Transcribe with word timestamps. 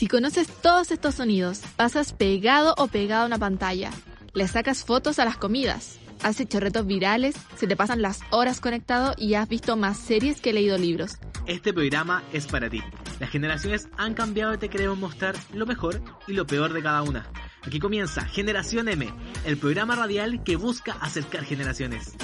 Si 0.00 0.08
conoces 0.08 0.48
todos 0.48 0.92
estos 0.92 1.16
sonidos, 1.16 1.60
pasas 1.76 2.14
pegado 2.14 2.74
o 2.78 2.88
pegado 2.88 3.24
a 3.24 3.26
una 3.26 3.38
pantalla, 3.38 3.90
le 4.32 4.48
sacas 4.48 4.82
fotos 4.82 5.18
a 5.18 5.26
las 5.26 5.36
comidas, 5.36 5.98
has 6.22 6.40
hecho 6.40 6.58
retos 6.58 6.86
virales, 6.86 7.36
se 7.56 7.66
te 7.66 7.76
pasan 7.76 8.00
las 8.00 8.20
horas 8.30 8.60
conectado 8.60 9.14
y 9.18 9.34
has 9.34 9.46
visto 9.46 9.76
más 9.76 9.98
series 9.98 10.40
que 10.40 10.54
leído 10.54 10.78
libros. 10.78 11.18
Este 11.46 11.74
programa 11.74 12.22
es 12.32 12.46
para 12.46 12.70
ti. 12.70 12.82
Las 13.18 13.28
generaciones 13.28 13.90
han 13.98 14.14
cambiado 14.14 14.54
y 14.54 14.56
te 14.56 14.70
queremos 14.70 14.96
mostrar 14.96 15.36
lo 15.52 15.66
mejor 15.66 16.00
y 16.26 16.32
lo 16.32 16.46
peor 16.46 16.72
de 16.72 16.82
cada 16.82 17.02
una. 17.02 17.30
Aquí 17.60 17.78
comienza 17.78 18.24
Generación 18.24 18.88
M, 18.88 19.06
el 19.44 19.58
programa 19.58 19.96
radial 19.96 20.42
que 20.44 20.56
busca 20.56 20.92
acercar 20.92 21.44
generaciones. 21.44 22.16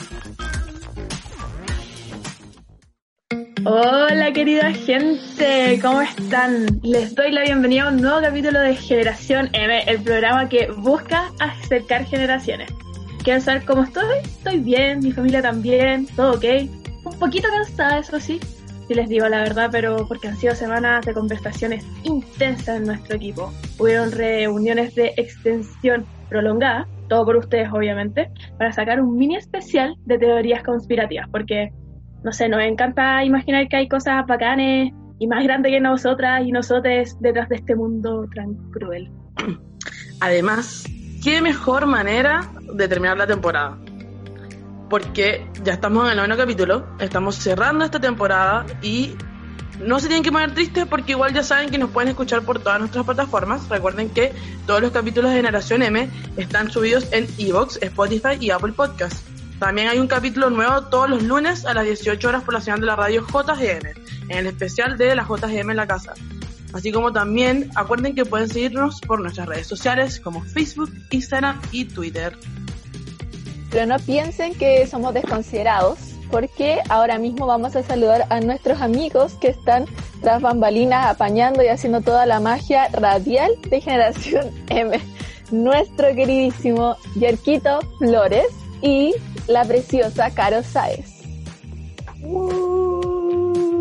Hola 3.68 4.32
querida 4.32 4.72
gente, 4.72 5.80
¿cómo 5.82 6.00
están? 6.00 6.78
Les 6.84 7.16
doy 7.16 7.32
la 7.32 7.42
bienvenida 7.42 7.82
a 7.82 7.88
un 7.88 8.00
nuevo 8.00 8.20
capítulo 8.20 8.60
de 8.60 8.76
Generación 8.76 9.50
M, 9.54 9.82
el 9.88 10.00
programa 10.02 10.48
que 10.48 10.70
busca 10.70 11.32
acercar 11.40 12.04
generaciones. 12.04 12.72
¿Quieren 13.24 13.42
saber 13.42 13.64
cómo 13.64 13.82
estoy? 13.82 14.04
Estoy 14.22 14.60
bien, 14.60 15.00
mi 15.00 15.10
familia 15.10 15.42
también, 15.42 16.06
todo 16.14 16.34
ok. 16.34 16.44
Un 17.06 17.18
poquito 17.18 17.48
cansada, 17.48 17.98
eso 17.98 18.20
sí, 18.20 18.38
si 18.86 18.94
les 18.94 19.08
digo 19.08 19.28
la 19.28 19.38
verdad, 19.38 19.68
pero 19.72 20.06
porque 20.06 20.28
han 20.28 20.36
sido 20.36 20.54
semanas 20.54 21.04
de 21.04 21.12
conversaciones 21.12 21.84
intensas 22.04 22.76
en 22.76 22.84
nuestro 22.84 23.16
equipo. 23.16 23.52
Hubieron 23.80 24.12
reuniones 24.12 24.94
de 24.94 25.12
extensión 25.16 26.06
prolongada, 26.28 26.86
todo 27.08 27.24
por 27.24 27.34
ustedes 27.34 27.68
obviamente, 27.72 28.30
para 28.58 28.70
sacar 28.70 29.00
un 29.00 29.16
mini 29.16 29.34
especial 29.34 29.96
de 30.04 30.18
teorías 30.18 30.62
conspirativas, 30.62 31.28
porque 31.32 31.72
no 32.26 32.32
sé, 32.32 32.48
nos 32.48 32.60
encanta 32.60 33.22
imaginar 33.22 33.68
que 33.68 33.76
hay 33.76 33.88
cosas 33.88 34.26
bacanes 34.26 34.92
y 35.20 35.28
más 35.28 35.44
grandes 35.44 35.70
que 35.70 35.78
nosotras 35.78 36.44
y 36.44 36.50
nosotros 36.50 37.16
detrás 37.20 37.48
de 37.48 37.54
este 37.54 37.76
mundo 37.76 38.26
tan 38.34 38.52
cruel. 38.72 39.08
Además, 40.20 40.88
qué 41.22 41.40
mejor 41.40 41.86
manera 41.86 42.50
de 42.74 42.88
terminar 42.88 43.16
la 43.16 43.28
temporada. 43.28 43.78
Porque 44.90 45.48
ya 45.62 45.74
estamos 45.74 46.04
en 46.06 46.10
el 46.10 46.16
noveno 46.16 46.36
capítulo, 46.36 46.86
estamos 46.98 47.36
cerrando 47.36 47.84
esta 47.84 48.00
temporada 48.00 48.66
y 48.82 49.14
no 49.78 50.00
se 50.00 50.08
tienen 50.08 50.24
que 50.24 50.32
poner 50.32 50.52
tristes 50.52 50.84
porque 50.86 51.12
igual 51.12 51.32
ya 51.32 51.44
saben 51.44 51.70
que 51.70 51.78
nos 51.78 51.90
pueden 51.90 52.08
escuchar 52.08 52.42
por 52.42 52.58
todas 52.58 52.80
nuestras 52.80 53.04
plataformas. 53.04 53.68
Recuerden 53.68 54.10
que 54.10 54.32
todos 54.66 54.80
los 54.80 54.90
capítulos 54.90 55.30
de 55.30 55.36
Generación 55.36 55.80
M 55.84 56.10
están 56.36 56.72
subidos 56.72 57.06
en 57.12 57.28
Evox, 57.38 57.78
Spotify 57.80 58.36
y 58.40 58.50
Apple 58.50 58.72
Podcasts. 58.72 59.35
También 59.58 59.88
hay 59.88 59.98
un 59.98 60.06
capítulo 60.06 60.50
nuevo 60.50 60.82
todos 60.82 61.08
los 61.08 61.22
lunes 61.22 61.64
a 61.64 61.72
las 61.72 61.84
18 61.84 62.28
horas 62.28 62.42
por 62.42 62.52
la 62.52 62.60
señal 62.60 62.80
de 62.80 62.86
la 62.86 62.96
radio 62.96 63.26
JGM, 63.26 63.86
en 64.28 64.38
el 64.38 64.46
especial 64.46 64.98
de 64.98 65.14
la 65.14 65.24
JGM 65.24 65.70
en 65.70 65.76
la 65.76 65.86
casa. 65.86 66.12
Así 66.74 66.92
como 66.92 67.10
también 67.10 67.70
acuerden 67.74 68.14
que 68.14 68.26
pueden 68.26 68.48
seguirnos 68.48 69.00
por 69.00 69.20
nuestras 69.20 69.46
redes 69.46 69.66
sociales 69.66 70.20
como 70.20 70.42
Facebook, 70.42 70.92
Instagram 71.10 71.58
y 71.72 71.86
Twitter. 71.86 72.36
Pero 73.70 73.86
no 73.86 73.98
piensen 73.98 74.54
que 74.54 74.86
somos 74.86 75.14
desconsiderados, 75.14 75.98
porque 76.30 76.80
ahora 76.90 77.18
mismo 77.18 77.46
vamos 77.46 77.76
a 77.76 77.82
saludar 77.82 78.26
a 78.28 78.40
nuestros 78.40 78.82
amigos 78.82 79.34
que 79.40 79.48
están 79.48 79.86
tras 80.20 80.42
bambalinas 80.42 81.06
apañando 81.06 81.62
y 81.62 81.68
haciendo 81.68 82.02
toda 82.02 82.26
la 82.26 82.40
magia 82.40 82.88
radial 82.88 83.52
de 83.70 83.80
Generación 83.80 84.50
M. 84.68 85.00
Nuestro 85.50 86.08
queridísimo 86.14 86.96
Yerquito 87.14 87.80
Flores 87.98 88.48
y 88.82 89.14
la 89.48 89.64
preciosa 89.64 90.30
Caro 90.34 90.62
Saez. 90.62 91.06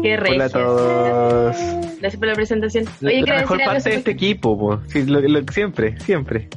Qué 0.02 0.18
rey. 0.18 0.34
Hola 0.36 0.46
a 0.46 0.50
todos. 0.50 1.56
Gracias 2.00 2.18
por 2.18 2.28
la 2.28 2.34
presentación. 2.36 2.86
Oye, 3.04 3.22
la 3.22 3.38
mejor 3.38 3.60
parte 3.64 3.90
de 3.90 3.96
este 3.96 4.12
equipo, 4.12 4.58
po. 4.58 4.80
Sí, 4.88 5.04
lo- 5.06 5.20
lo- 5.22 5.42
siempre, 5.52 6.00
siempre. 6.02 6.50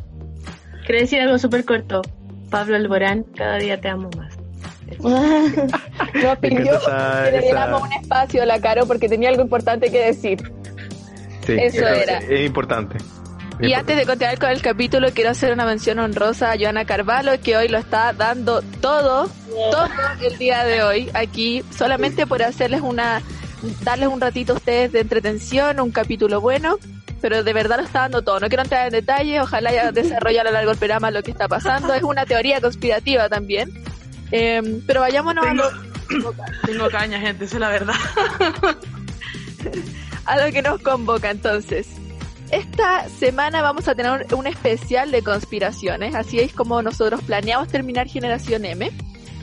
quiero 0.87 1.01
decir 1.01 1.21
algo 1.21 1.39
súper 1.39 1.65
corto. 1.65 2.03
Pablo 2.51 2.77
Alborán, 2.77 3.25
cada 3.37 3.59
día 3.59 3.81
te 3.81 3.89
amo 3.89 4.11
más. 4.17 4.35
Nos 4.99 6.39
pidió 6.39 6.79
que 6.81 7.31
le 7.31 7.41
diéramos 7.43 7.83
un 7.83 7.93
espacio 7.93 8.43
a 8.43 8.47
la 8.47 8.59
Caro 8.61 8.87
porque 8.87 9.09
tenía 9.09 9.29
algo 9.29 9.43
importante 9.43 9.91
que 9.91 9.99
decir. 10.07 10.39
Sí, 11.47 11.53
Eso 11.59 11.87
es, 11.87 12.03
era. 12.03 12.19
Es 12.19 12.47
importante. 12.47 12.97
Y 13.61 13.73
antes 13.73 13.97
de 13.97 14.07
continuar 14.07 14.39
con 14.39 14.51
el 14.51 14.63
capítulo, 14.63 15.09
quiero 15.13 15.31
hacer 15.31 15.53
una 15.53 15.65
mención 15.65 15.99
honrosa 15.99 16.53
a 16.53 16.57
Joana 16.59 16.85
Carvalho, 16.85 17.41
que 17.41 17.57
hoy 17.57 17.69
lo 17.69 17.79
está 17.79 18.13
dando 18.13 18.63
todo, 18.81 19.29
todo 19.71 19.89
el 20.23 20.39
día 20.39 20.65
de 20.65 20.83
hoy 20.83 21.11
aquí, 21.13 21.65
solamente 21.77 22.25
por 22.27 22.41
hacerles 22.43 22.83
una, 22.83 23.21
darles 23.83 24.09
un 24.09 24.21
ratito 24.21 24.53
a 24.53 24.57
ustedes 24.57 24.93
de 24.93 25.01
entretención, 25.01 25.81
un 25.81 25.91
capítulo 25.91 26.41
bueno, 26.41 26.79
pero 27.21 27.43
de 27.43 27.53
verdad 27.53 27.79
lo 27.79 27.85
está 27.85 28.01
dando 28.01 28.23
todo. 28.23 28.39
No 28.39 28.47
quiero 28.47 28.63
entrar 28.63 28.87
en 28.87 28.93
detalle, 28.93 29.41
ojalá 29.41 29.71
haya 29.71 29.91
desarrollado 29.91 30.49
a 30.49 30.53
lo 30.53 30.55
largo 30.55 30.71
del 30.71 30.79
programa 30.79 31.11
lo 31.11 31.25
que 31.25 31.33
está 31.33 31.49
pasando. 31.49 31.93
Es 31.95 32.05
una 32.05 32.27
teoría 32.27 32.61
conspirativa 32.61 33.29
también. 33.29 33.73
Eh, 34.31 34.83
pero 34.87 35.01
vayámonos 35.01 35.45
a 35.45 35.49
Tengo, 35.49 35.65
lo, 36.11 36.35
tengo 36.65 36.91
caña, 36.91 37.19
gente, 37.19 37.47
esa 37.47 37.57
es 37.57 37.61
la 37.61 37.69
verdad. 37.71 37.95
a 40.27 40.37
lo 40.37 40.53
que 40.53 40.63
nos 40.63 40.81
convoca 40.81 41.31
entonces. 41.31 41.89
Esta 42.51 43.09
semana 43.11 43.61
vamos 43.61 43.89
a 43.89 43.95
tener 43.95 44.27
un, 44.35 44.47
especial 44.47 45.11
de 45.11 45.23
conspiraciones, 45.23 46.15
así 46.15 46.41
es 46.41 46.55
como 46.55 46.81
nosotros 46.81 47.23
planeamos 47.23 47.69
terminar 47.69 48.09
Generación 48.09 48.65
M, 48.65 48.91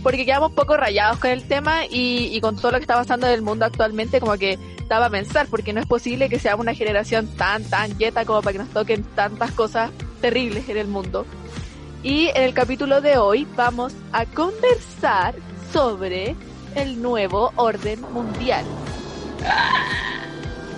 porque 0.02 0.26
quedamos 0.26 0.54
poco 0.54 0.76
rayados 0.76 1.20
con 1.20 1.30
el 1.30 1.48
tema 1.48 1.86
y, 1.86 2.36
y 2.36 2.42
con 2.42 2.56
todo 2.56 2.72
lo 2.72 2.78
que 2.78 2.84
está 2.84 2.96
pasando 2.96 3.28
en 3.28 3.34
el 3.34 3.44
mundo 3.44 3.66
actualmente, 3.66 4.20
como 4.20 4.38
que 4.38 4.58
estaba 4.80 5.08
a 5.08 5.10
pensar, 5.10 5.48
porque 5.48 5.72
no 5.72 5.80
es 5.82 5.86
posible 5.86 6.30
que 6.30 6.40
seamos 6.40 6.64
una 6.64 6.74
generación 6.74 7.28
tan, 7.28 7.64
tan 7.64 7.92
quieta 7.94 8.26
como 8.26 8.42
para 8.42 8.54
que 8.54 8.60
nos 8.60 8.70
toquen 8.70 9.04
tantas 9.16 9.52
cosas 9.52 9.92
terribles 10.22 10.68
en 10.70 10.78
el 10.78 10.88
mundo. 10.88 11.28
Y 12.02 12.30
en 12.30 12.44
el 12.44 12.54
capítulo 12.54 13.02
de 13.02 13.18
hoy 13.18 13.48
vamos 13.56 13.94
a 14.12 14.26
conversar 14.26 15.36
sobre 15.72 16.36
el 16.76 17.02
nuevo 17.02 17.52
orden 17.56 18.02
mundial. 18.14 18.66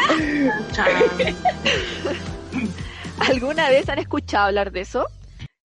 ¿Alguna 3.19 3.69
vez 3.69 3.90
han 3.90 4.00
escuchado 4.00 4.47
hablar 4.47 4.72
de 4.72 4.81
eso? 4.81 5.06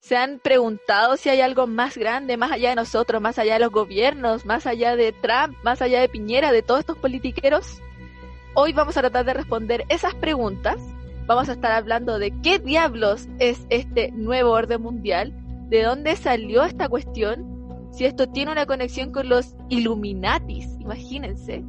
¿Se 0.00 0.16
han 0.16 0.41
preguntado 0.41 1.16
si 1.16 1.28
hay 1.28 1.41
algo 1.41 1.66
más 1.66 1.97
grande, 1.97 2.36
más 2.36 2.50
allá 2.50 2.70
de 2.70 2.76
nosotros, 2.76 3.22
más 3.22 3.38
allá 3.38 3.54
de 3.54 3.60
los 3.60 3.70
gobiernos, 3.70 4.44
más 4.44 4.66
allá 4.66 4.97
de 4.97 5.12
Trump, 5.12 5.56
más 5.62 5.81
allá 5.81 6.00
de 6.00 6.08
Piñera, 6.08 6.50
de 6.50 6.62
todos 6.62 6.81
estos 6.81 6.98
politiqueros? 6.98 7.81
Hoy 8.54 8.72
vamos 8.72 8.97
a 8.97 9.00
tratar 9.00 9.25
de 9.25 9.34
responder 9.34 9.84
esas 9.88 10.14
preguntas. 10.14 10.76
Vamos 11.26 11.48
a 11.48 11.52
estar 11.52 11.72
hablando 11.72 12.19
de 12.19 12.32
qué 12.42 12.58
diablos 12.58 13.28
es 13.38 13.60
este 13.70 14.10
nuevo 14.10 14.50
orden 14.50 14.82
mundial, 14.82 15.32
de 15.69 15.84
dónde 15.84 16.17
salió 16.17 16.64
esta 16.64 16.88
cuestión, 16.88 17.52
si 17.93 18.06
esto 18.06 18.28
tiene 18.28 18.50
una 18.50 18.67
conexión 18.67 19.12
con 19.12 19.28
los 19.28 19.55
Illuminatis, 19.69 20.67
imagínense, 20.81 21.62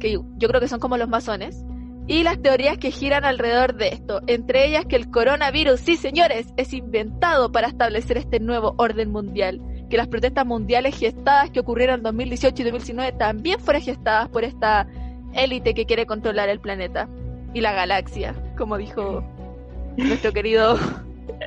que 0.00 0.12
yo 0.12 0.48
creo 0.48 0.60
que 0.60 0.68
son 0.68 0.80
como 0.80 0.96
los 0.96 1.08
masones, 1.08 1.62
y 2.10 2.24
las 2.24 2.42
teorías 2.42 2.76
que 2.76 2.90
giran 2.90 3.24
alrededor 3.24 3.76
de 3.76 3.88
esto, 3.90 4.20
entre 4.26 4.66
ellas 4.66 4.84
que 4.84 4.96
el 4.96 5.10
coronavirus, 5.12 5.78
sí 5.78 5.96
señores, 5.96 6.48
es 6.56 6.72
inventado 6.72 7.52
para 7.52 7.68
establecer 7.68 8.18
este 8.18 8.40
nuevo 8.40 8.74
orden 8.78 9.12
mundial, 9.12 9.60
que 9.88 9.96
las 9.96 10.08
protestas 10.08 10.44
mundiales 10.44 10.98
gestadas 10.98 11.50
que 11.50 11.60
ocurrieron 11.60 11.98
en 11.98 12.02
2018 12.02 12.62
y 12.62 12.64
2019 12.64 13.12
también 13.12 13.60
fueron 13.60 13.82
gestadas 13.82 14.28
por 14.28 14.42
esta 14.42 14.88
élite 15.34 15.72
que 15.72 15.86
quiere 15.86 16.04
controlar 16.04 16.48
el 16.48 16.58
planeta 16.58 17.08
y 17.54 17.60
la 17.60 17.72
galaxia, 17.72 18.34
como 18.58 18.76
dijo 18.76 19.22
nuestro 19.96 20.32
querido 20.32 20.76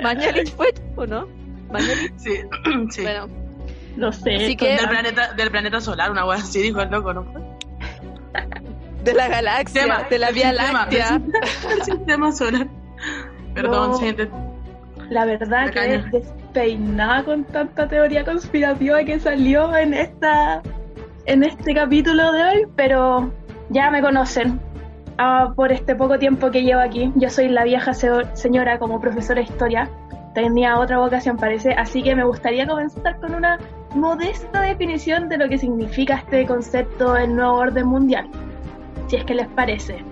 Mañalich, 0.01 0.55
¿fue 0.55 0.73
o 0.95 1.05
no? 1.05 1.27
Mañalich, 1.71 2.13
Sí, 2.15 2.35
sí. 2.89 3.01
bueno, 3.01 3.27
No 3.97 4.13
sé. 4.13 4.35
Así 4.35 4.55
que- 4.55 4.77
Del 4.77 4.87
planeta, 4.87 5.33
del 5.33 5.51
planeta 5.51 5.81
solar, 5.81 6.09
una 6.09 6.25
wea 6.25 6.37
así, 6.37 6.61
dijo 6.61 6.81
el 6.81 6.89
loco, 6.89 7.13
¿no? 7.13 7.25
de 9.03 9.13
la 9.13 9.27
galaxia, 9.27 9.81
Sistema, 9.83 10.03
de 10.09 10.19
la 10.19 10.31
Vía 10.31 10.49
sistema, 10.51 10.79
Láctea. 10.79 11.19
del 11.69 11.81
sistema- 11.83 12.31
solar. 12.31 12.67
Perdón, 13.53 13.91
No. 13.91 13.97
gente. 13.99 14.29
La 15.09 15.25
verdad 15.25 15.65
La 15.65 15.71
que 15.71 15.79
caña. 15.79 16.09
despeinada 16.11 17.23
con 17.23 17.43
tanta 17.43 17.87
teoría 17.87 18.23
conspirativa 18.25 19.03
que 19.03 19.19
salió 19.19 19.75
en 19.75 19.93
esta 19.93 20.61
en 21.25 21.43
este 21.43 21.73
capítulo 21.73 22.31
de 22.33 22.43
hoy, 22.43 22.67
pero 22.75 23.31
ya 23.69 23.89
me 23.91 24.01
conocen. 24.01 24.59
Ah, 25.17 25.53
por 25.55 25.71
este 25.71 25.95
poco 25.95 26.17
tiempo 26.19 26.49
que 26.51 26.63
llevo 26.63 26.81
aquí, 26.81 27.11
yo 27.15 27.29
soy 27.29 27.47
la 27.49 27.63
vieja 27.63 27.93
señora 27.93 28.79
como 28.79 28.99
profesora 28.99 29.39
de 29.41 29.43
historia. 29.47 29.89
Tenía 30.33 30.79
otra 30.79 30.97
vocación, 30.97 31.37
parece, 31.37 31.73
así 31.73 32.01
que 32.01 32.15
me 32.15 32.23
gustaría 32.23 32.65
comenzar 32.67 33.19
con 33.19 33.35
una 33.35 33.59
modesta 33.93 34.61
definición 34.61 35.29
de 35.29 35.37
lo 35.37 35.47
que 35.47 35.57
significa 35.59 36.15
este 36.15 36.45
concepto 36.47 37.13
del 37.13 37.35
nuevo 37.35 37.53
orden 37.57 37.85
mundial, 37.87 38.27
si 39.07 39.17
es 39.17 39.25
que 39.25 39.35
les 39.35 39.47
parece. 39.47 40.03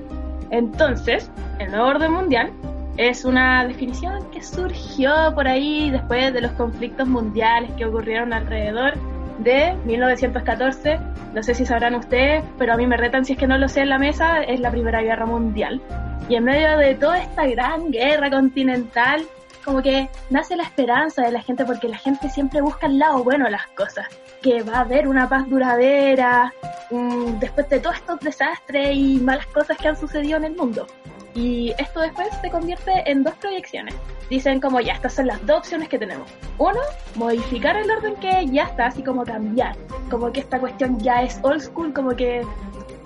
Entonces, 0.49 1.31
el 1.59 1.71
nuevo 1.71 1.87
orden 1.87 2.11
mundial 2.11 2.51
es 2.97 3.23
una 3.23 3.65
definición 3.65 4.29
que 4.31 4.41
surgió 4.43 5.33
por 5.33 5.47
ahí 5.47 5.89
después 5.89 6.33
de 6.33 6.41
los 6.41 6.51
conflictos 6.53 7.07
mundiales 7.07 7.71
que 7.77 7.85
ocurrieron 7.85 8.33
alrededor 8.33 8.93
de 9.39 9.75
1914. 9.85 10.99
No 11.33 11.41
sé 11.41 11.55
si 11.55 11.65
sabrán 11.65 11.95
ustedes, 11.95 12.43
pero 12.57 12.73
a 12.73 12.77
mí 12.77 12.85
me 12.85 12.97
retan 12.97 13.23
si 13.25 13.33
es 13.33 13.39
que 13.39 13.47
no 13.47 13.57
lo 13.57 13.67
sé 13.69 13.81
en 13.81 13.89
la 13.89 13.97
mesa, 13.97 14.43
es 14.43 14.59
la 14.59 14.71
Primera 14.71 15.01
Guerra 15.01 15.25
Mundial. 15.25 15.81
Y 16.27 16.35
en 16.35 16.43
medio 16.43 16.77
de 16.77 16.95
toda 16.95 17.19
esta 17.19 17.45
gran 17.47 17.91
guerra 17.91 18.29
continental, 18.29 19.25
como 19.63 19.81
que 19.81 20.09
nace 20.29 20.55
la 20.55 20.63
esperanza 20.63 21.23
de 21.23 21.31
la 21.31 21.41
gente 21.41 21.65
porque 21.65 21.87
la 21.87 21.97
gente 21.97 22.29
siempre 22.29 22.61
busca 22.61 22.87
el 22.87 22.99
lado 22.99 23.23
bueno 23.23 23.45
de 23.45 23.51
las 23.51 23.67
cosas, 23.67 24.07
que 24.41 24.63
va 24.63 24.77
a 24.77 24.79
haber 24.81 25.07
una 25.07 25.29
paz 25.29 25.47
duradera 25.49 26.53
mm, 26.89 27.39
después 27.39 27.69
de 27.69 27.79
todos 27.79 27.97
estos 27.97 28.19
desastres 28.19 28.95
y 28.95 29.19
malas 29.19 29.47
cosas 29.47 29.77
que 29.77 29.87
han 29.87 29.95
sucedido 29.95 30.37
en 30.37 30.45
el 30.45 30.55
mundo. 30.55 30.87
Y 31.33 31.73
esto 31.77 32.01
después 32.01 32.27
se 32.41 32.49
convierte 32.49 33.09
en 33.09 33.23
dos 33.23 33.33
proyecciones. 33.35 33.95
Dicen 34.29 34.59
como 34.59 34.81
ya, 34.81 34.93
estas 34.93 35.13
son 35.13 35.27
las 35.27 35.45
dos 35.45 35.59
opciones 35.59 35.87
que 35.87 35.97
tenemos. 35.97 36.29
Uno, 36.57 36.79
modificar 37.15 37.77
el 37.77 37.89
orden 37.89 38.15
que 38.15 38.45
ya 38.47 38.63
está, 38.63 38.87
así 38.87 39.03
como 39.03 39.23
cambiar. 39.23 39.75
Como 40.09 40.31
que 40.31 40.41
esta 40.41 40.59
cuestión 40.59 40.99
ya 40.99 41.23
es 41.23 41.39
old 41.43 41.61
school, 41.61 41.93
como 41.93 42.11
que 42.11 42.45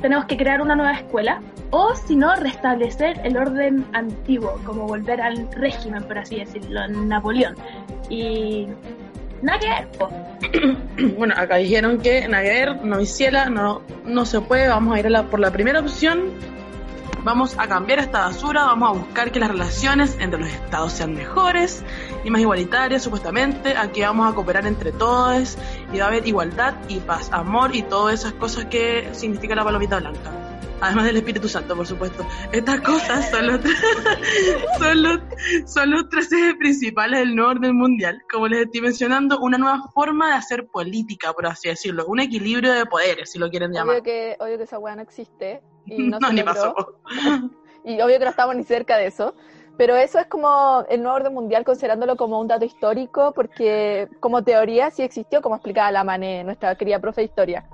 tenemos 0.02 0.26
que 0.26 0.38
crear 0.38 0.62
una 0.62 0.76
nueva 0.76 0.94
escuela. 0.94 1.42
O 1.70 1.96
si 1.96 2.16
no, 2.16 2.36
restablecer 2.36 3.20
el 3.24 3.38
orden 3.38 3.86
antiguo, 3.94 4.60
como 4.66 4.88
volver 4.88 5.22
al 5.22 5.52
régimen, 5.52 6.04
por 6.04 6.18
así 6.18 6.38
decirlo, 6.38 6.88
Napoleón. 6.88 7.56
Y 8.10 8.68
nada 9.46 9.88
po. 9.98 10.10
Bueno, 11.18 11.34
acá 11.38 11.58
dijeron 11.58 12.00
que 12.00 12.28
Naguer, 12.28 12.84
no 12.84 13.00
hiciera, 13.02 13.50
no, 13.50 13.82
no 14.06 14.26
se 14.26 14.40
puede, 14.42 14.68
vamos 14.68 14.96
a 14.96 15.00
ir 15.00 15.08
a 15.08 15.10
la- 15.10 15.24
por 15.24 15.40
la 15.40 15.52
primera 15.52 15.80
opción. 15.80 16.32
Vamos 17.24 17.56
a 17.58 17.68
cambiar 17.68 18.00
esta 18.00 18.20
basura, 18.28 18.66
vamos 18.66 18.90
a 18.90 18.94
buscar 19.00 19.32
que 19.32 19.40
las 19.40 19.50
relaciones 19.50 20.16
entre 20.20 20.40
los 20.40 20.48
estados 20.50 20.94
sean 20.94 21.16
mejores 21.16 21.84
y 22.24 22.30
más 22.30 22.40
igualitarias, 22.40 23.02
supuestamente. 23.04 23.76
Aquí 23.76 24.02
vamos 24.02 24.32
a 24.32 24.36
cooperar 24.36 24.68
entre 24.68 24.92
todos 24.92 25.58
y 25.92 25.98
va 25.98 26.06
a 26.06 26.08
haber 26.10 26.28
igualdad 26.28 26.76
y 26.88 27.00
paz, 27.00 27.30
amor 27.32 27.76
y 27.76 27.82
todas 27.82 28.20
esas 28.20 28.34
cosas 28.34 28.66
que 28.66 29.10
significa 29.14 29.56
la 29.56 29.64
palomita 29.64 30.00
blanca. 30.00 30.32
Además 30.82 31.06
del 31.06 31.18
Espíritu 31.18 31.48
Santo, 31.48 31.76
por 31.76 31.88
supuesto. 31.88 32.26
Estas 32.52 32.82
cosas 32.82 33.30
son 33.32 33.48
los, 33.48 33.60
son 34.80 35.04
los, 35.04 35.20
son 35.66 35.92
los 35.92 36.10
tres 36.10 36.32
ejes 36.32 36.56
principales 36.56 37.20
del 37.22 37.36
nuevo 37.36 37.52
orden 37.52 37.76
mundial. 37.76 38.22
Como 38.32 38.48
les 38.48 38.66
estoy 38.66 38.82
mencionando, 38.82 39.40
una 39.40 39.58
nueva 39.58 39.84
forma 39.94 40.30
de 40.30 40.34
hacer 40.36 40.68
política, 40.68 41.34
por 41.34 41.48
así 41.48 41.70
decirlo. 41.70 42.06
Un 42.08 42.20
equilibrio 42.20 42.74
de 42.74 42.86
poderes, 42.86 43.32
si 43.32 43.40
lo 43.40 43.50
quieren 43.50 43.72
llamar. 43.72 43.96
Obvio 43.96 44.04
que, 44.04 44.36
obvio 44.40 44.58
que 44.58 44.64
esa 44.64 44.78
weá 44.80 44.96
no 44.96 45.02
existe. 45.02 45.62
Y 45.86 46.04
no, 46.10 46.20
No, 46.20 46.28
se 46.28 46.34
ni 46.34 46.42
logró. 46.42 46.54
pasó. 46.54 47.00
Y 47.88 48.02
obvio 48.02 48.18
que 48.18 48.26
no 48.26 48.32
estamos 48.32 48.56
ni 48.56 48.64
cerca 48.64 48.98
de 48.98 49.06
eso. 49.08 49.36
Pero 49.78 49.96
eso 49.96 50.18
es 50.20 50.26
como 50.26 50.84
el 50.90 51.04
nuevo 51.04 51.18
orden 51.18 51.34
mundial, 51.34 51.64
considerándolo 51.64 52.16
como 52.16 52.40
un 52.40 52.48
dato 52.48 52.66
histórico, 52.66 53.32
porque 53.34 54.08
como 54.20 54.44
teoría 54.44 54.90
sí 54.90 55.04
existió, 55.04 55.42
como 55.42 55.56
explicaba 55.56 55.92
la 55.92 56.04
Mane, 56.04 56.44
nuestra 56.44 56.76
querida 56.76 57.00
profe 57.00 57.22
de 57.22 57.26
historia. 57.26 57.66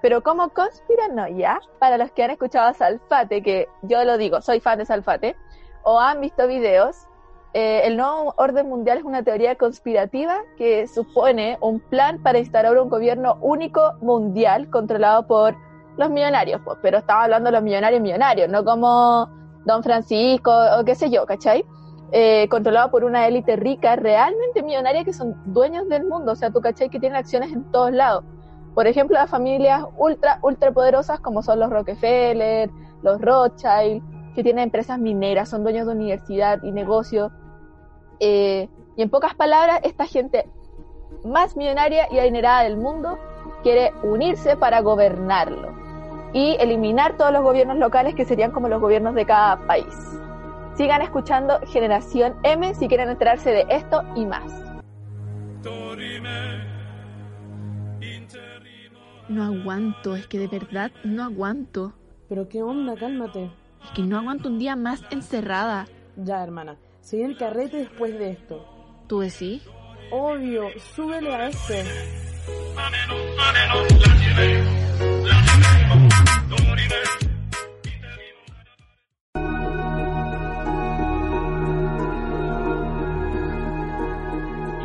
Pero 0.00 0.22
como 0.22 0.50
conspiranoia, 0.50 1.60
para 1.78 1.98
los 1.98 2.10
que 2.12 2.22
han 2.22 2.30
escuchado 2.30 2.68
a 2.68 2.74
Salfate, 2.74 3.42
que 3.42 3.68
yo 3.82 4.04
lo 4.04 4.16
digo, 4.16 4.40
soy 4.40 4.60
fan 4.60 4.78
de 4.78 4.86
Salfate, 4.86 5.36
o 5.82 5.98
han 5.98 6.20
visto 6.20 6.46
videos, 6.46 7.08
eh, 7.54 7.82
el 7.84 7.96
nuevo 7.96 8.34
orden 8.36 8.68
mundial 8.68 8.98
es 8.98 9.04
una 9.04 9.22
teoría 9.22 9.56
conspirativa 9.56 10.42
que 10.56 10.86
supone 10.86 11.56
un 11.60 11.80
plan 11.80 12.22
para 12.22 12.38
instaurar 12.38 12.78
un 12.78 12.90
gobierno 12.90 13.38
único 13.40 13.94
mundial 14.00 14.68
controlado 14.70 15.26
por 15.26 15.56
los 15.96 16.10
millonarios, 16.10 16.60
pues, 16.64 16.78
pero 16.82 16.98
estaba 16.98 17.24
hablando 17.24 17.48
de 17.48 17.52
los 17.52 17.62
millonarios 17.62 18.00
millonarios, 18.00 18.48
no 18.48 18.64
como 18.64 19.28
Don 19.64 19.82
Francisco 19.82 20.52
o 20.78 20.84
qué 20.84 20.94
sé 20.94 21.10
yo, 21.10 21.26
¿cachai? 21.26 21.64
Eh, 22.12 22.48
controlado 22.48 22.90
por 22.90 23.04
una 23.04 23.26
élite 23.26 23.56
rica, 23.56 23.96
realmente 23.96 24.62
millonaria, 24.62 25.04
que 25.04 25.12
son 25.12 25.34
dueños 25.46 25.88
del 25.88 26.04
mundo, 26.04 26.32
o 26.32 26.36
sea, 26.36 26.50
tú, 26.50 26.60
¿cachai? 26.60 26.88
Que 26.88 27.00
tienen 27.00 27.16
acciones 27.16 27.52
en 27.52 27.64
todos 27.70 27.92
lados. 27.92 28.24
Por 28.74 28.86
ejemplo, 28.86 29.16
las 29.16 29.30
familias 29.30 29.84
ultra, 29.96 30.38
ultra 30.42 30.72
poderosas 30.72 31.20
como 31.20 31.42
son 31.42 31.60
los 31.60 31.70
Rockefeller, 31.70 32.70
los 33.02 33.20
Rothschild, 33.20 34.02
que 34.34 34.42
tienen 34.42 34.64
empresas 34.64 34.98
mineras, 34.98 35.48
son 35.48 35.62
dueños 35.62 35.86
de 35.86 35.92
universidad 35.92 36.62
y 36.62 36.70
negocios. 36.70 37.32
Eh, 38.20 38.68
y 38.96 39.02
en 39.02 39.10
pocas 39.10 39.34
palabras, 39.34 39.80
esta 39.82 40.06
gente 40.06 40.48
más 41.24 41.56
millonaria 41.56 42.06
y 42.10 42.18
adinerada 42.18 42.62
del 42.62 42.76
mundo 42.76 43.18
quiere 43.62 43.92
unirse 44.02 44.56
para 44.56 44.80
gobernarlo 44.80 45.72
y 46.32 46.56
eliminar 46.60 47.16
todos 47.16 47.32
los 47.32 47.42
gobiernos 47.42 47.78
locales 47.78 48.14
que 48.14 48.24
serían 48.24 48.50
como 48.50 48.68
los 48.68 48.80
gobiernos 48.80 49.14
de 49.14 49.24
cada 49.24 49.66
país. 49.66 49.94
Sigan 50.74 51.02
escuchando 51.02 51.58
Generación 51.66 52.36
M 52.44 52.74
si 52.74 52.86
quieren 52.86 53.08
enterarse 53.08 53.50
de 53.50 53.66
esto 53.68 54.02
y 54.14 54.26
más. 54.26 54.67
No 59.28 59.44
aguanto, 59.44 60.16
es 60.16 60.26
que 60.26 60.38
de 60.38 60.48
verdad 60.48 60.90
no 61.04 61.22
aguanto. 61.22 61.92
Pero 62.30 62.48
qué 62.48 62.62
onda, 62.62 62.94
cálmate. 62.94 63.50
Es 63.84 63.90
que 63.94 64.02
no 64.02 64.18
aguanto 64.18 64.48
un 64.48 64.58
día 64.58 64.74
más 64.74 65.02
encerrada. 65.10 65.86
Ya, 66.16 66.42
hermana, 66.42 66.78
se 67.02 67.18
viene 67.18 67.32
el 67.32 67.38
carrete 67.38 67.76
después 67.76 68.18
de 68.18 68.30
esto. 68.30 68.64
¿Tú 69.06 69.20
decís? 69.20 69.62
Obvio, 70.10 70.68
súbele 70.94 71.34
a 71.34 71.48
este. 71.48 71.84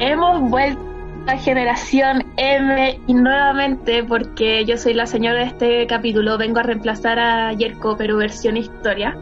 Hemos 0.02 0.50
vuelto 0.50 0.93
a 1.28 1.38
Generación 1.38 2.26
M 2.38 3.00
y 3.08 3.14
nuevamente, 3.14 4.04
porque 4.04 4.66
yo 4.66 4.78
soy 4.78 4.94
la 4.94 5.06
señora 5.06 5.40
de 5.40 5.46
este 5.46 5.88
capítulo, 5.88 6.38
vengo 6.38 6.60
a 6.60 6.64
reemplazar 6.64 7.20
a 7.20 7.54
Yerko, 7.54 7.96
pero 7.98 8.18
versión 8.18 8.58
historia. 8.58 9.18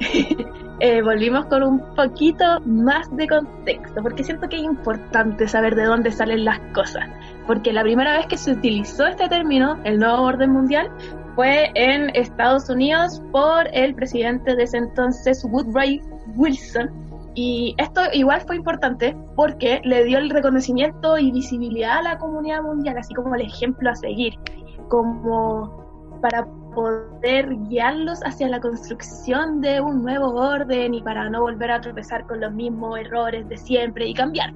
Eh, 0.80 1.02
volvimos 1.02 1.46
con 1.46 1.62
un 1.62 1.94
poquito 1.94 2.60
más 2.66 3.08
de 3.16 3.28
contexto, 3.28 4.02
porque 4.02 4.24
siento 4.24 4.48
que 4.48 4.56
es 4.56 4.64
importante 4.64 5.46
saber 5.46 5.76
de 5.76 5.84
dónde 5.84 6.10
salen 6.10 6.44
las 6.44 6.58
cosas. 6.74 7.08
Porque 7.46 7.72
la 7.72 7.82
primera 7.82 8.16
vez 8.18 8.26
que 8.26 8.36
se 8.36 8.50
utilizó 8.50 9.06
este 9.06 9.28
término, 9.28 9.78
el 9.84 10.00
nuevo 10.00 10.22
orden 10.24 10.50
mundial, 10.50 10.90
fue 11.36 11.70
en 11.74 12.10
Estados 12.14 12.68
Unidos 12.68 13.22
por 13.30 13.68
el 13.72 13.94
presidente 13.94 14.56
de 14.56 14.64
ese 14.64 14.78
entonces, 14.78 15.44
Woodrow 15.44 16.00
Wilson, 16.34 16.90
y 17.34 17.74
esto 17.78 18.00
igual 18.12 18.40
fue 18.42 18.56
importante 18.56 19.16
porque 19.34 19.80
le 19.84 20.04
dio 20.04 20.18
el 20.18 20.30
reconocimiento 20.30 21.18
y 21.18 21.32
visibilidad 21.32 21.98
a 21.98 22.02
la 22.02 22.18
comunidad 22.18 22.62
mundial, 22.62 22.96
así 22.98 23.12
como 23.14 23.34
el 23.34 23.42
ejemplo 23.42 23.90
a 23.90 23.96
seguir, 23.96 24.34
como 24.88 25.84
para 26.22 26.46
poder 26.74 27.54
guiarlos 27.68 28.20
hacia 28.24 28.48
la 28.48 28.60
construcción 28.60 29.60
de 29.60 29.80
un 29.80 30.02
nuevo 30.02 30.34
orden 30.34 30.94
y 30.94 31.02
para 31.02 31.28
no 31.28 31.42
volver 31.42 31.70
a 31.70 31.80
tropezar 31.80 32.26
con 32.26 32.40
los 32.40 32.52
mismos 32.52 32.98
errores 32.98 33.48
de 33.48 33.56
siempre 33.56 34.06
y 34.06 34.14
cambiar. 34.14 34.52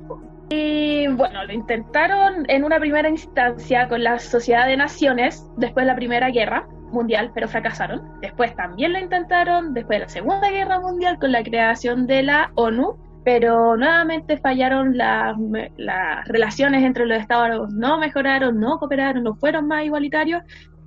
Y 0.50 1.08
bueno, 1.08 1.44
lo 1.44 1.52
intentaron 1.52 2.48
en 2.48 2.64
una 2.64 2.78
primera 2.78 3.08
instancia 3.08 3.88
con 3.88 4.02
la 4.02 4.18
Sociedad 4.18 4.66
de 4.66 4.76
Naciones 4.76 5.46
después 5.56 5.84
de 5.84 5.92
la 5.92 5.96
Primera 5.96 6.30
Guerra 6.30 6.66
Mundial, 6.92 7.30
pero 7.34 7.48
fracasaron. 7.48 8.02
Después 8.20 8.54
también 8.54 8.92
lo 8.92 8.98
intentaron 8.98 9.74
después 9.74 9.98
de 9.98 10.04
la 10.04 10.08
Segunda 10.08 10.50
Guerra 10.50 10.80
Mundial 10.80 11.18
con 11.18 11.32
la 11.32 11.42
creación 11.42 12.06
de 12.06 12.22
la 12.22 12.50
ONU, 12.54 12.96
pero 13.24 13.76
nuevamente 13.76 14.38
fallaron 14.38 14.96
las 14.96 15.36
las 15.76 16.26
relaciones 16.28 16.82
entre 16.82 17.06
los 17.06 17.18
estados, 17.18 17.72
no 17.72 17.98
mejoraron, 17.98 18.58
no 18.58 18.78
cooperaron, 18.78 19.22
no 19.22 19.34
fueron 19.34 19.66
más 19.66 19.84
igualitarios 19.84 20.42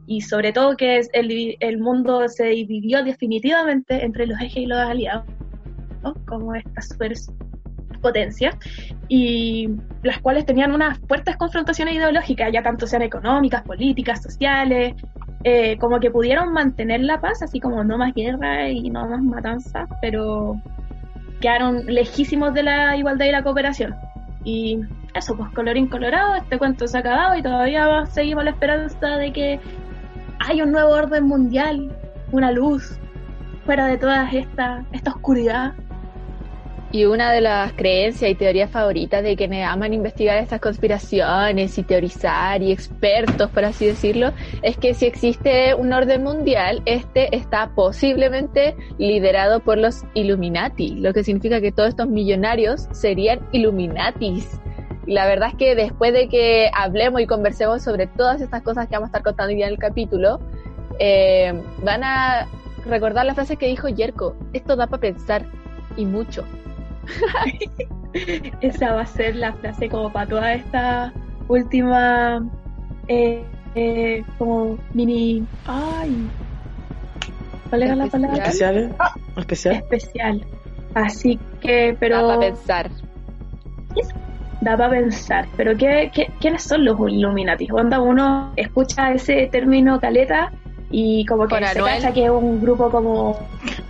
y 0.08 0.22
sobre 0.22 0.52
todo 0.52 0.76
que 0.76 1.02
el, 1.14 1.56
el 1.60 1.78
mundo 1.80 2.28
se 2.28 2.46
dividió 2.48 3.04
definitivamente 3.04 4.04
entre 4.04 4.28
los 4.28 4.40
ejes 4.42 4.58
y 4.58 4.66
los 4.66 4.80
aliados, 4.80 5.26
como 6.28 6.56
esta 6.56 6.82
superpotencia, 8.02 8.58
y 9.08 9.70
las 10.04 10.20
cuales 10.20 10.46
tenían 10.46 10.74
unas 10.74 11.00
fuertes 11.08 11.38
confrontaciones 11.38 11.96
ideológicas, 11.96 12.52
ya 12.52 12.64
tanto 12.64 12.88
sean 12.88 13.04
económicas, 13.04 13.62
políticas, 13.64 14.22
sociales, 14.22 14.96
eh, 15.44 15.78
como 15.78 16.00
que 16.00 16.12
pudieron 16.12 16.54
mantener 16.54 17.02
la 17.02 17.20
paz, 17.20 17.42
así 17.42 17.60
como 17.60 17.84
no 17.84 17.98
más 17.98 18.14
guerra 18.14 18.70
y 18.70 18.90
no 18.90 19.08
más 19.08 19.22
matanza, 19.22 19.88
pero 20.02 20.60
quedaron 21.40 21.86
lejísimos 21.86 22.54
de 22.54 22.64
la 22.64 22.98
igualdad 22.98 23.26
y 23.26 23.32
la 23.32 23.44
cooperación. 23.44 23.96
Y 24.44 24.80
eso, 25.14 25.36
pues 25.36 25.52
colorín 25.52 25.88
colorado, 25.88 26.36
este 26.36 26.58
cuento 26.58 26.88
se 26.88 26.98
ha 26.98 27.00
acabado 27.02 27.36
y 27.36 27.44
todavía 27.44 28.06
seguimos 28.08 28.44
la 28.44 28.52
esperanza 28.52 29.18
de 29.18 29.32
que 29.32 29.60
hay 30.40 30.62
un 30.62 30.72
nuevo 30.72 30.92
orden 30.92 31.26
mundial, 31.26 31.92
una 32.32 32.52
luz, 32.52 33.00
fuera 33.66 33.86
de 33.86 33.98
toda 33.98 34.30
esta, 34.32 34.84
esta 34.92 35.12
oscuridad. 35.12 35.74
Y 36.94 37.06
una 37.06 37.32
de 37.32 37.40
las 37.40 37.72
creencias 37.72 38.30
y 38.30 38.36
teorías 38.36 38.70
favoritas 38.70 39.24
de 39.24 39.38
quienes 39.38 39.66
aman 39.66 39.94
investigar 39.94 40.38
estas 40.38 40.60
conspiraciones 40.60 41.78
y 41.78 41.84
teorizar 41.84 42.62
y 42.62 42.74
expertos, 42.74 43.50
por 43.50 43.64
así 43.64 43.86
decirlo, 43.86 44.34
es 44.62 44.76
que 44.76 44.94
si 44.94 45.06
existe 45.06 45.74
un 45.74 45.94
orden 45.94 46.22
mundial, 46.22 46.82
este 46.86 47.34
está 47.34 47.72
posiblemente 47.76 48.76
liderado 48.98 49.62
por 49.62 49.78
los 49.78 50.04
Illuminati, 50.16 50.96
lo 50.96 51.14
que 51.14 51.24
significa 51.24 51.62
que 51.62 51.72
todos 51.72 51.90
estos 51.90 52.10
millonarios 52.10 52.90
serían 52.92 53.40
Illuminatis. 53.54 54.60
Y 55.08 55.14
la 55.14 55.26
verdad 55.28 55.50
es 55.50 55.56
que 55.56 55.76
después 55.76 56.12
de 56.12 56.28
que 56.28 56.70
hablemos 56.74 57.22
y 57.22 57.26
conversemos 57.26 57.82
sobre 57.84 58.08
todas 58.08 58.42
estas 58.42 58.64
cosas 58.64 58.88
que 58.88 58.96
vamos 58.96 59.08
a 59.08 59.12
estar 59.12 59.24
contando 59.24 59.54
en 59.54 59.62
el 59.62 59.78
capítulo, 59.78 60.42
eh, 61.00 61.54
van 61.86 62.04
a 62.04 62.48
recordar 62.86 63.26
la 63.26 63.34
frase 63.34 63.56
que 63.56 63.68
dijo 63.68 63.88
Yerko, 63.88 64.36
esto 64.52 64.76
da 64.76 64.88
para 64.88 65.00
pensar 65.00 65.46
y 65.96 66.06
mucho. 66.06 66.44
Esa 68.62 68.94
va 68.94 69.02
a 69.02 69.06
ser 69.06 69.36
la 69.36 69.54
frase 69.54 69.90
como 69.90 70.12
para 70.12 70.28
toda 70.28 70.54
esta 70.54 71.14
última 71.48 72.46
eh, 73.08 73.44
eh, 73.76 74.24
como 74.38 74.78
mini 74.94 75.44
ay 75.66 76.28
¿cuál 77.70 77.84
era 77.84 77.96
la 77.96 78.08
palabra? 78.08 78.38
Especial. 78.44 78.96
Especial. 79.38 79.76
especial 79.76 80.46
así 80.94 81.40
que 81.62 81.96
pero 82.00 82.18
Da 82.18 82.28
para 82.28 82.40
pensar. 82.40 82.92
da 84.62 84.78
para 84.78 84.90
pensar 84.90 85.48
pero 85.58 85.76
¿qué, 85.78 86.12
qué, 86.14 86.30
quiénes 86.40 86.64
son 86.64 86.86
los 86.86 86.98
Illuminati? 87.00 87.68
Onda 87.72 88.00
uno 88.02 88.52
escucha 88.58 89.14
ese 89.14 89.48
término 89.52 90.00
caleta 90.00 90.52
y 90.90 91.26
como 91.26 91.44
que 91.48 91.56
Por 91.56 91.66
se 91.66 91.80
Anuel. 91.80 91.96
cacha 91.96 92.14
que 92.14 92.26
es 92.26 92.30
un 92.32 92.62
grupo 92.62 92.90
como 92.90 93.40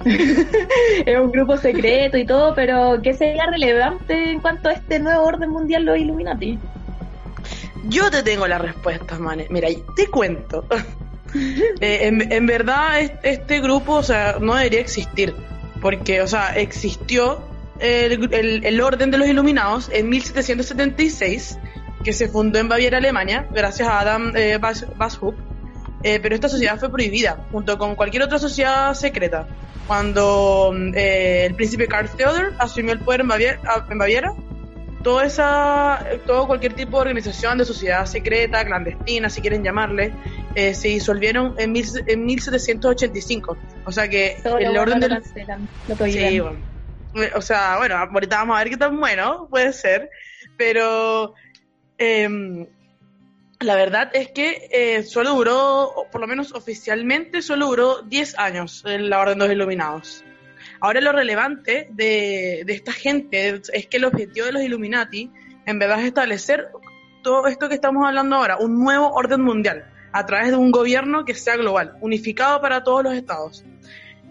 es 1.05 1.19
un 1.19 1.31
grupo 1.31 1.57
secreto 1.57 2.17
y 2.17 2.25
todo 2.25 2.53
pero 2.55 2.99
¿qué 3.01 3.13
sería 3.13 3.45
relevante 3.45 4.31
en 4.31 4.39
cuanto 4.39 4.69
a 4.69 4.73
este 4.73 4.99
nuevo 4.99 5.23
orden 5.23 5.49
mundial 5.49 5.85
los 5.85 5.97
Illuminati? 5.97 6.59
Yo 7.85 8.11
te 8.11 8.23
tengo 8.23 8.47
la 8.47 8.57
respuesta, 8.57 9.17
Mane. 9.17 9.47
Mira, 9.49 9.67
te 9.95 10.07
cuento. 10.07 10.65
Eh, 11.79 12.11
en, 12.29 12.45
verdad, 12.45 12.99
es- 12.99 13.13
este 13.23 13.61
grupo, 13.61 13.93
o 13.93 14.03
sea, 14.03 14.35
no 14.41 14.53
debería 14.53 14.81
existir. 14.81 15.33
Porque, 15.81 16.21
o 16.21 16.27
sea, 16.27 16.55
existió 16.57 17.41
el, 17.79 18.81
orden 18.81 19.11
de 19.11 19.17
los 19.17 19.29
iluminados 19.29 19.89
en 19.93 20.09
1776, 20.09 21.57
que 22.03 22.11
se 22.11 22.27
fundó 22.27 22.59
en 22.59 22.67
Baviera, 22.67 22.97
Alemania, 22.97 23.47
gracias 23.49 23.87
a 23.87 24.01
Adam 24.01 24.33
eh. 24.35 24.59
Eh, 26.03 26.19
pero 26.21 26.35
esta 26.35 26.49
sociedad 26.49 26.77
fue 26.77 26.91
prohibida, 26.91 27.45
junto 27.49 27.77
con 27.77 27.95
cualquier 27.95 28.23
otra 28.23 28.37
sociedad 28.37 28.93
secreta. 28.93 29.47
Cuando 29.87 30.71
mm, 30.73 30.93
eh, 30.95 31.45
el 31.45 31.55
príncipe 31.55 31.87
Karl 31.87 32.09
Theodor 32.09 32.53
asumió 32.59 32.93
el 32.93 32.99
poder 32.99 33.21
en 33.21 33.27
Baviera, 33.27 33.59
en 33.89 33.97
Baviera 33.97 34.33
toda 35.03 35.25
esa, 35.25 36.05
todo 36.25 36.47
cualquier 36.47 36.73
tipo 36.73 36.97
de 36.97 37.01
organización 37.01 37.57
de 37.57 37.65
sociedad 37.65 38.05
secreta, 38.05 38.63
clandestina, 38.65 39.29
si 39.29 39.41
quieren 39.41 39.63
llamarle, 39.63 40.13
eh, 40.55 40.73
se 40.73 40.89
disolvieron 40.89 41.55
en, 41.57 41.71
mil, 41.71 41.85
en 42.07 42.25
1785. 42.25 43.57
O 43.85 43.91
sea 43.91 44.07
que 44.07 44.37
Todo 44.43 44.57
el 44.57 44.77
orden 44.77 44.99
del... 44.99 45.13
lo 45.13 45.21
cancelan, 45.21 45.69
Sí, 46.11 46.39
bueno. 46.39 46.59
Eh, 47.15 47.31
O 47.35 47.41
sea, 47.41 47.77
bueno, 47.77 47.95
ahorita 47.97 48.37
vamos 48.37 48.55
a 48.55 48.59
ver 48.59 48.69
qué 48.69 48.77
tan 48.77 48.99
bueno 48.99 49.47
puede 49.49 49.73
ser, 49.73 50.09
pero 50.57 51.33
em, 51.97 52.67
la 53.61 53.75
verdad 53.75 54.09
es 54.13 54.31
que 54.31 54.69
eh, 54.71 55.03
solo 55.03 55.35
duró, 55.35 55.93
por 56.11 56.21
lo 56.21 56.27
menos 56.27 56.53
oficialmente, 56.53 57.41
solo 57.41 57.67
duró 57.67 58.01
10 58.01 58.37
años 58.39 58.83
en 58.85 59.09
la 59.09 59.19
Orden 59.19 59.39
de 59.39 59.45
los 59.45 59.53
Iluminados. 59.53 60.25
Ahora 60.79 60.99
lo 60.99 61.11
relevante 61.11 61.87
de, 61.91 62.61
esta 62.67 62.91
gente 62.91 63.61
es 63.71 63.87
que 63.87 63.97
el 63.97 64.05
objetivo 64.05 64.47
de 64.47 64.51
los 64.51 64.63
Illuminati 64.63 65.31
en 65.65 65.79
verdad 65.79 65.99
es 65.99 66.07
establecer 66.07 66.69
todo 67.21 67.45
esto 67.47 67.69
que 67.69 67.75
estamos 67.75 68.05
hablando 68.05 68.35
ahora, 68.35 68.57
un 68.57 68.79
nuevo 68.79 69.11
orden 69.11 69.41
mundial, 69.41 69.85
a 70.11 70.25
través 70.25 70.49
de 70.49 70.57
un 70.57 70.71
gobierno 70.71 71.23
que 71.23 71.35
sea 71.35 71.55
global, 71.55 71.93
unificado 72.01 72.59
para 72.61 72.83
todos 72.83 73.03
los 73.03 73.13
estados. 73.13 73.63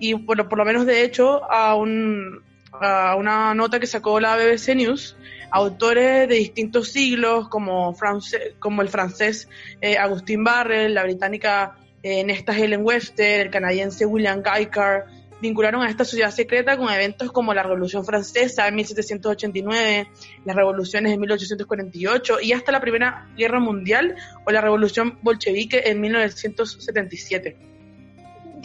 Y 0.00 0.14
por, 0.16 0.48
por 0.48 0.58
lo 0.58 0.64
menos 0.64 0.86
de 0.86 1.04
hecho, 1.04 1.44
a, 1.50 1.76
un, 1.76 2.42
a 2.72 3.14
una 3.14 3.54
nota 3.54 3.78
que 3.78 3.86
sacó 3.86 4.18
la 4.18 4.36
BBC 4.36 4.74
News, 4.74 5.16
autores 5.50 6.28
de 6.28 6.34
distintos 6.36 6.88
siglos, 6.92 7.48
como, 7.48 7.94
france- 7.94 8.54
como 8.58 8.82
el 8.82 8.88
francés 8.88 9.48
eh, 9.80 9.96
Agustín 9.98 10.44
Barrel, 10.44 10.94
la 10.94 11.02
británica 11.02 11.76
eh, 12.02 12.24
Nesta 12.24 12.56
Helen 12.56 12.80
Webster, 12.84 13.40
el 13.46 13.50
canadiense 13.50 14.06
William 14.06 14.42
Guykar, 14.42 15.06
vincularon 15.42 15.82
a 15.82 15.88
esta 15.88 16.04
sociedad 16.04 16.30
secreta 16.30 16.76
con 16.76 16.92
eventos 16.92 17.32
como 17.32 17.54
la 17.54 17.62
Revolución 17.62 18.04
Francesa 18.04 18.68
en 18.68 18.74
1789, 18.74 20.06
las 20.44 20.54
revoluciones 20.56 21.12
en 21.12 21.20
1848 21.20 22.40
y 22.42 22.52
hasta 22.52 22.72
la 22.72 22.80
Primera 22.80 23.26
Guerra 23.36 23.58
Mundial 23.58 24.16
o 24.44 24.50
la 24.50 24.60
Revolución 24.60 25.18
Bolchevique 25.22 25.82
en 25.86 26.00
1977. 26.00 27.56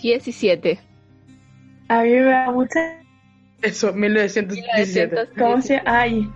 17. 0.01 0.79
A 1.87 2.03
mí 2.03 2.09
me 2.11 2.23
da 2.23 2.51
mucha... 2.51 2.99
Eso, 3.61 3.93
1917. 3.93 5.15
1917. 5.15 5.39
¿Cómo 5.39 5.61
se...? 5.61 5.81
Ay. 5.85 6.29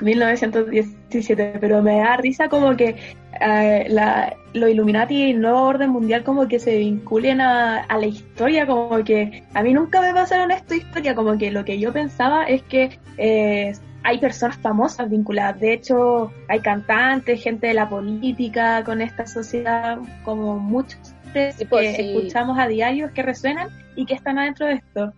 1917, 0.00 1.58
pero 1.60 1.82
me 1.82 1.98
da 1.98 2.16
risa 2.16 2.48
como 2.48 2.76
que 2.76 2.96
eh, 3.40 3.86
la, 3.88 4.36
los 4.52 4.70
Illuminati 4.70 5.14
y 5.14 5.30
el 5.32 5.40
nuevo 5.40 5.62
orden 5.62 5.90
mundial 5.90 6.24
como 6.24 6.48
que 6.48 6.58
se 6.58 6.76
vinculen 6.76 7.40
a, 7.40 7.82
a 7.84 7.98
la 7.98 8.06
historia, 8.06 8.66
como 8.66 9.02
que 9.04 9.44
a 9.54 9.62
mí 9.62 9.72
nunca 9.72 10.00
me 10.00 10.12
pasaron 10.12 10.50
esta 10.50 10.76
historia, 10.76 11.14
como 11.14 11.36
que 11.38 11.50
lo 11.50 11.64
que 11.64 11.78
yo 11.78 11.92
pensaba 11.92 12.44
es 12.44 12.62
que 12.62 12.98
eh, 13.18 13.72
hay 14.02 14.18
personas 14.18 14.56
famosas 14.58 15.10
vinculadas, 15.10 15.60
de 15.60 15.74
hecho 15.74 16.32
hay 16.48 16.60
cantantes, 16.60 17.42
gente 17.42 17.68
de 17.68 17.74
la 17.74 17.88
política 17.88 18.82
con 18.84 19.00
esta 19.00 19.26
sociedad, 19.26 19.98
como 20.24 20.58
muchos 20.58 20.98
que 21.32 21.52
Sí, 21.52 21.64
pues, 21.64 21.96
sí. 21.96 22.02
escuchamos 22.02 22.58
a 22.58 22.66
diario 22.66 23.12
que 23.14 23.22
resuenan 23.22 23.68
y 23.94 24.04
que 24.06 24.14
están 24.14 24.38
adentro 24.38 24.66
de 24.66 24.74
esto. 24.74 25.12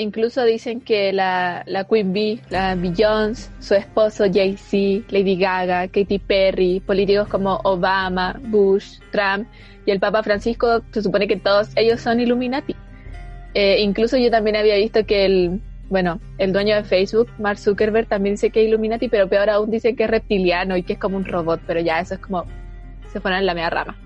Incluso 0.00 0.44
dicen 0.44 0.80
que 0.80 1.12
la, 1.12 1.62
la 1.66 1.84
Queen 1.84 2.12
Bee, 2.12 2.40
la 2.48 2.74
Beyoncé, 2.74 3.50
su 3.60 3.74
esposo 3.74 4.24
Jay-Z, 4.32 5.04
Lady 5.10 5.36
Gaga, 5.36 5.88
Katy 5.88 6.18
Perry, 6.18 6.80
políticos 6.80 7.28
como 7.28 7.56
Obama, 7.64 8.40
Bush, 8.44 8.98
Trump 9.12 9.46
y 9.84 9.90
el 9.90 10.00
Papa 10.00 10.22
Francisco, 10.22 10.82
se 10.90 11.02
supone 11.02 11.28
que 11.28 11.36
todos 11.36 11.68
ellos 11.76 12.00
son 12.00 12.18
Illuminati. 12.18 12.74
Eh, 13.52 13.80
incluso 13.80 14.16
yo 14.16 14.30
también 14.30 14.56
había 14.56 14.76
visto 14.76 15.04
que 15.04 15.24
el, 15.26 15.60
bueno, 15.90 16.18
el 16.38 16.52
dueño 16.52 16.76
de 16.76 16.84
Facebook, 16.84 17.28
Mark 17.38 17.58
Zuckerberg, 17.58 18.06
también 18.06 18.36
dice 18.36 18.50
que 18.50 18.62
es 18.62 18.68
Illuminati, 18.68 19.08
pero 19.08 19.28
peor 19.28 19.50
aún 19.50 19.70
dice 19.70 19.94
que 19.94 20.04
es 20.04 20.10
reptiliano 20.10 20.76
y 20.76 20.82
que 20.82 20.94
es 20.94 20.98
como 20.98 21.16
un 21.18 21.24
robot, 21.26 21.60
pero 21.66 21.80
ya 21.80 22.00
eso 22.00 22.14
es 22.14 22.20
como, 22.20 22.46
se 23.12 23.20
ponen 23.20 23.40
en 23.40 23.46
la 23.46 23.54
media 23.54 23.68
rama. 23.70 23.98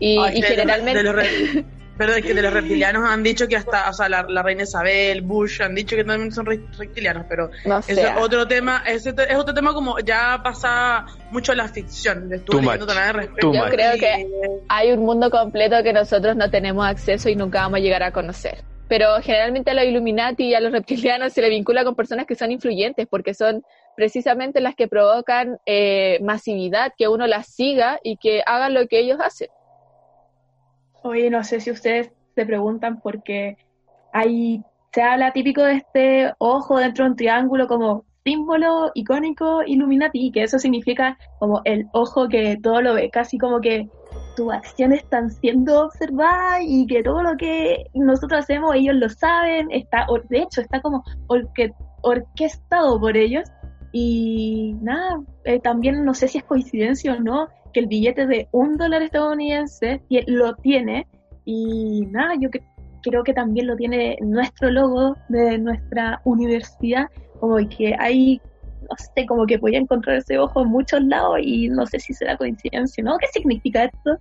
Y, 0.00 0.18
Ay, 0.18 0.38
y 0.38 0.40
de 0.40 0.40
los- 0.40 0.48
generalmente... 0.50 0.98
de 0.98 1.04
los 1.04 1.14
re- 1.14 1.64
Pero 1.98 2.14
es 2.14 2.24
que 2.24 2.32
de 2.32 2.40
los 2.42 2.52
reptilianos 2.52 3.04
han 3.08 3.22
dicho 3.22 3.46
que 3.46 3.56
hasta, 3.56 3.88
o 3.90 3.92
sea, 3.92 4.08
la, 4.08 4.24
la 4.28 4.42
reina 4.42 4.62
Isabel, 4.62 5.20
Bush, 5.20 5.60
han 5.60 5.74
dicho 5.74 5.94
que 5.94 6.04
también 6.04 6.32
son 6.32 6.46
re- 6.46 6.60
reptilianos, 6.78 7.26
pero 7.28 7.50
no 7.66 7.78
es 7.80 7.98
otro 8.18 8.48
tema, 8.48 8.82
ese 8.86 9.14
es 9.28 9.36
otro 9.36 9.52
tema 9.52 9.74
como 9.74 9.98
ya 10.00 10.40
pasa 10.42 11.04
mucho 11.30 11.54
la 11.54 11.68
ficción. 11.68 12.32
Estuve 12.32 12.56
Too 12.56 12.60
leyendo 12.62 12.86
much. 12.86 12.94
también 12.94 13.08
al 13.08 13.14
respecto. 13.14 13.40
Too 13.48 13.54
Yo 13.54 13.60
much. 13.64 13.70
creo 13.70 13.92
que 13.98 14.26
hay 14.68 14.92
un 14.92 15.00
mundo 15.04 15.30
completo 15.30 15.82
que 15.82 15.92
nosotros 15.92 16.34
no 16.34 16.50
tenemos 16.50 16.86
acceso 16.86 17.28
y 17.28 17.36
nunca 17.36 17.60
vamos 17.60 17.78
a 17.78 17.82
llegar 17.82 18.02
a 18.02 18.10
conocer. 18.10 18.64
Pero 18.88 19.08
generalmente 19.22 19.70
a 19.70 19.74
los 19.74 19.84
Illuminati 19.84 20.44
y 20.48 20.54
a 20.54 20.60
los 20.60 20.72
reptilianos 20.72 21.32
se 21.34 21.42
le 21.42 21.50
vincula 21.50 21.84
con 21.84 21.94
personas 21.94 22.26
que 22.26 22.34
son 22.34 22.50
influyentes, 22.52 23.06
porque 23.08 23.34
son 23.34 23.62
precisamente 23.96 24.60
las 24.62 24.74
que 24.74 24.88
provocan 24.88 25.58
eh, 25.66 26.18
masividad, 26.22 26.92
que 26.96 27.08
uno 27.08 27.26
las 27.26 27.46
siga 27.46 28.00
y 28.02 28.16
que 28.16 28.42
hagan 28.46 28.72
lo 28.74 28.86
que 28.88 28.98
ellos 28.98 29.18
hacen. 29.22 29.48
Oye, 31.02 31.30
no 31.30 31.42
sé 31.44 31.60
si 31.60 31.70
ustedes 31.70 32.12
se 32.34 32.46
preguntan 32.46 33.00
porque 33.00 33.56
hay, 34.12 34.62
se 34.92 35.02
habla 35.02 35.32
típico 35.32 35.62
de 35.62 35.74
este 35.74 36.32
ojo 36.38 36.78
dentro 36.78 37.04
de 37.04 37.10
un 37.10 37.16
triángulo 37.16 37.66
como 37.66 38.04
símbolo 38.24 38.92
icónico 38.94 39.62
Illuminati, 39.66 40.30
que 40.30 40.44
eso 40.44 40.58
significa 40.58 41.18
como 41.40 41.60
el 41.64 41.86
ojo 41.92 42.28
que 42.28 42.56
todo 42.62 42.80
lo 42.80 42.94
ve, 42.94 43.10
casi 43.10 43.36
como 43.36 43.60
que 43.60 43.88
tus 44.36 44.52
acciones 44.52 45.00
están 45.02 45.30
siendo 45.30 45.86
observadas 45.86 46.60
y 46.62 46.86
que 46.86 47.02
todo 47.02 47.22
lo 47.22 47.36
que 47.36 47.86
nosotros 47.94 48.40
hacemos 48.40 48.74
ellos 48.74 48.94
lo 48.96 49.08
saben, 49.08 49.70
está, 49.70 50.06
de 50.28 50.38
hecho 50.38 50.60
está 50.60 50.80
como 50.80 51.02
orque- 51.26 51.74
orquestado 52.02 53.00
por 53.00 53.16
ellos. 53.16 53.50
Y 53.94 54.74
nada, 54.80 55.20
eh, 55.44 55.60
también 55.60 56.02
no 56.04 56.14
sé 56.14 56.28
si 56.28 56.38
es 56.38 56.44
coincidencia 56.44 57.12
o 57.12 57.20
no, 57.20 57.48
que 57.72 57.80
el 57.80 57.86
billete 57.86 58.26
de 58.26 58.48
un 58.52 58.76
dólar 58.76 59.02
estadounidense 59.02 60.02
lo 60.26 60.54
tiene 60.56 61.06
y 61.44 62.06
nada, 62.10 62.34
yo 62.40 62.50
que 62.50 62.62
creo 63.02 63.24
que 63.24 63.34
también 63.34 63.66
lo 63.66 63.76
tiene 63.76 64.16
nuestro 64.20 64.70
logo 64.70 65.16
de 65.28 65.58
nuestra 65.58 66.20
universidad, 66.24 67.06
como 67.40 67.56
que 67.68 67.94
hay, 67.98 68.40
no 68.82 68.96
sé, 68.96 69.26
como 69.26 69.46
que 69.46 69.58
podía 69.58 69.78
encontrar 69.78 70.16
ese 70.16 70.38
ojo 70.38 70.62
en 70.62 70.68
muchos 70.68 71.02
lados 71.02 71.38
y 71.42 71.68
no 71.68 71.86
sé 71.86 71.98
si 71.98 72.14
será 72.14 72.36
coincidencia, 72.36 73.02
¿no? 73.02 73.18
¿Qué 73.18 73.26
significa 73.32 73.84
esto? 73.84 74.18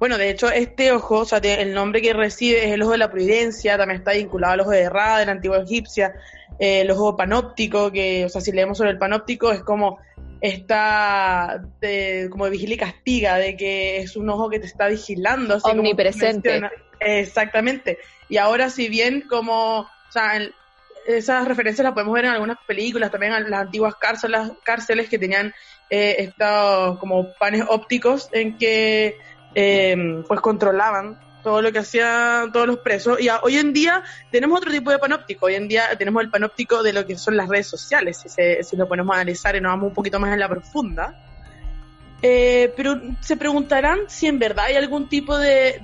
Bueno, 0.00 0.18
de 0.18 0.30
hecho, 0.30 0.50
este 0.50 0.90
ojo, 0.90 1.20
o 1.20 1.24
sea, 1.24 1.38
el 1.38 1.74
nombre 1.74 2.02
que 2.02 2.12
recibe 2.12 2.66
es 2.66 2.72
el 2.72 2.82
ojo 2.82 2.92
de 2.92 2.98
la 2.98 3.10
providencia, 3.10 3.78
también 3.78 4.00
está 4.00 4.12
vinculado 4.12 4.54
al 4.54 4.60
ojo 4.60 4.70
de 4.70 4.90
Ra, 4.90 5.18
de 5.18 5.26
la 5.26 5.32
antigua 5.32 5.58
egipcia, 5.58 6.12
eh, 6.60 6.82
el 6.82 6.90
ojo 6.90 7.16
panóptico, 7.16 7.90
que, 7.90 8.26
o 8.26 8.28
sea, 8.28 8.42
si 8.42 8.52
leemos 8.52 8.76
sobre 8.76 8.90
el 8.90 8.98
panóptico, 8.98 9.50
es 9.50 9.62
como 9.62 9.98
está 10.42 11.62
de, 11.80 12.28
como 12.30 12.44
de 12.44 12.50
vigila 12.50 12.74
y 12.74 12.78
castiga, 12.78 13.36
de 13.36 13.56
que 13.56 13.98
es 13.98 14.14
un 14.14 14.28
ojo 14.28 14.50
que 14.50 14.60
te 14.60 14.66
está 14.66 14.88
vigilando. 14.88 15.54
Así 15.54 15.62
como 15.62 15.80
Omnipresente. 15.80 16.60
menciona. 16.60 16.70
Exactamente. 17.00 17.98
Y 18.28 18.36
ahora, 18.36 18.68
si 18.68 18.88
bien 18.88 19.22
como, 19.22 19.80
o 19.80 20.12
sea, 20.12 20.32
esas 21.06 21.48
referencias 21.48 21.82
las 21.82 21.94
podemos 21.94 22.14
ver 22.14 22.26
en 22.26 22.32
algunas 22.32 22.58
películas, 22.66 23.10
también 23.10 23.32
en 23.32 23.50
las 23.50 23.62
antiguas 23.62 23.94
cárceles, 23.96 24.52
cárceles 24.62 25.08
que 25.08 25.18
tenían 25.18 25.54
eh, 25.88 26.16
estos 26.18 26.98
como 26.98 27.32
panes 27.38 27.64
ópticos 27.68 28.28
en 28.32 28.58
que 28.58 29.16
eh, 29.54 30.22
pues 30.28 30.40
controlaban 30.40 31.18
todo 31.42 31.62
lo 31.62 31.72
que 31.72 31.78
hacían 31.80 32.52
todos 32.52 32.66
los 32.66 32.78
presos. 32.78 33.20
Y 33.20 33.28
hoy 33.42 33.56
en 33.56 33.72
día 33.72 34.02
tenemos 34.30 34.58
otro 34.58 34.70
tipo 34.70 34.90
de 34.90 34.98
panóptico. 34.98 35.46
Hoy 35.46 35.54
en 35.54 35.68
día 35.68 35.84
tenemos 35.96 36.22
el 36.22 36.30
panóptico 36.30 36.82
de 36.82 36.92
lo 36.92 37.06
que 37.06 37.16
son 37.18 37.36
las 37.36 37.48
redes 37.48 37.66
sociales, 37.68 38.18
si, 38.22 38.28
se- 38.28 38.62
si 38.62 38.76
lo 38.76 38.88
ponemos 38.88 39.14
a 39.16 39.20
analizar 39.20 39.54
y 39.56 39.60
nos 39.60 39.70
vamos 39.72 39.88
un 39.88 39.94
poquito 39.94 40.18
más 40.20 40.32
en 40.32 40.40
la 40.40 40.48
profunda. 40.48 41.14
Eh, 42.22 42.72
pero 42.76 43.00
se 43.20 43.36
preguntarán 43.36 44.00
si 44.08 44.26
en 44.26 44.38
verdad 44.38 44.66
hay 44.66 44.74
algún 44.76 45.08
tipo 45.08 45.38
de, 45.38 45.80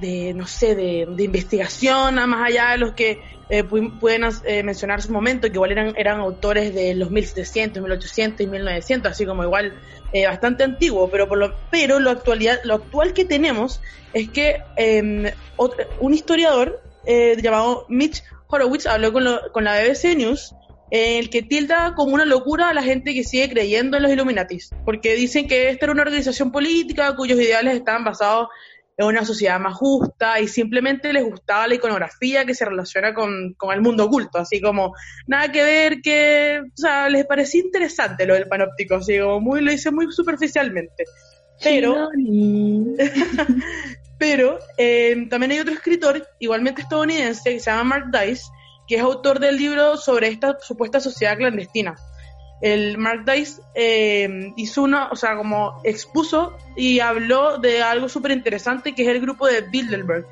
de, 0.00 0.32
no 0.34 0.46
sé, 0.46 0.74
de, 0.74 1.06
de 1.08 1.24
investigación, 1.24 2.14
más 2.14 2.46
allá 2.48 2.70
de 2.70 2.78
los 2.78 2.92
que 2.94 3.20
eh, 3.50 3.62
pu- 3.64 3.98
pueden 3.98 4.22
eh, 4.44 4.62
mencionar 4.62 5.02
su 5.02 5.12
momento, 5.12 5.48
que 5.48 5.54
igual 5.54 5.72
eran, 5.72 5.92
eran 5.96 6.20
autores 6.20 6.74
de 6.74 6.94
los 6.94 7.10
1700, 7.10 7.82
1800 7.82 8.40
y 8.40 8.46
1900, 8.46 9.12
así 9.12 9.26
como 9.26 9.42
igual 9.42 9.74
eh, 10.12 10.26
bastante 10.26 10.64
antiguo, 10.64 11.10
pero 11.10 11.28
por 11.28 11.36
lo, 11.38 11.54
pero 11.70 11.98
lo 12.00 12.10
actualidad, 12.10 12.58
lo 12.64 12.74
actual 12.74 13.12
que 13.12 13.24
tenemos 13.26 13.80
es 14.14 14.30
que 14.30 14.62
eh, 14.76 15.34
otro- 15.56 15.84
un 16.00 16.14
historiador 16.14 16.80
eh, 17.04 17.36
llamado 17.42 17.84
Mitch 17.88 18.22
Horowitz 18.48 18.86
habló 18.86 19.12
con, 19.12 19.24
lo- 19.24 19.52
con 19.52 19.64
la 19.64 19.78
BBC 19.82 20.14
News 20.16 20.54
el 20.90 21.30
que 21.30 21.42
tilda 21.42 21.94
como 21.94 22.14
una 22.14 22.24
locura 22.24 22.70
a 22.70 22.74
la 22.74 22.82
gente 22.82 23.14
que 23.14 23.24
sigue 23.24 23.50
creyendo 23.50 23.96
en 23.96 24.02
los 24.02 24.12
Illuminatis, 24.12 24.70
porque 24.84 25.14
dicen 25.14 25.46
que 25.46 25.68
esta 25.68 25.86
era 25.86 25.92
una 25.92 26.02
organización 26.02 26.50
política 26.50 27.14
cuyos 27.14 27.38
ideales 27.40 27.76
estaban 27.76 28.04
basados 28.04 28.48
en 28.98 29.06
una 29.06 29.24
sociedad 29.24 29.60
más 29.60 29.74
justa 29.74 30.40
y 30.40 30.48
simplemente 30.48 31.12
les 31.12 31.24
gustaba 31.24 31.68
la 31.68 31.76
iconografía 31.76 32.44
que 32.44 32.54
se 32.54 32.64
relaciona 32.64 33.14
con, 33.14 33.54
con 33.54 33.72
el 33.72 33.80
mundo 33.80 34.06
oculto, 34.06 34.38
así 34.38 34.60
como 34.60 34.92
nada 35.26 35.52
que 35.52 35.62
ver 35.62 36.00
que, 36.02 36.60
o 36.64 36.76
sea, 36.76 37.08
les 37.08 37.24
parecía 37.24 37.60
interesante 37.60 38.26
lo 38.26 38.34
del 38.34 38.48
panóptico, 38.48 38.96
así 38.96 39.20
como 39.20 39.40
muy, 39.40 39.60
lo 39.60 39.70
hice 39.70 39.92
muy 39.92 40.10
superficialmente. 40.10 41.04
Pero, 41.62 42.08
pero 44.18 44.58
eh, 44.76 45.26
también 45.30 45.52
hay 45.52 45.60
otro 45.60 45.74
escritor, 45.74 46.26
igualmente 46.40 46.82
estadounidense, 46.82 47.52
que 47.52 47.60
se 47.60 47.70
llama 47.70 47.84
Mark 47.84 48.06
Dice, 48.10 48.46
que 48.88 48.96
es 48.96 49.02
autor 49.02 49.38
del 49.38 49.56
libro 49.56 49.96
sobre 49.96 50.28
esta 50.28 50.58
supuesta 50.60 50.98
sociedad 50.98 51.36
clandestina. 51.36 51.94
El 52.60 52.98
Mark 52.98 53.24
Dice 53.24 53.60
eh, 53.74 54.52
hizo 54.56 54.82
una, 54.82 55.08
o 55.10 55.16
sea, 55.16 55.36
como 55.36 55.80
expuso 55.84 56.56
y 56.74 56.98
habló 56.98 57.58
de 57.58 57.82
algo 57.82 58.08
súper 58.08 58.32
interesante 58.32 58.94
que 58.94 59.02
es 59.02 59.08
el 59.08 59.20
grupo 59.20 59.46
de 59.46 59.60
Bilderberg, 59.60 60.26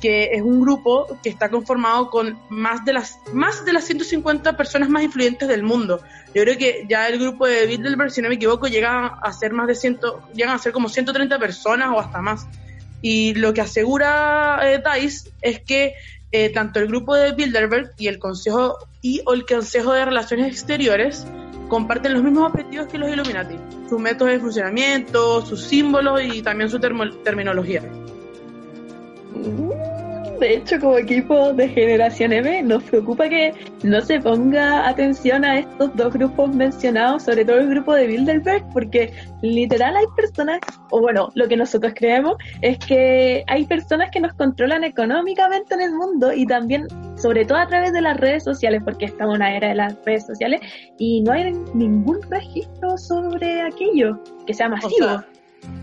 que 0.00 0.30
es 0.32 0.40
un 0.40 0.62
grupo 0.62 1.06
que 1.22 1.28
está 1.28 1.50
conformado 1.50 2.08
con 2.08 2.38
más 2.48 2.84
de 2.86 2.94
las 2.94 3.18
más 3.34 3.64
de 3.66 3.74
las 3.74 3.84
150 3.84 4.56
personas 4.56 4.88
más 4.88 5.02
influyentes 5.02 5.48
del 5.48 5.62
mundo. 5.62 6.00
Yo 6.34 6.42
creo 6.44 6.56
que 6.56 6.86
ya 6.88 7.08
el 7.08 7.18
grupo 7.18 7.46
de 7.46 7.66
Bilderberg, 7.66 8.10
si 8.10 8.22
no 8.22 8.30
me 8.30 8.36
equivoco, 8.36 8.66
llega 8.66 9.06
a 9.06 9.32
ser 9.32 9.52
más 9.52 9.66
de 9.66 9.74
100, 9.74 10.00
llegan 10.32 10.54
a 10.54 10.58
ser 10.58 10.72
como 10.72 10.88
130 10.88 11.38
personas 11.38 11.90
o 11.92 12.00
hasta 12.00 12.22
más. 12.22 12.46
Y 13.02 13.34
lo 13.34 13.52
que 13.52 13.60
asegura 13.60 14.60
eh, 14.62 14.82
Dice 14.94 15.30
es 15.42 15.60
que 15.60 15.94
eh, 16.32 16.50
tanto 16.50 16.80
el 16.80 16.88
grupo 16.88 17.14
de 17.14 17.32
Bilderberg 17.32 17.92
y 17.98 18.08
el 18.08 18.18
Consejo 18.18 18.78
y 19.02 19.22
el 19.32 19.44
Consejo 19.44 19.92
de 19.92 20.04
Relaciones 20.04 20.46
Exteriores 20.48 21.26
comparten 21.68 22.12
los 22.12 22.22
mismos 22.22 22.50
objetivos 22.50 22.86
que 22.88 22.98
los 22.98 23.10
Illuminati, 23.10 23.56
sus 23.88 24.00
métodos 24.00 24.32
de 24.32 24.40
funcionamiento, 24.40 25.44
sus 25.44 25.62
símbolos 25.62 26.20
y 26.22 26.42
también 26.42 26.68
su 26.68 26.78
terminología. 26.78 27.82
De 30.40 30.54
hecho, 30.54 30.80
como 30.80 30.96
equipo 30.96 31.52
de 31.52 31.68
Generación 31.68 32.32
M, 32.32 32.62
nos 32.62 32.82
preocupa 32.84 33.28
que 33.28 33.52
no 33.82 34.00
se 34.00 34.18
ponga 34.20 34.88
atención 34.88 35.44
a 35.44 35.58
estos 35.58 35.94
dos 35.96 36.14
grupos 36.14 36.54
mencionados, 36.54 37.24
sobre 37.24 37.44
todo 37.44 37.58
el 37.58 37.68
grupo 37.68 37.92
de 37.92 38.06
Bilderberg, 38.06 38.64
porque 38.72 39.12
literal 39.42 39.94
hay 39.96 40.06
personas, 40.16 40.58
o 40.90 41.00
bueno, 41.02 41.28
lo 41.34 41.46
que 41.46 41.58
nosotros 41.58 41.92
creemos 41.94 42.36
es 42.62 42.78
que 42.78 43.44
hay 43.48 43.66
personas 43.66 44.10
que 44.10 44.18
nos 44.18 44.32
controlan 44.32 44.82
económicamente 44.82 45.74
en 45.74 45.82
el 45.82 45.92
mundo 45.92 46.32
y 46.32 46.46
también, 46.46 46.86
sobre 47.16 47.44
todo 47.44 47.58
a 47.58 47.66
través 47.66 47.92
de 47.92 48.00
las 48.00 48.16
redes 48.16 48.42
sociales, 48.42 48.80
porque 48.82 49.04
estamos 49.04 49.34
en 49.34 49.42
una 49.42 49.54
era 49.54 49.68
de 49.68 49.74
las 49.74 49.94
redes 50.06 50.24
sociales 50.24 50.62
y 50.96 51.20
no 51.20 51.32
hay 51.32 51.52
ningún 51.74 52.18
registro 52.30 52.96
sobre 52.96 53.60
aquello 53.60 54.18
que 54.46 54.54
sea 54.54 54.68
O 54.68 54.70
masivo. 54.70 55.06
sea, 55.06 55.26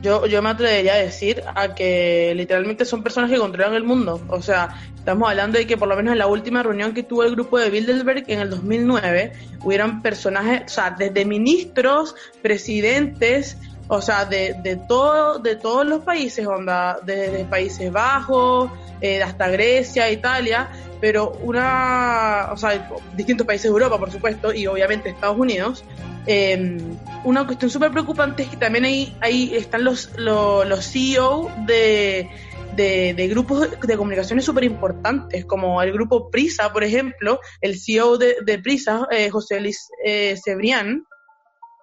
yo, 0.01 0.25
yo 0.25 0.41
me 0.41 0.49
atrevería 0.49 0.93
a 0.93 0.97
decir 0.97 1.43
a 1.55 1.73
que 1.73 2.33
literalmente 2.35 2.85
son 2.85 3.03
personas 3.03 3.29
que 3.29 3.37
controlan 3.37 3.73
el 3.73 3.83
mundo. 3.83 4.21
O 4.29 4.41
sea, 4.41 4.69
estamos 4.95 5.29
hablando 5.29 5.57
de 5.57 5.67
que 5.67 5.77
por 5.77 5.87
lo 5.87 5.95
menos 5.95 6.13
en 6.13 6.19
la 6.19 6.27
última 6.27 6.63
reunión 6.63 6.93
que 6.93 7.03
tuvo 7.03 7.23
el 7.23 7.31
grupo 7.31 7.57
de 7.57 7.69
Bilderberg 7.69 8.25
en 8.27 8.39
el 8.39 8.49
2009, 8.49 9.31
hubieran 9.63 10.01
personajes, 10.01 10.63
o 10.65 10.69
sea, 10.69 10.91
desde 10.91 11.25
ministros, 11.25 12.15
presidentes, 12.41 13.57
o 13.87 14.01
sea, 14.01 14.25
de, 14.25 14.55
de, 14.61 14.75
todo, 14.75 15.39
de 15.39 15.55
todos 15.55 15.85
los 15.85 16.03
países, 16.03 16.45
onda, 16.45 16.99
desde 17.03 17.45
Países 17.45 17.91
Bajos, 17.91 18.69
eh, 18.99 19.21
hasta 19.21 19.47
Grecia, 19.49 20.11
Italia, 20.11 20.69
pero 20.99 21.31
una, 21.41 22.49
o 22.51 22.57
sea, 22.57 22.89
distintos 23.15 23.45
países 23.45 23.63
de 23.63 23.69
Europa, 23.69 23.99
por 23.99 24.11
supuesto, 24.11 24.53
y 24.53 24.67
obviamente 24.67 25.09
Estados 25.09 25.37
Unidos. 25.37 25.83
Eh, 26.25 26.77
una 27.23 27.45
cuestión 27.45 27.71
súper 27.71 27.91
preocupante 27.91 28.43
es 28.43 28.49
que 28.49 28.57
también 28.57 28.85
ahí, 28.85 29.15
ahí 29.21 29.55
están 29.55 29.83
los, 29.83 30.11
los, 30.17 30.67
los 30.67 30.85
CEO 30.85 31.49
de, 31.65 32.29
de, 32.75 33.13
de 33.13 33.27
grupos 33.27 33.69
de 33.81 33.97
comunicaciones 33.97 34.45
súper 34.45 34.63
importantes, 34.65 35.45
como 35.45 35.81
el 35.81 35.91
grupo 35.91 36.29
Prisa, 36.29 36.71
por 36.73 36.83
ejemplo, 36.83 37.39
el 37.61 37.79
CEO 37.79 38.17
de, 38.17 38.37
de 38.45 38.59
Prisa, 38.59 39.07
eh, 39.11 39.29
José 39.29 39.59
Luis 39.61 39.89
eh, 40.05 40.35
Cebrián, 40.43 41.05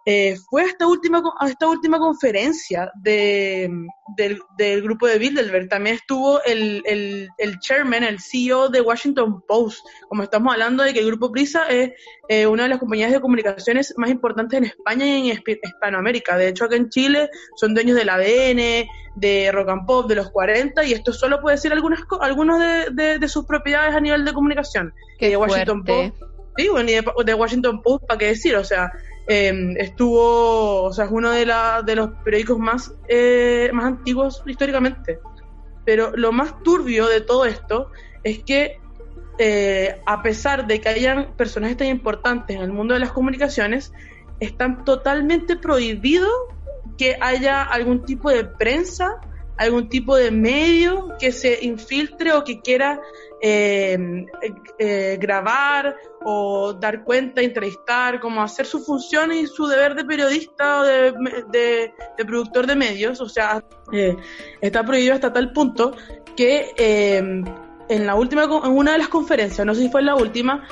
eh, 0.06 0.36
fue 0.50 0.62
a 0.62 0.66
esta 0.66 0.86
última, 0.86 1.22
a 1.40 1.48
esta 1.48 1.66
última 1.66 1.98
conferencia 1.98 2.90
de, 2.94 3.70
del, 4.16 4.38
del 4.58 4.82
grupo 4.82 5.06
de 5.06 5.18
Bilderberg. 5.18 5.68
También 5.68 5.96
estuvo 5.96 6.42
el, 6.44 6.82
el, 6.84 7.28
el 7.38 7.58
chairman, 7.60 8.04
el 8.04 8.20
CEO 8.20 8.68
de 8.68 8.80
Washington 8.82 9.42
Post. 9.48 9.78
Como 10.08 10.22
estamos 10.22 10.52
hablando 10.52 10.82
de 10.82 10.92
que 10.92 11.00
el 11.00 11.06
grupo 11.06 11.32
Prisa 11.32 11.66
es 11.68 11.92
eh, 12.28 12.46
una 12.46 12.64
de 12.64 12.68
las 12.68 12.78
compañías 12.78 13.12
de 13.12 13.20
comunicaciones 13.20 13.94
más 13.96 14.10
importantes 14.10 14.58
en 14.58 14.64
España 14.64 15.06
y 15.06 15.30
en 15.30 15.36
Hisp- 15.36 15.58
Hispanoamérica. 15.62 16.36
De 16.36 16.48
hecho, 16.48 16.64
acá 16.66 16.76
en 16.76 16.90
Chile 16.90 17.30
son 17.56 17.72
dueños 17.74 17.96
del 17.96 18.08
ADN, 18.10 18.86
de 19.16 19.50
Rock 19.52 19.68
and 19.70 19.86
Pop, 19.86 20.08
de 20.08 20.16
los 20.16 20.30
40, 20.30 20.84
y 20.84 20.92
esto 20.92 21.12
solo 21.12 21.40
puede 21.40 21.56
decir 21.56 21.72
algunas, 21.72 22.00
algunos 22.20 22.60
de, 22.60 22.90
de, 22.92 23.18
de 23.18 23.28
sus 23.28 23.46
propiedades 23.46 23.94
a 23.94 24.00
nivel 24.00 24.24
de 24.24 24.32
comunicación. 24.32 24.92
Qué 25.18 25.30
de 25.30 25.36
Washington 25.36 25.84
fuerte. 25.84 26.12
Post. 26.18 26.32
Sí, 26.56 26.68
bueno, 26.68 26.88
y 26.90 26.94
de, 26.94 27.04
de 27.24 27.34
Washington 27.34 27.82
Post, 27.82 28.04
¿para 28.06 28.18
qué 28.18 28.26
decir? 28.26 28.54
O 28.56 28.62
sea, 28.64 28.92
eh, 29.26 29.74
estuvo, 29.78 30.82
o 30.82 30.92
sea, 30.92 31.06
es 31.06 31.10
uno 31.10 31.30
de, 31.30 31.46
la, 31.46 31.82
de 31.82 31.96
los 31.96 32.10
periódicos 32.24 32.58
más, 32.58 32.94
eh, 33.08 33.70
más 33.72 33.86
antiguos 33.86 34.42
históricamente. 34.46 35.18
Pero 35.84 36.12
lo 36.14 36.32
más 36.32 36.62
turbio 36.62 37.06
de 37.06 37.20
todo 37.20 37.44
esto 37.44 37.90
es 38.22 38.42
que, 38.42 38.78
eh, 39.38 40.00
a 40.06 40.22
pesar 40.22 40.66
de 40.66 40.80
que 40.80 40.88
hayan 40.88 41.34
personajes 41.36 41.76
tan 41.76 41.88
importantes 41.88 42.56
en 42.56 42.62
el 42.62 42.72
mundo 42.72 42.94
de 42.94 43.00
las 43.00 43.12
comunicaciones, 43.12 43.92
están 44.40 44.84
totalmente 44.84 45.56
prohibido 45.56 46.28
que 46.98 47.16
haya 47.20 47.62
algún 47.62 48.04
tipo 48.04 48.30
de 48.30 48.44
prensa, 48.44 49.20
algún 49.56 49.88
tipo 49.88 50.16
de 50.16 50.30
medio 50.30 51.08
que 51.18 51.30
se 51.32 51.64
infiltre 51.64 52.32
o 52.32 52.42
que 52.42 52.60
quiera 52.60 53.00
eh, 53.40 54.26
eh, 54.78 55.18
grabar 55.20 55.96
o 56.24 56.72
dar 56.72 57.04
cuenta, 57.04 57.40
entrevistar, 57.40 58.18
como 58.20 58.42
hacer 58.42 58.66
su 58.66 58.80
función 58.80 59.32
y 59.32 59.46
su 59.46 59.66
deber 59.66 59.94
de 59.94 60.04
periodista 60.04 60.80
o 60.80 60.82
de, 60.82 61.12
de- 61.52 62.24
productor 62.24 62.66
de 62.66 62.74
medios. 62.76 63.20
O 63.20 63.28
sea, 63.28 63.62
eh, 63.92 64.16
está 64.60 64.82
prohibido 64.84 65.14
hasta 65.14 65.32
tal 65.32 65.52
punto 65.52 65.94
que 66.36 66.72
eh, 66.76 67.18
en 67.18 68.06
la 68.06 68.14
última, 68.14 68.44
en 68.44 68.72
una 68.72 68.92
de 68.92 68.98
las 68.98 69.08
conferencias, 69.08 69.66
no 69.66 69.74
sé 69.74 69.82
si 69.82 69.88
fue 69.90 70.00
en 70.00 70.06
la 70.06 70.16
última, 70.16 70.66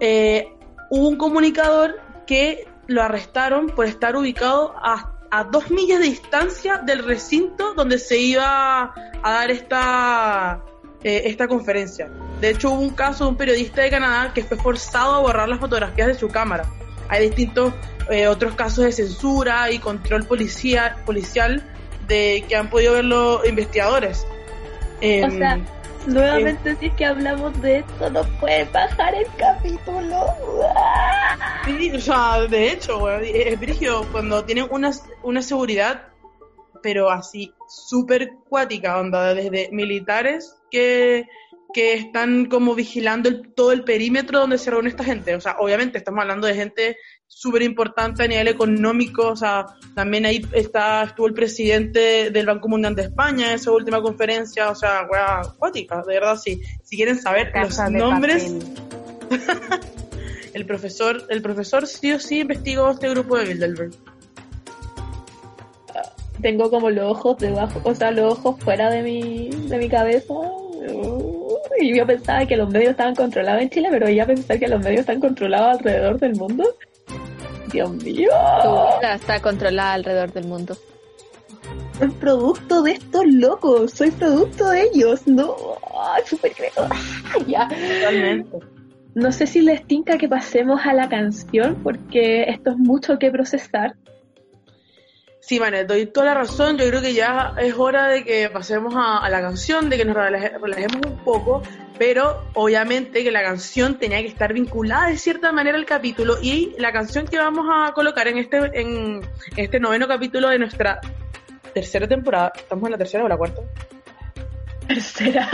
eh, 0.00 0.52
hubo 0.90 1.08
un 1.08 1.16
comunicador 1.16 2.00
que 2.26 2.66
lo 2.86 3.02
arrestaron 3.02 3.66
por 3.66 3.86
estar 3.86 4.16
ubicado 4.16 4.74
a, 4.76 5.12
a 5.30 5.44
dos 5.44 5.70
millas 5.70 6.00
de 6.00 6.06
distancia 6.06 6.78
del 6.78 7.04
recinto 7.04 7.74
donde 7.74 7.98
se 7.98 8.18
iba 8.18 8.94
a 9.22 9.32
dar 9.32 9.50
esta 9.50 10.62
eh, 11.02 11.22
esta 11.26 11.46
conferencia. 11.46 12.10
De 12.40 12.50
hecho, 12.50 12.70
hubo 12.70 12.80
un 12.80 12.90
caso 12.90 13.24
de 13.24 13.30
un 13.30 13.36
periodista 13.36 13.82
de 13.82 13.90
Canadá 13.90 14.32
que 14.34 14.42
fue 14.42 14.56
forzado 14.56 15.14
a 15.14 15.18
borrar 15.20 15.48
las 15.48 15.60
fotografías 15.60 16.08
de 16.08 16.14
su 16.14 16.28
cámara. 16.28 16.64
Hay 17.08 17.26
distintos 17.28 17.72
eh, 18.10 18.26
otros 18.26 18.54
casos 18.54 18.84
de 18.84 18.92
censura 18.92 19.70
y 19.70 19.78
control 19.78 20.24
policía, 20.24 20.96
policial 21.06 21.64
de 22.08 22.44
que 22.48 22.56
han 22.56 22.70
podido 22.70 22.94
ver 22.94 23.04
los 23.04 23.46
investigadores. 23.46 24.26
O 24.26 24.98
Em, 25.00 25.38
sea, 25.38 25.60
nuevamente 26.06 26.76
si 26.76 26.86
es 26.86 26.94
que 26.94 27.04
hablamos 27.04 27.60
de 27.60 27.78
esto, 27.78 28.10
no 28.10 28.22
puede 28.40 28.64
bajar 28.64 29.14
el 29.14 29.26
capítulo. 29.36 30.26
Sí, 31.64 31.90
o 31.92 32.00
sea, 32.00 32.40
de 32.48 32.72
hecho, 32.72 33.10
es 33.20 33.58
brígido 33.58 34.06
cuando 34.12 34.44
tienen 34.44 34.66
una, 34.70 34.92
una 35.22 35.42
seguridad, 35.42 36.08
pero 36.82 37.10
así 37.10 37.52
súper 37.68 38.30
cuática, 38.48 38.98
onda, 38.98 39.34
desde 39.34 39.68
militares 39.72 40.56
que, 40.70 41.28
que 41.76 41.92
están 41.92 42.46
como 42.46 42.74
vigilando 42.74 43.28
el- 43.28 43.52
todo 43.52 43.70
el 43.70 43.84
perímetro 43.84 44.40
donde 44.40 44.56
se 44.56 44.70
reúne 44.70 44.88
esta 44.88 45.04
gente. 45.04 45.34
O 45.34 45.42
sea, 45.42 45.56
obviamente 45.58 45.98
estamos 45.98 46.22
hablando 46.22 46.46
de 46.46 46.54
gente 46.54 46.96
súper 47.26 47.60
importante 47.60 48.22
a 48.22 48.26
nivel 48.26 48.48
económico, 48.48 49.28
o 49.28 49.36
sea, 49.36 49.66
también 49.94 50.24
ahí 50.24 50.42
está, 50.52 51.02
estuvo 51.02 51.26
el 51.26 51.34
presidente 51.34 52.30
del 52.30 52.46
Banco 52.46 52.66
Mundial 52.68 52.94
de 52.94 53.02
España 53.02 53.48
en 53.48 53.56
esa 53.56 53.72
última 53.72 54.00
conferencia, 54.00 54.70
o 54.70 54.74
sea, 54.74 55.06
weá, 55.10 55.42
cuática, 55.58 56.02
de 56.06 56.14
verdad, 56.14 56.38
sí. 56.42 56.62
Si 56.82 56.96
quieren 56.96 57.18
saber 57.18 57.52
Casa 57.52 57.90
los 57.90 58.00
nombres, 58.00 58.54
el 60.54 60.64
profesor, 60.64 61.24
el 61.28 61.42
profesor 61.42 61.86
sí 61.86 62.10
o 62.10 62.18
sí 62.18 62.40
investigó 62.40 62.88
este 62.92 63.10
grupo 63.10 63.36
de 63.36 63.44
Bilderberg. 63.44 63.90
Tengo 66.40 66.70
como 66.70 66.88
los 66.88 67.10
ojos 67.10 67.36
debajo, 67.36 67.82
o 67.84 67.94
sea, 67.94 68.12
los 68.12 68.32
ojos 68.32 68.56
fuera 68.64 68.88
de 68.88 69.02
mi, 69.02 69.50
de 69.50 69.76
mi 69.76 69.90
cabeza. 69.90 70.32
Y 71.80 71.96
yo 71.96 72.06
pensaba 72.06 72.46
que 72.46 72.56
los 72.56 72.68
medios 72.70 72.90
estaban 72.90 73.14
controlados 73.14 73.62
en 73.62 73.70
Chile, 73.70 73.88
pero 73.90 74.08
ya 74.08 74.26
pensar 74.26 74.58
que 74.58 74.68
los 74.68 74.82
medios 74.82 75.00
están 75.00 75.20
controlados 75.20 75.78
alrededor 75.78 76.18
del 76.18 76.34
mundo. 76.36 76.64
Dios 77.72 77.90
mío. 77.90 78.30
Tu 78.62 78.98
vida 79.00 79.14
está 79.14 79.40
controlada 79.40 79.94
alrededor 79.94 80.32
del 80.32 80.46
mundo. 80.46 80.76
Soy 81.98 82.08
producto 82.10 82.82
de 82.82 82.92
estos 82.92 83.26
locos, 83.26 83.90
soy 83.92 84.10
producto 84.10 84.68
de 84.68 84.82
ellos, 84.82 85.26
no, 85.26 85.56
súper 86.26 86.52
creo. 86.52 86.88
ya. 87.46 87.68
Totalmente. 87.68 88.58
No 89.14 89.32
sé 89.32 89.46
si 89.46 89.62
les 89.62 89.86
tinca 89.86 90.18
que 90.18 90.28
pasemos 90.28 90.82
a 90.84 90.92
la 90.92 91.08
canción, 91.08 91.76
porque 91.82 92.42
esto 92.50 92.72
es 92.72 92.76
mucho 92.76 93.18
que 93.18 93.30
procesar. 93.30 93.96
Sí, 95.48 95.60
Vane, 95.60 95.84
doy 95.84 96.06
toda 96.06 96.26
la 96.26 96.34
razón. 96.34 96.76
Yo 96.76 96.88
creo 96.88 97.00
que 97.00 97.14
ya 97.14 97.54
es 97.58 97.72
hora 97.78 98.08
de 98.08 98.24
que 98.24 98.50
pasemos 98.50 98.94
a, 98.96 99.18
a 99.18 99.30
la 99.30 99.40
canción, 99.40 99.88
de 99.88 99.96
que 99.96 100.04
nos 100.04 100.16
relaje- 100.16 100.58
relajemos 100.60 101.06
un 101.06 101.18
poco, 101.18 101.62
pero 101.96 102.42
obviamente 102.54 103.22
que 103.22 103.30
la 103.30 103.42
canción 103.42 103.96
tenía 103.96 104.20
que 104.22 104.26
estar 104.26 104.52
vinculada 104.52 105.06
de 105.06 105.16
cierta 105.16 105.52
manera 105.52 105.78
al 105.78 105.86
capítulo 105.86 106.34
y 106.42 106.74
la 106.78 106.90
canción 106.92 107.28
que 107.28 107.38
vamos 107.38 107.64
a 107.72 107.92
colocar 107.92 108.26
en 108.26 108.38
este, 108.38 108.56
en 108.74 109.20
este 109.56 109.78
noveno 109.78 110.08
capítulo 110.08 110.48
de 110.48 110.58
nuestra 110.58 111.00
tercera 111.72 112.08
temporada, 112.08 112.50
¿estamos 112.56 112.84
en 112.86 112.90
la 112.90 112.98
tercera 112.98 113.24
o 113.24 113.28
la 113.28 113.36
cuarta? 113.36 113.62
Tercera. 114.88 115.50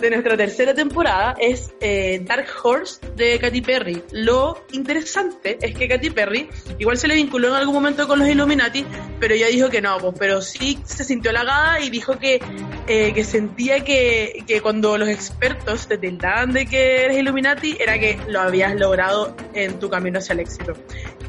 De 0.00 0.10
nuestra 0.10 0.36
tercera 0.36 0.74
temporada 0.74 1.34
es 1.38 1.72
eh, 1.80 2.20
Dark 2.22 2.46
Horse 2.62 3.00
de 3.16 3.38
Katy 3.38 3.62
Perry. 3.62 4.02
Lo 4.12 4.66
interesante 4.72 5.56
es 5.60 5.74
que 5.74 5.88
Katy 5.88 6.10
Perry 6.10 6.50
igual 6.78 6.98
se 6.98 7.08
le 7.08 7.14
vinculó 7.14 7.48
en 7.48 7.54
algún 7.54 7.74
momento 7.74 8.06
con 8.06 8.18
los 8.18 8.28
Illuminati, 8.28 8.84
pero 9.18 9.34
ella 9.34 9.46
dijo 9.46 9.70
que 9.70 9.80
no, 9.80 9.96
pues, 9.98 10.14
pero 10.18 10.42
sí 10.42 10.78
se 10.84 11.02
sintió 11.02 11.30
halagada 11.30 11.80
y 11.80 11.88
dijo 11.88 12.18
que, 12.18 12.40
eh, 12.86 13.12
que 13.14 13.24
sentía 13.24 13.84
que, 13.84 14.44
que 14.46 14.60
cuando 14.60 14.98
los 14.98 15.08
expertos 15.08 15.88
te 15.88 15.96
tildaban 15.96 16.52
de 16.52 16.66
que 16.66 17.04
eres 17.04 17.16
Illuminati 17.16 17.78
era 17.80 17.98
que 17.98 18.18
lo 18.28 18.40
habías 18.40 18.74
logrado 18.74 19.34
en 19.54 19.78
tu 19.78 19.88
camino 19.88 20.18
hacia 20.18 20.34
el 20.34 20.40
éxito. 20.40 20.74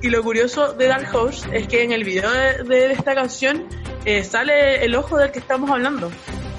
Y 0.02 0.10
lo 0.10 0.22
curioso 0.24 0.74
de 0.74 0.88
Dark 0.88 1.08
Horse 1.16 1.48
es 1.54 1.68
que 1.68 1.84
en 1.84 1.94
el 1.94 2.04
video 2.04 2.30
de, 2.30 2.64
de 2.64 2.92
esta 2.92 3.16
canción 3.16 3.66
eh, 4.08 4.24
sale 4.24 4.86
el 4.86 4.96
ojo 4.96 5.18
del 5.18 5.32
que 5.32 5.40
estamos 5.40 5.70
hablando. 5.70 6.10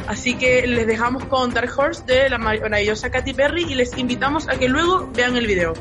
Así 0.06 0.34
que 0.36 0.66
les 0.66 0.86
dejamos 0.86 1.24
con 1.24 1.52
Dark 1.52 1.70
Horse 1.76 2.02
de 2.04 2.28
la 2.28 2.36
maravillosa 2.38 3.10
Katy 3.10 3.32
Perry 3.32 3.64
y 3.64 3.74
les 3.74 3.96
invitamos 3.96 4.48
a 4.48 4.58
que 4.58 4.68
luego 4.68 5.08
vean 5.14 5.34
el 5.36 5.46
video. 5.46 5.72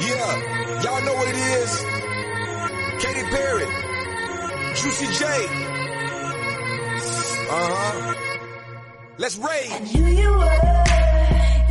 Yeah, 0.00 0.82
y'all 0.82 1.02
know 1.02 1.14
what 1.14 1.28
it 1.28 1.36
is. 1.36 1.84
Katy 3.02 3.22
Perry, 3.30 3.66
Juicy 4.74 5.06
J. 5.06 5.24
Uh 7.48 7.68
huh. 7.74 8.14
Let's. 9.18 9.36
Who 9.36 10.06
you 10.06 10.32
were, 10.32 10.84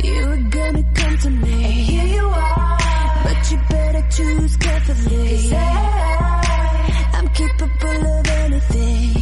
you 0.04 0.26
were 0.28 0.42
gonna 0.50 0.84
come 0.94 1.18
to 1.18 1.30
me. 1.30 1.64
And 1.64 1.72
here 1.72 2.06
you 2.06 2.26
are, 2.26 2.41
you 3.52 3.58
better 3.68 4.04
choose 4.16 4.56
carefully. 4.56 5.28
'Cause 5.28 5.52
I, 5.52 7.10
I'm 7.16 7.28
capable 7.40 8.06
of 8.18 8.26
anything, 8.44 9.21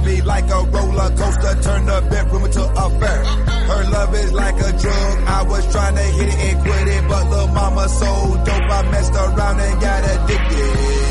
wrapped 0.00 0.06
me 0.06 0.22
like 0.22 0.48
a 0.50 0.64
roller 0.70 1.10
coaster, 1.16 1.62
turned 1.62 1.88
the 1.88 2.06
bedroom 2.10 2.44
into 2.44 2.62
a 2.62 2.90
fair. 3.00 3.24
Her 3.24 3.90
love 3.90 4.14
is 4.14 4.32
like 4.32 4.54
a 4.56 4.72
drug. 4.78 5.18
I 5.26 5.42
was 5.42 5.72
trying 5.72 5.94
to 5.94 6.02
hit 6.02 6.28
it 6.28 6.34
and 6.34 6.60
quit 6.62 6.88
it, 6.88 7.08
but 7.08 7.30
little 7.30 7.48
mama 7.48 7.88
so 7.88 8.42
dope, 8.44 8.70
I 8.70 8.90
messed 8.90 9.14
around 9.14 9.60
and 9.60 9.80
got 9.80 10.04
addicted. 10.04 11.09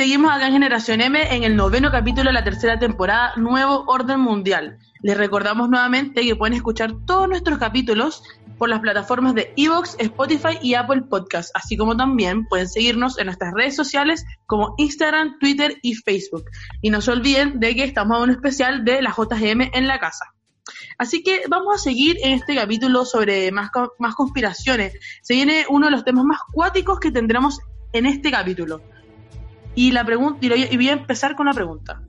Seguimos 0.00 0.32
acá 0.32 0.46
en 0.46 0.54
Generación 0.54 1.02
M 1.02 1.36
en 1.36 1.44
el 1.44 1.56
noveno 1.56 1.90
capítulo 1.90 2.30
de 2.30 2.32
la 2.32 2.42
tercera 2.42 2.78
temporada, 2.78 3.34
Nuevo 3.36 3.84
Orden 3.86 4.18
Mundial. 4.18 4.78
Les 5.02 5.14
recordamos 5.14 5.68
nuevamente 5.68 6.22
que 6.22 6.36
pueden 6.36 6.54
escuchar 6.54 6.94
todos 7.04 7.28
nuestros 7.28 7.58
capítulos 7.58 8.22
por 8.56 8.70
las 8.70 8.80
plataformas 8.80 9.34
de 9.34 9.52
Evox, 9.58 9.96
Spotify 9.98 10.58
y 10.62 10.72
Apple 10.72 11.02
Podcast, 11.02 11.54
así 11.54 11.76
como 11.76 11.98
también 11.98 12.46
pueden 12.46 12.66
seguirnos 12.66 13.18
en 13.18 13.26
nuestras 13.26 13.52
redes 13.52 13.76
sociales 13.76 14.24
como 14.46 14.74
Instagram, 14.78 15.38
Twitter 15.38 15.76
y 15.82 15.94
Facebook. 15.96 16.44
Y 16.80 16.88
no 16.88 17.02
se 17.02 17.10
olviden 17.10 17.60
de 17.60 17.76
que 17.76 17.84
estamos 17.84 18.16
en 18.16 18.22
un 18.22 18.30
especial 18.30 18.86
de 18.86 19.02
la 19.02 19.10
JGM 19.10 19.68
en 19.74 19.86
la 19.86 19.98
casa. 19.98 20.32
Así 20.96 21.22
que 21.22 21.42
vamos 21.50 21.74
a 21.74 21.78
seguir 21.78 22.16
en 22.22 22.32
este 22.32 22.54
capítulo 22.54 23.04
sobre 23.04 23.52
más, 23.52 23.68
más 23.98 24.14
conspiraciones. 24.14 24.94
Se 25.20 25.34
viene 25.34 25.66
uno 25.68 25.88
de 25.88 25.92
los 25.92 26.04
temas 26.04 26.24
más 26.24 26.40
cuáticos 26.54 26.98
que 27.00 27.10
tendremos 27.10 27.60
en 27.92 28.06
este 28.06 28.30
capítulo. 28.30 28.80
Y 29.74 29.92
la 29.92 30.04
pregunta 30.04 30.38
y 30.42 30.76
voy 30.76 30.88
a 30.88 30.92
empezar 30.92 31.36
con 31.36 31.46
la 31.46 31.52
pregunta. 31.52 32.02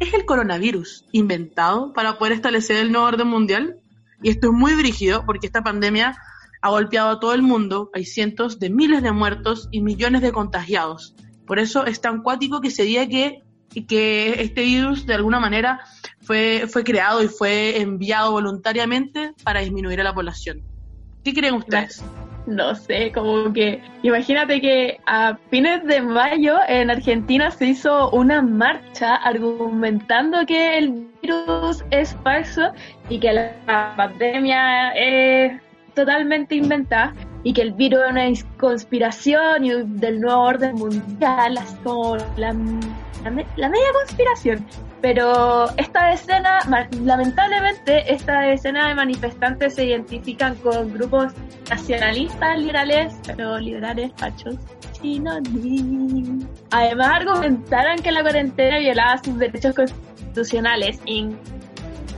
¿Es 0.00 0.12
el 0.12 0.24
coronavirus 0.24 1.06
inventado 1.12 1.92
para 1.92 2.18
poder 2.18 2.32
establecer 2.34 2.76
el 2.76 2.90
nuevo 2.90 3.06
orden 3.06 3.28
mundial? 3.28 3.76
Y 4.22 4.30
esto 4.30 4.48
es 4.48 4.52
muy 4.52 4.74
brígido 4.74 5.24
porque 5.26 5.46
esta 5.46 5.62
pandemia 5.62 6.16
ha 6.62 6.70
golpeado 6.70 7.10
a 7.10 7.20
todo 7.20 7.34
el 7.34 7.42
mundo, 7.42 7.90
hay 7.92 8.06
cientos 8.06 8.58
de 8.58 8.70
miles 8.70 9.02
de 9.02 9.12
muertos 9.12 9.68
y 9.70 9.82
millones 9.82 10.22
de 10.22 10.32
contagiados. 10.32 11.14
Por 11.46 11.58
eso 11.58 11.84
es 11.84 12.00
tan 12.00 12.22
cuático 12.22 12.60
que 12.60 12.70
se 12.70 12.84
diga 12.84 13.06
que, 13.06 13.42
que 13.86 14.40
este 14.42 14.62
virus 14.62 15.04
de 15.04 15.14
alguna 15.14 15.40
manera 15.40 15.80
fue, 16.22 16.66
fue 16.66 16.82
creado 16.82 17.22
y 17.22 17.28
fue 17.28 17.80
enviado 17.80 18.32
voluntariamente 18.32 19.34
para 19.42 19.60
disminuir 19.60 20.00
a 20.00 20.04
la 20.04 20.14
población. 20.14 20.62
¿Qué 21.22 21.34
creen 21.34 21.54
ustedes? 21.54 22.02
No 22.46 22.74
sé, 22.74 23.10
como 23.12 23.52
que 23.52 23.80
imagínate 24.02 24.60
que 24.60 25.00
a 25.06 25.38
fines 25.50 25.82
de 25.84 26.02
mayo 26.02 26.58
en 26.68 26.90
Argentina 26.90 27.50
se 27.50 27.68
hizo 27.68 28.10
una 28.10 28.42
marcha 28.42 29.14
argumentando 29.16 30.44
que 30.44 30.76
el 30.76 31.08
virus 31.22 31.82
es 31.90 32.14
falso 32.22 32.72
y 33.08 33.18
que 33.18 33.32
la 33.32 33.94
pandemia 33.96 34.90
es 34.90 35.58
totalmente 35.94 36.56
inventada 36.56 37.14
y 37.44 37.54
que 37.54 37.62
el 37.62 37.72
virus 37.72 38.00
es 38.16 38.42
una 38.42 38.58
conspiración 38.58 39.64
y 39.64 39.70
del 39.98 40.20
nuevo 40.20 40.42
orden 40.42 40.74
mundial, 40.74 41.56
así 41.56 41.76
como 41.82 42.16
la, 42.36 42.54
la, 43.24 43.30
me- 43.30 43.46
la 43.56 43.68
media 43.68 43.86
conspiración. 43.94 44.66
Pero 45.00 45.68
esta 45.76 46.12
escena, 46.12 46.60
lamentablemente, 47.02 48.12
esta 48.12 48.48
escena 48.48 48.88
de 48.88 48.94
manifestantes 48.94 49.74
se 49.74 49.84
identifican 49.86 50.54
con 50.56 50.92
grupos 50.94 51.32
nacionalistas 51.68 52.58
liberales, 52.58 53.14
pero 53.26 53.58
liberales 53.58 54.12
fachos. 54.16 54.56
Chinoní. 54.92 56.38
Además 56.70 57.08
argumentaron 57.08 57.98
que 57.98 58.12
la 58.12 58.22
cuarentena 58.22 58.78
violaba 58.78 59.18
sus 59.22 59.38
derechos 59.38 59.74
constitucionales. 59.74 61.00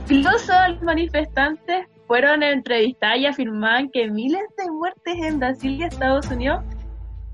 Incluso 0.07 0.53
los 0.69 0.81
manifestantes 0.81 1.87
fueron 2.07 2.41
entrevistados 2.41 3.17
y 3.19 3.25
afirmaban 3.25 3.89
que 3.89 4.09
miles 4.09 4.43
de 4.57 4.71
muertes 4.71 5.15
en 5.23 5.39
Brasil 5.39 5.81
y 5.81 5.83
Estados 5.83 6.27
Unidos 6.31 6.63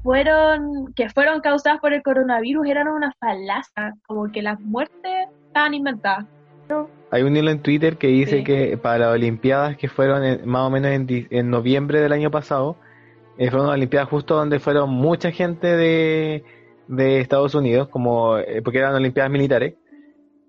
fueron 0.03 0.93
que 0.95 1.09
fueron 1.09 1.39
causadas 1.41 1.79
por 1.79 1.93
el 1.93 2.03
coronavirus 2.03 2.67
eran 2.67 2.87
una 2.89 3.13
falacia, 3.19 3.93
como 4.05 4.31
que 4.31 4.41
las 4.41 4.59
muertes 4.59 5.11
estaban 5.47 5.73
inventadas. 5.73 6.25
Hay 7.11 7.21
un 7.23 7.35
hilo 7.37 7.51
en 7.51 7.59
Twitter 7.61 7.97
que 7.97 8.07
dice 8.07 8.37
Sí. 8.39 8.43
que 8.43 8.77
para 8.77 8.97
las 8.99 9.13
Olimpiadas 9.13 9.77
que 9.77 9.87
fueron 9.87 10.23
en- 10.23 10.47
más 10.47 10.63
o 10.63 10.69
menos 10.69 10.91
en, 10.91 11.49
noviembre 11.49 11.99
del 12.01 12.11
año 12.11 12.31
pasado, 12.31 12.75
eh, 13.37 13.49
fueron 13.49 13.67
unas 13.67 13.77
Olimpiadas 13.77 14.09
justo 14.09 14.35
donde 14.35 14.59
fueron 14.59 14.89
mucha 14.89 15.31
gente 15.31 15.67
de, 15.67 16.43
de 16.87 17.19
Estados 17.19 17.53
Unidos, 17.55 17.87
como 17.89 18.37
eh, 18.39 18.61
porque 18.63 18.79
eran 18.79 18.95
Olimpiadas 18.95 19.31
militares. 19.31 19.75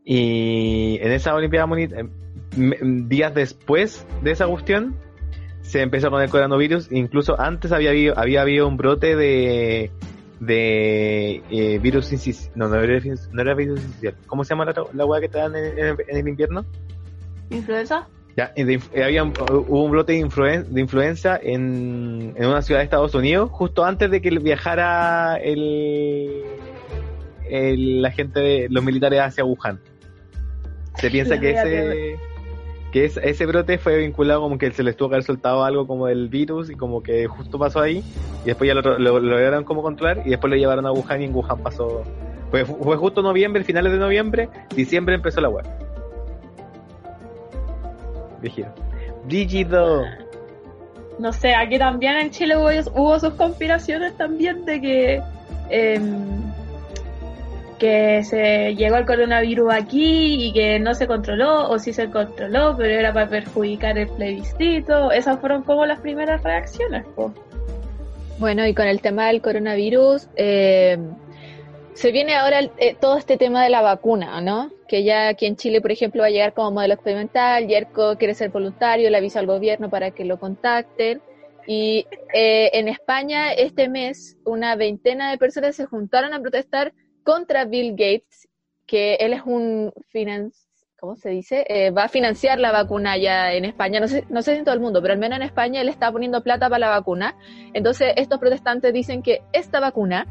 Y 0.04 0.98
en 1.02 1.12
esa 1.12 1.34
Olimpiada 1.34 1.66
moni- 1.66 1.84
eh, 1.92 2.08
días 3.08 3.34
después 3.34 4.06
de 4.22 4.30
esa 4.30 4.46
cuestión, 4.46 4.94
se 5.64 5.80
empezó 5.80 6.10
con 6.10 6.22
el 6.22 6.28
coronavirus. 6.28 6.92
Incluso 6.92 7.40
antes 7.40 7.72
había 7.72 7.90
habido, 7.90 8.18
había 8.18 8.42
habido 8.42 8.68
un 8.68 8.76
brote 8.76 9.16
de, 9.16 9.90
de 10.40 11.42
eh, 11.50 11.78
virus 11.80 12.12
incis- 12.12 12.50
no, 12.54 12.68
no 12.68 12.76
era, 12.76 12.98
virus- 13.00 13.28
no 13.32 13.40
era 13.42 13.54
virus 13.54 13.80
incisional. 13.82 14.20
¿Cómo 14.26 14.44
se 14.44 14.50
llama 14.50 14.66
la, 14.66 14.74
la 14.92 15.04
hueá 15.06 15.20
que 15.20 15.28
te 15.28 15.38
dan 15.38 15.56
en, 15.56 15.78
en- 15.78 15.96
en 16.06 16.16
el 16.18 16.28
invierno? 16.28 16.64
¿Influenza? 17.50 18.06
Ya, 18.36 18.52
de 18.54 18.78
inf- 18.78 18.90
eh, 18.92 19.04
había 19.04 19.22
un- 19.24 19.32
hubo 19.48 19.84
un 19.84 19.90
brote 19.90 20.12
de, 20.12 20.20
influen- 20.20 20.64
de 20.66 20.80
influenza 20.80 21.38
en, 21.42 22.34
en 22.36 22.46
una 22.46 22.62
ciudad 22.62 22.80
de 22.80 22.84
Estados 22.84 23.14
Unidos 23.14 23.48
justo 23.50 23.84
antes 23.84 24.10
de 24.10 24.20
que 24.20 24.30
viajara 24.30 25.36
el, 25.36 26.42
el- 27.48 28.02
la 28.02 28.10
gente 28.10 28.68
los 28.68 28.84
militares 28.84 29.20
hacia 29.20 29.44
Wuhan. 29.44 29.80
Se 30.96 31.10
piensa 31.10 31.40
que 31.40 31.50
ese 31.50 31.68
que 31.68 32.16
es- 33.02 33.16
ese 33.16 33.46
brote 33.46 33.78
fue 33.78 33.98
vinculado 33.98 34.40
como 34.40 34.58
que 34.58 34.70
se 34.70 34.82
les 34.82 34.96
tuvo 34.96 35.08
que 35.08 35.14
haber 35.16 35.24
soltado 35.24 35.64
algo 35.64 35.86
como 35.86 36.06
del 36.06 36.28
virus 36.28 36.70
y 36.70 36.74
como 36.74 37.02
que 37.02 37.26
justo 37.26 37.58
pasó 37.58 37.80
ahí 37.80 38.04
y 38.44 38.46
después 38.46 38.68
ya 38.68 38.74
lo, 38.74 38.82
lo, 38.82 38.98
lo 38.98 39.20
lograron 39.20 39.64
como 39.64 39.82
controlar 39.82 40.22
y 40.24 40.30
después 40.30 40.50
lo 40.50 40.56
llevaron 40.56 40.86
a 40.86 40.92
Wuhan 40.92 41.22
y 41.22 41.24
en 41.24 41.34
Wuhan 41.34 41.58
pasó 41.62 42.02
fue, 42.50 42.64
fue 42.64 42.96
justo 42.96 43.20
noviembre, 43.22 43.64
finales 43.64 43.92
de 43.92 43.98
noviembre, 43.98 44.48
diciembre 44.76 45.16
empezó 45.16 45.40
la 45.40 45.48
web. 45.48 45.64
Brígido. 48.40 48.68
Brígido. 49.24 50.02
No 51.18 51.32
sé, 51.32 51.54
aquí 51.54 51.78
también 51.78 52.16
en 52.16 52.30
Chile 52.30 52.56
hubo, 52.56 52.68
hubo 52.94 53.18
sus 53.18 53.32
conspiraciones 53.34 54.16
también 54.16 54.64
de 54.64 54.80
que 54.80 55.22
em, 55.70 56.42
que 57.78 58.22
se 58.24 58.74
llegó 58.74 58.96
el 58.96 59.06
coronavirus 59.06 59.72
aquí 59.72 60.48
y 60.48 60.52
que 60.52 60.78
no 60.78 60.94
se 60.94 61.06
controló, 61.06 61.68
o 61.68 61.78
sí 61.78 61.92
se 61.92 62.10
controló, 62.10 62.76
pero 62.76 62.98
era 62.98 63.12
para 63.12 63.28
perjudicar 63.28 63.98
el 63.98 64.08
plebiscito. 64.08 65.10
Esas 65.12 65.40
fueron 65.40 65.62
como 65.62 65.86
las 65.86 66.00
primeras 66.00 66.42
reacciones. 66.42 67.04
po. 67.14 67.32
Bueno, 68.38 68.66
y 68.66 68.74
con 68.74 68.86
el 68.86 69.00
tema 69.00 69.28
del 69.28 69.40
coronavirus, 69.40 70.28
eh, 70.36 70.98
se 71.94 72.10
viene 72.10 72.34
ahora 72.34 72.60
eh, 72.78 72.96
todo 73.00 73.16
este 73.16 73.36
tema 73.36 73.62
de 73.62 73.70
la 73.70 73.80
vacuna, 73.80 74.40
¿no? 74.40 74.70
Que 74.88 75.04
ya 75.04 75.28
aquí 75.28 75.46
en 75.46 75.56
Chile, 75.56 75.80
por 75.80 75.92
ejemplo, 75.92 76.22
va 76.22 76.26
a 76.26 76.30
llegar 76.30 76.52
como 76.52 76.72
modelo 76.72 76.94
experimental, 76.94 77.66
Yerko 77.68 78.18
quiere 78.18 78.34
ser 78.34 78.50
voluntario, 78.50 79.08
le 79.10 79.16
avisa 79.16 79.38
al 79.38 79.46
gobierno 79.46 79.88
para 79.88 80.10
que 80.10 80.24
lo 80.24 80.38
contacten. 80.38 81.22
Y 81.66 82.06
eh, 82.34 82.70
en 82.74 82.88
España, 82.88 83.52
este 83.52 83.88
mes, 83.88 84.36
una 84.44 84.74
veintena 84.76 85.30
de 85.30 85.38
personas 85.38 85.76
se 85.76 85.86
juntaron 85.86 86.34
a 86.34 86.40
protestar 86.40 86.92
contra 87.24 87.64
Bill 87.64 87.92
Gates, 87.92 88.48
que 88.86 89.14
él 89.14 89.32
es 89.32 89.42
un 89.44 89.92
finan 90.08 90.52
¿cómo 91.04 91.16
se 91.16 91.28
dice? 91.28 91.66
Eh, 91.68 91.90
va 91.90 92.04
a 92.04 92.08
financiar 92.08 92.58
la 92.58 92.72
vacuna 92.72 93.18
ya 93.18 93.52
en 93.52 93.66
España, 93.66 94.00
no 94.00 94.08
sé, 94.08 94.24
no 94.30 94.40
sé 94.40 94.52
si 94.52 94.60
en 94.60 94.64
todo 94.64 94.74
el 94.74 94.80
mundo, 94.80 95.02
pero 95.02 95.12
al 95.12 95.20
menos 95.20 95.36
en 95.36 95.42
España 95.42 95.82
él 95.82 95.90
está 95.90 96.10
poniendo 96.10 96.42
plata 96.42 96.70
para 96.70 96.78
la 96.78 96.88
vacuna. 96.88 97.36
Entonces 97.74 98.14
estos 98.16 98.38
protestantes 98.38 98.90
dicen 98.94 99.22
que 99.22 99.42
esta 99.52 99.80
vacuna 99.80 100.26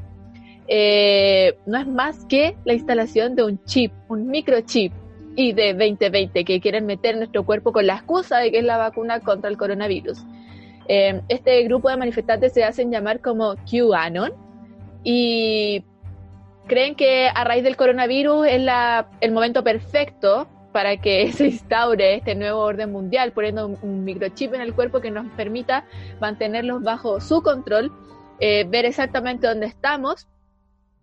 eh, 0.67 1.59
no 1.67 1.77
es 1.77 1.85
más 1.85 2.25
que 2.25 2.57
la 2.65 2.73
instalación 2.73 3.35
de 3.35 3.43
un 3.43 3.63
chip, 3.65 3.91
un 4.09 4.25
microchip 4.25 4.91
y 5.35 5.53
de 5.53 5.73
2020 5.73 6.43
que 6.43 6.59
quieren 6.59 6.87
meter 6.87 7.11
en 7.11 7.19
nuestro 7.19 7.45
cuerpo 7.45 7.71
con 7.71 7.85
la 7.85 7.93
excusa 7.93 8.39
de 8.39 8.51
que 8.51 8.57
es 8.57 8.65
la 8.65 8.77
vacuna 8.77 9.19
contra 9.19 9.51
el 9.51 9.57
coronavirus. 9.57 10.25
Eh, 10.87 11.21
este 11.29 11.61
grupo 11.65 11.91
de 11.91 11.97
manifestantes 11.97 12.51
se 12.51 12.63
hacen 12.63 12.89
llamar 12.89 13.19
como 13.19 13.53
QAnon 13.69 14.33
y 15.03 15.83
creen 16.67 16.95
que 16.95 17.29
a 17.33 17.43
raíz 17.43 17.63
del 17.63 17.75
coronavirus 17.75 18.47
es 18.47 18.61
la, 18.61 19.09
el 19.21 19.31
momento 19.31 19.63
perfecto 19.63 20.47
para 20.73 20.97
que 20.97 21.31
se 21.33 21.47
instaure 21.47 22.15
este 22.15 22.35
nuevo 22.35 22.59
orden 22.59 22.91
mundial, 22.91 23.31
poniendo 23.31 23.67
un, 23.67 24.03
microchip 24.03 24.53
en 24.53 24.61
el 24.61 24.73
cuerpo 24.73 24.99
que 24.99 25.11
nos 25.11 25.27
permita 25.37 25.85
mantenerlos 26.19 26.81
bajo 26.83 27.21
su 27.21 27.41
control, 27.41 27.91
eh, 28.39 28.65
ver 28.67 28.85
exactamente 28.85 29.47
dónde 29.47 29.67
estamos. 29.67 30.27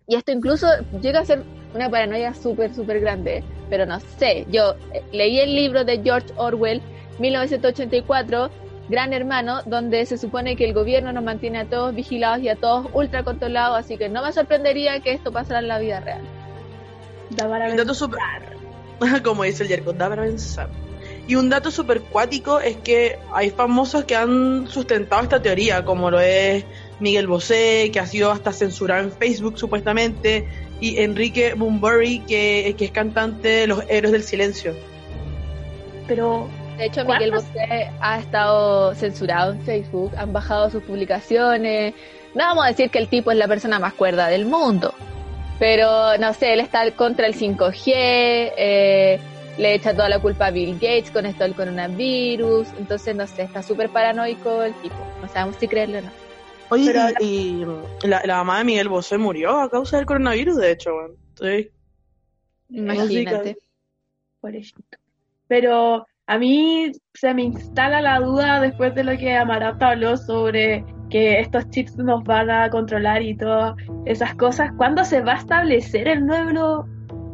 Y 0.07 0.17
esto 0.17 0.33
incluso 0.33 0.67
llega 1.01 1.21
a 1.21 1.25
ser 1.25 1.45
una 1.73 1.89
paranoia 1.89 2.35
súper, 2.35 2.75
súper 2.75 3.01
grande, 3.01 3.45
pero 3.71 3.87
no 3.87 4.01
sé. 4.01 4.45
Yo 4.51 4.75
eh, 4.93 5.03
leí 5.13 5.39
el 5.39 5.55
libro 5.55 5.85
de 5.85 6.03
George 6.03 6.29
Orwell, 6.37 6.83
1984, 7.21 8.51
Gran 8.91 9.13
Hermano, 9.13 9.63
donde 9.67 10.05
se 10.05 10.19
supone 10.19 10.57
que 10.57 10.65
el 10.65 10.75
gobierno 10.75 11.13
nos 11.13 11.23
mantiene 11.23 11.61
a 11.61 11.65
todos 11.65 11.95
vigilados 11.95 12.41
y 12.41 12.49
a 12.49 12.57
todos 12.57 12.89
ultra 12.93 13.23
controlados, 13.23 13.79
así 13.79 13.97
que 13.97 14.09
no 14.09 14.21
me 14.21 14.33
sorprendería 14.33 14.99
que 14.99 15.13
esto 15.13 15.31
pasara 15.31 15.61
en 15.61 15.69
la 15.69 15.79
vida 15.79 16.01
real. 16.01 16.23
Da 17.31 17.49
para 17.49 17.71
Un 17.71 17.77
dato 17.77 17.95
súper. 17.95 18.19
Como 19.23 19.45
dice 19.45 19.63
el 19.63 19.69
Yerko, 19.69 19.93
da 19.93 20.09
para 20.09 20.23
pensar. 20.23 20.69
Y 21.29 21.37
un 21.37 21.49
dato 21.49 21.71
súper 21.71 22.01
cuático 22.01 22.59
es 22.59 22.77
que 22.79 23.17
hay 23.33 23.51
famosos 23.51 24.05
que 24.05 24.17
han 24.17 24.67
sustentado 24.67 25.23
esta 25.23 25.41
teoría, 25.41 25.85
como 25.85 26.11
lo 26.11 26.19
es 26.19 26.65
Miguel 26.99 27.29
Bosé, 27.29 27.91
que 27.93 28.01
ha 28.01 28.07
sido 28.07 28.33
hasta 28.33 28.53
censurado 28.53 29.05
en 29.05 29.13
Facebook 29.13 29.57
supuestamente, 29.57 30.49
y 30.81 30.99
Enrique 30.99 31.55
Bunbury, 31.55 32.21
que, 32.27 32.75
que 32.77 32.87
es 32.87 32.91
cantante 32.91 33.49
de 33.49 33.67
Los 33.69 33.85
Héroes 33.89 34.11
del 34.11 34.25
Silencio. 34.25 34.75
Pero 36.09 36.49
De 36.81 36.87
hecho, 36.87 37.05
Miguel 37.05 37.31
Bosé 37.31 37.91
ha 38.01 38.19
estado 38.19 38.95
censurado 38.95 39.53
en 39.53 39.61
Facebook, 39.61 40.13
han 40.17 40.33
bajado 40.33 40.71
sus 40.71 40.83
publicaciones. 40.83 41.93
No 42.35 42.43
vamos 42.43 42.65
a 42.65 42.69
decir 42.69 42.89
que 42.89 42.99
el 42.99 43.07
tipo 43.09 43.31
es 43.31 43.37
la 43.37 43.47
persona 43.47 43.79
más 43.79 43.93
cuerda 43.93 44.29
del 44.29 44.47
mundo, 44.47 44.95
pero 45.59 46.17
no 46.17 46.33
sé, 46.33 46.55
él 46.55 46.61
está 46.61 46.91
contra 46.93 47.27
el 47.27 47.35
5G, 47.35 47.83
eh, 47.87 49.21
le 49.59 49.75
echa 49.75 49.93
toda 49.93 50.09
la 50.09 50.21
culpa 50.21 50.47
a 50.47 50.51
Bill 50.51 50.73
Gates 50.77 51.11
con 51.11 51.27
esto 51.27 51.45
del 51.45 51.55
coronavirus, 51.55 52.69
entonces 52.79 53.15
no 53.15 53.27
sé, 53.27 53.43
está 53.43 53.63
súper 53.63 53.91
paranoico 53.91 54.63
el 54.63 54.73
tipo, 54.81 54.97
no 55.21 55.29
sabemos 55.29 55.57
si 55.57 55.69
creerlo 55.69 55.99
o 55.99 56.01
no. 56.01 56.11
Oye, 56.71 56.93
Pero 56.95 57.09
y, 57.21 57.63
y 58.03 58.07
la, 58.07 58.23
la 58.25 58.37
mamá 58.39 58.57
de 58.57 58.65
Miguel 58.65 58.89
Bosé 58.89 59.19
murió 59.19 59.61
a 59.61 59.71
causa 59.71 59.99
del 59.99 60.07
coronavirus, 60.07 60.57
de 60.57 60.71
hecho. 60.71 60.95
weón. 60.95 61.17
Entonces, 61.29 61.73
Imagínate. 62.71 63.59
pobrecito. 64.41 64.97
Pero 65.47 66.07
a 66.31 66.39
mí 66.39 66.93
se 67.15 67.35
me 67.35 67.43
instala 67.43 68.01
la 68.01 68.21
duda 68.21 68.61
después 68.61 68.95
de 68.95 69.03
lo 69.03 69.19
que 69.19 69.37
Amaranta 69.37 69.89
habló 69.89 70.17
sobre 70.17 70.85
que 71.11 71.41
estos 71.41 71.69
chips 71.71 71.97
nos 71.97 72.23
van 72.23 72.49
a 72.49 72.71
controlar 72.71 73.21
y 73.21 73.37
todas 73.37 73.75
esas 74.05 74.37
cosas. 74.37 74.71
¿Cuándo 74.77 75.05
se 75.05 75.23
va 75.23 75.33
a 75.33 75.39
establecer 75.39 76.07
el 76.07 76.25
nuevo 76.25 76.87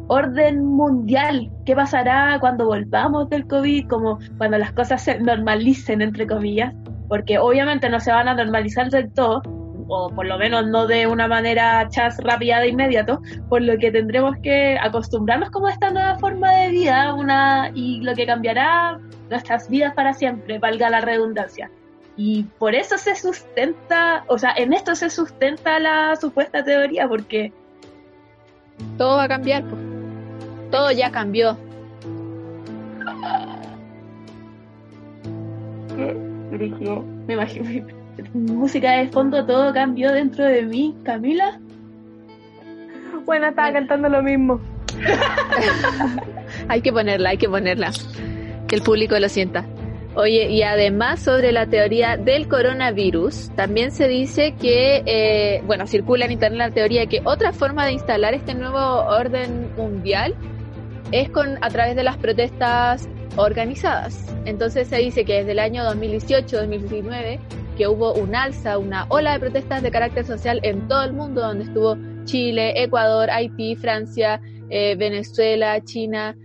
orden 0.07 0.65
mundial? 0.65 1.47
¿Qué 1.63 1.75
pasará 1.75 2.39
cuando 2.39 2.65
volvamos 2.65 3.29
del 3.29 3.45
COVID? 3.45 3.87
Como 3.87 4.17
cuando 4.39 4.57
las 4.57 4.71
cosas 4.71 5.03
se 5.03 5.19
normalicen, 5.19 6.01
entre 6.01 6.25
comillas. 6.25 6.73
Porque 7.07 7.37
obviamente 7.37 7.89
no 7.89 7.99
se 7.99 8.11
van 8.11 8.27
a 8.27 8.33
normalizar 8.33 8.89
del 8.89 9.13
todo, 9.13 9.43
o 9.87 10.09
por 10.09 10.25
lo 10.25 10.37
menos 10.37 10.67
no 10.67 10.87
de 10.87 11.07
una 11.07 11.27
manera 11.27 11.87
chas 11.89 12.17
rápida 12.23 12.59
de 12.59 12.69
inmediato, 12.69 13.21
por 13.49 13.61
lo 13.61 13.77
que 13.77 13.91
tendremos 13.91 14.35
que 14.43 14.77
acostumbrarnos 14.79 15.49
como 15.49 15.67
a 15.67 15.71
esta 15.71 15.89
nueva 15.89 16.17
forma 16.19 16.51
de 16.51 16.69
vida, 16.69 17.13
una 17.13 17.71
y 17.73 18.01
lo 18.01 18.13
que 18.13 18.25
cambiará 18.25 18.99
nuestras 19.29 19.69
vidas 19.69 19.93
para 19.93 20.13
siempre, 20.13 20.59
valga 20.59 20.89
la 20.89 21.01
redundancia. 21.01 21.69
Y 22.15 22.43
por 22.57 22.73
eso 22.73 22.97
se 22.97 23.15
sustenta, 23.15 24.23
o 24.27 24.37
sea, 24.37 24.53
en 24.57 24.73
esto 24.73 24.95
se 24.95 25.09
sustenta 25.09 25.79
la 25.79 26.15
supuesta 26.15 26.63
teoría, 26.63 27.07
porque 27.07 27.53
Todo 28.97 29.17
va 29.17 29.23
a 29.23 29.27
cambiar, 29.27 29.63
pues. 29.63 29.81
Todo 30.71 30.91
ya 30.91 31.11
cambió. 31.11 31.57
Brígido. 36.51 37.03
me 37.27 37.33
imagino, 37.33 37.87
música 38.33 38.91
de 38.93 39.07
fondo, 39.09 39.45
todo 39.45 39.73
cambió 39.73 40.11
dentro 40.11 40.45
de 40.45 40.63
mí. 40.63 40.95
Camila, 41.03 41.59
Bueno, 43.25 43.47
estaba 43.47 43.73
cantando 43.73 44.09
lo 44.09 44.21
mismo. 44.21 44.59
Hay 46.69 46.81
que 46.81 46.91
ponerla, 46.91 47.29
hay 47.29 47.37
que 47.37 47.49
ponerla. 47.49 47.91
Que 48.67 48.75
el 48.75 48.81
público 48.81 49.17
lo 49.19 49.29
sienta. 49.29 49.65
Oye, 50.15 50.49
y 50.49 50.63
además 50.63 51.19
sobre 51.19 51.51
la 51.51 51.67
teoría 51.67 52.17
del 52.17 52.47
coronavirus, 52.47 53.51
también 53.55 53.91
se 53.91 54.07
dice 54.07 54.55
que, 54.59 55.03
eh, 55.05 55.61
bueno, 55.67 55.85
circula 55.85 56.25
en 56.25 56.31
internet 56.31 56.57
la 56.57 56.71
teoría 56.71 57.01
de 57.01 57.07
que 57.07 57.21
otra 57.23 57.53
forma 57.53 57.85
de 57.85 57.91
instalar 57.91 58.33
este 58.33 58.55
nuevo 58.55 58.79
orden 58.79 59.69
mundial 59.77 60.33
es 61.11 61.29
con 61.29 61.63
a 61.63 61.69
través 61.69 61.95
de 61.95 62.03
las 62.03 62.17
protestas 62.17 63.07
organizadas. 63.35 64.35
Entonces 64.45 64.87
se 64.87 64.97
dice 64.97 65.23
que 65.23 65.33
desde 65.35 65.51
el 65.51 65.59
año 65.59 65.83
2018-2019 65.83 67.39
que 67.77 67.87
hubo 67.87 68.13
un 68.13 68.35
alza, 68.35 68.77
una 68.77 69.05
ola 69.09 69.33
de 69.33 69.39
protestas 69.39 69.83
de 69.83 69.91
carácter 69.91 70.25
social 70.25 70.59
en 70.63 70.87
todo 70.87 71.03
el 71.03 71.13
mundo, 71.13 71.41
donde 71.41 71.65
estuvo 71.65 71.95
Chile, 72.23 72.73
Ecuador, 72.81 73.29
Haití, 73.29 73.75
Francia, 73.75 74.41
eh, 74.69 74.95
Venezuela, 74.95 75.79
China, 75.83 76.35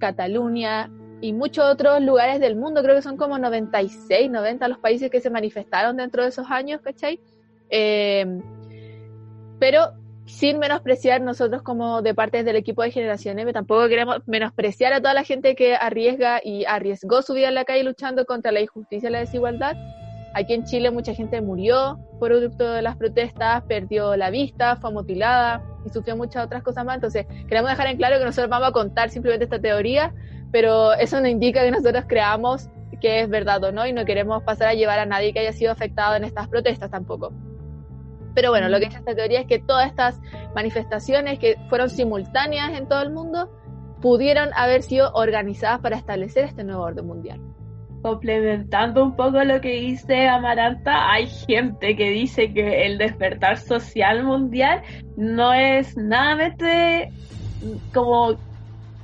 Cataluña 0.00 0.90
y 1.20 1.32
muchos 1.32 1.64
otros 1.64 2.02
lugares 2.02 2.40
del 2.40 2.56
mundo. 2.56 2.82
Creo 2.82 2.96
que 2.96 3.02
son 3.02 3.16
como 3.16 3.38
96, 3.38 4.30
90 4.30 4.68
los 4.68 4.78
países 4.78 5.10
que 5.10 5.20
se 5.20 5.30
manifestaron 5.30 5.96
dentro 5.96 6.22
de 6.24 6.30
esos 6.30 6.50
años, 6.50 6.80
¿cachai? 6.82 7.20
Eh, 7.70 8.26
pero 9.60 9.92
sin 10.26 10.58
menospreciar 10.58 11.20
nosotros 11.20 11.62
como 11.62 12.02
de 12.02 12.14
parte 12.14 12.42
del 12.44 12.56
equipo 12.56 12.82
de 12.82 12.90
Generación 12.90 13.38
M, 13.38 13.52
tampoco 13.52 13.88
queremos 13.88 14.18
menospreciar 14.26 14.92
a 14.92 15.00
toda 15.00 15.14
la 15.14 15.24
gente 15.24 15.54
que 15.54 15.74
arriesga 15.74 16.40
y 16.42 16.64
arriesgó 16.64 17.22
su 17.22 17.34
vida 17.34 17.48
en 17.48 17.54
la 17.54 17.64
calle 17.64 17.84
luchando 17.84 18.24
contra 18.24 18.52
la 18.52 18.60
injusticia 18.60 19.08
y 19.08 19.12
la 19.12 19.20
desigualdad. 19.20 19.76
Aquí 20.34 20.54
en 20.54 20.64
Chile 20.64 20.90
mucha 20.90 21.14
gente 21.14 21.40
murió 21.40 21.98
producto 22.20 22.70
de 22.72 22.82
las 22.82 22.96
protestas, 22.96 23.62
perdió 23.64 24.16
la 24.16 24.30
vista, 24.30 24.76
fue 24.76 24.92
mutilada 24.92 25.62
y 25.84 25.90
sufrió 25.90 26.16
muchas 26.16 26.44
otras 26.44 26.62
cosas 26.62 26.84
más. 26.84 26.96
Entonces, 26.96 27.26
queremos 27.48 27.70
dejar 27.70 27.88
en 27.88 27.96
claro 27.96 28.18
que 28.18 28.24
nosotros 28.24 28.48
vamos 28.50 28.68
a 28.68 28.72
contar 28.72 29.10
simplemente 29.10 29.44
esta 29.44 29.58
teoría, 29.58 30.14
pero 30.52 30.92
eso 30.92 31.20
no 31.20 31.28
indica 31.28 31.62
que 31.62 31.70
nosotros 31.70 32.04
creamos 32.06 32.68
que 33.00 33.20
es 33.20 33.28
verdad 33.28 33.64
o 33.64 33.72
no 33.72 33.86
y 33.86 33.92
no 33.92 34.04
queremos 34.04 34.42
pasar 34.42 34.68
a 34.68 34.74
llevar 34.74 34.98
a 34.98 35.06
nadie 35.06 35.32
que 35.32 35.40
haya 35.40 35.52
sido 35.52 35.72
afectado 35.72 36.14
en 36.16 36.24
estas 36.24 36.48
protestas 36.48 36.90
tampoco. 36.90 37.32
Pero 38.34 38.50
bueno, 38.50 38.68
lo 38.68 38.78
que 38.78 38.86
dice 38.86 38.98
esta 38.98 39.14
teoría 39.14 39.40
es 39.40 39.46
que 39.46 39.58
todas 39.58 39.88
estas 39.88 40.20
manifestaciones 40.54 41.38
que 41.38 41.56
fueron 41.68 41.90
simultáneas 41.90 42.78
en 42.78 42.86
todo 42.86 43.02
el 43.02 43.10
mundo 43.10 43.50
pudieron 44.00 44.50
haber 44.54 44.82
sido 44.82 45.10
organizadas 45.14 45.80
para 45.80 45.96
establecer 45.96 46.44
este 46.44 46.62
nuevo 46.62 46.82
orden 46.82 47.06
mundial. 47.06 47.40
Complementando 48.02 49.02
un 49.04 49.14
poco 49.16 49.42
lo 49.44 49.60
que 49.60 49.70
dice 49.72 50.28
Amaranta, 50.28 51.10
hay 51.12 51.28
gente 51.28 51.96
que 51.96 52.10
dice 52.10 52.52
que 52.52 52.86
el 52.86 52.98
despertar 52.98 53.58
social 53.58 54.24
mundial 54.24 54.82
no 55.16 55.52
es 55.52 55.96
nada 55.96 56.54
como 57.92 58.40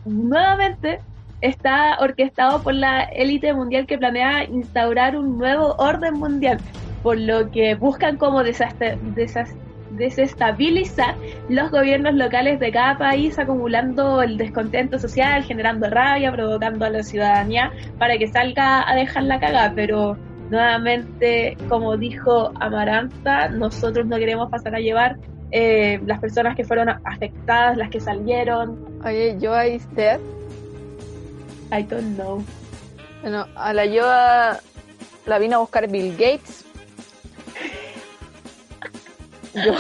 nuevamente 0.05 1.03
está 1.41 1.99
orquestado 2.01 2.63
por 2.63 2.75
la 2.75 3.03
élite 3.03 3.53
mundial 3.53 3.87
que 3.87 3.99
planea 3.99 4.45
instaurar 4.45 5.17
un 5.17 5.39
nuevo 5.39 5.75
orden 5.79 6.15
mundial, 6.15 6.63
por 7.03 7.19
lo 7.19 7.51
que 7.51 7.75
buscan 7.75 8.17
como 8.17 8.43
desastre- 8.43 8.99
desas- 9.01 9.57
desestabilizar 9.97 11.15
los 11.49 11.71
gobiernos 11.71 12.15
locales 12.15 12.61
de 12.61 12.71
cada 12.71 12.97
país, 12.99 13.39
acumulando 13.39 14.23
el 14.23 14.37
descontento 14.37 14.99
social, 14.99 15.43
generando 15.45 15.89
rabia, 15.91 16.33
provocando 16.33 16.85
a 16.85 16.91
la 16.91 17.03
ciudadanía 17.03 17.73
para 17.99 18.19
que 18.19 18.29
salga 18.29 18.89
a 18.89 18.95
dejar 18.95 19.25
la 19.25 19.41
cagada, 19.41 19.73
pero 19.75 20.17
nuevamente, 20.51 21.57
como 21.69 21.97
dijo 21.97 22.53
Amaranta, 22.61 23.49
nosotros 23.49 24.07
no 24.07 24.17
queremos 24.17 24.51
pasar 24.51 24.75
a 24.75 24.79
llevar 24.79 25.17
eh, 25.51 26.01
las 26.07 26.21
personas 26.21 26.57
que 26.57 26.65
fueron 26.65 26.89
afectadas, 27.05 27.77
las 27.77 27.89
que 27.91 28.01
salieron, 28.01 28.85
Oye, 29.05 29.37
yo 29.39 29.55
ahí 29.55 29.79
Steph, 29.79 30.21
I 31.73 31.83
don't 31.83 32.17
know. 32.17 32.45
bueno, 33.23 33.47
a 33.55 33.73
la 33.73 33.87
Yoa 33.87 34.59
la 35.27 35.39
vino 35.39 35.57
a 35.57 35.59
buscar 35.61 35.89
Bill 35.89 36.13
Gates. 36.13 36.65
Yo. 39.65 39.75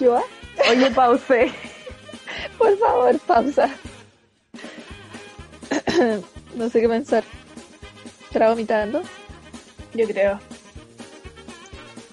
¿Yoa? 0.00 0.22
Oye, 0.70 0.90
pausé. 0.90 1.52
Por 2.58 2.76
favor, 2.78 3.18
pausa. 3.20 3.70
no 6.54 6.68
sé 6.70 6.80
qué 6.80 6.88
pensar. 6.88 7.24
¿Estará 8.24 8.50
vomitando? 8.50 9.02
Yo 9.94 10.06
creo. 10.06 10.38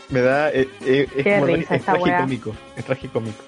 Me 0.10 0.22
da. 0.22 0.50
eh, 0.52 0.68
eh, 0.86 1.08
es 1.16 1.24
Qué 1.24 1.34
como 1.36 1.46
risa 1.48 1.76
es 1.76 1.84
tragicómico. 1.86 2.56
Es 2.76 2.86
tragicómico. 2.86 3.44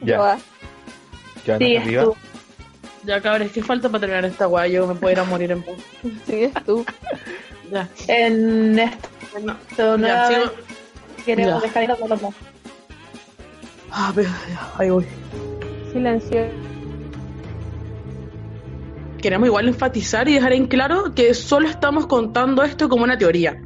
Ya, 0.00 0.16
Joa. 0.18 0.38
Joana, 1.44 1.58
Sigues 1.58 1.82
arriba. 1.82 2.12
Ya, 3.08 3.22
cabres, 3.22 3.50
¿qué 3.52 3.62
falta 3.62 3.88
para 3.88 4.00
terminar 4.00 4.26
esta 4.26 4.44
guay? 4.44 4.72
Yo 4.72 4.86
me 4.86 4.94
puedo 4.94 5.10
ir 5.12 5.18
a 5.18 5.24
morir 5.24 5.50
en 5.50 5.62
paz. 5.62 5.76
Sigues 6.26 6.52
tú. 6.66 6.84
Ya. 7.70 7.86
En 8.06 8.78
esto 8.78 9.98
No. 9.98 10.06
Ya, 10.06 10.26
sigo. 10.28 10.52
queremos 11.26 11.54
Ya. 11.56 11.60
dejar 11.60 11.82
ir 11.84 11.90
a 11.90 11.98
los 11.98 12.20
dos. 12.22 12.34
Ah, 13.90 14.10
pero, 14.14 14.28
ya, 14.48 14.72
ahí 14.78 14.88
voy. 14.88 15.04
Silencio. 15.92 16.46
Queremos 19.20 19.48
igual 19.48 19.68
enfatizar 19.68 20.28
y 20.28 20.34
dejar 20.34 20.54
en 20.54 20.66
claro 20.66 21.14
que 21.14 21.34
solo 21.34 21.68
estamos 21.68 22.06
contando 22.06 22.62
esto 22.62 22.88
como 22.88 23.04
una 23.04 23.18
teoría 23.18 23.60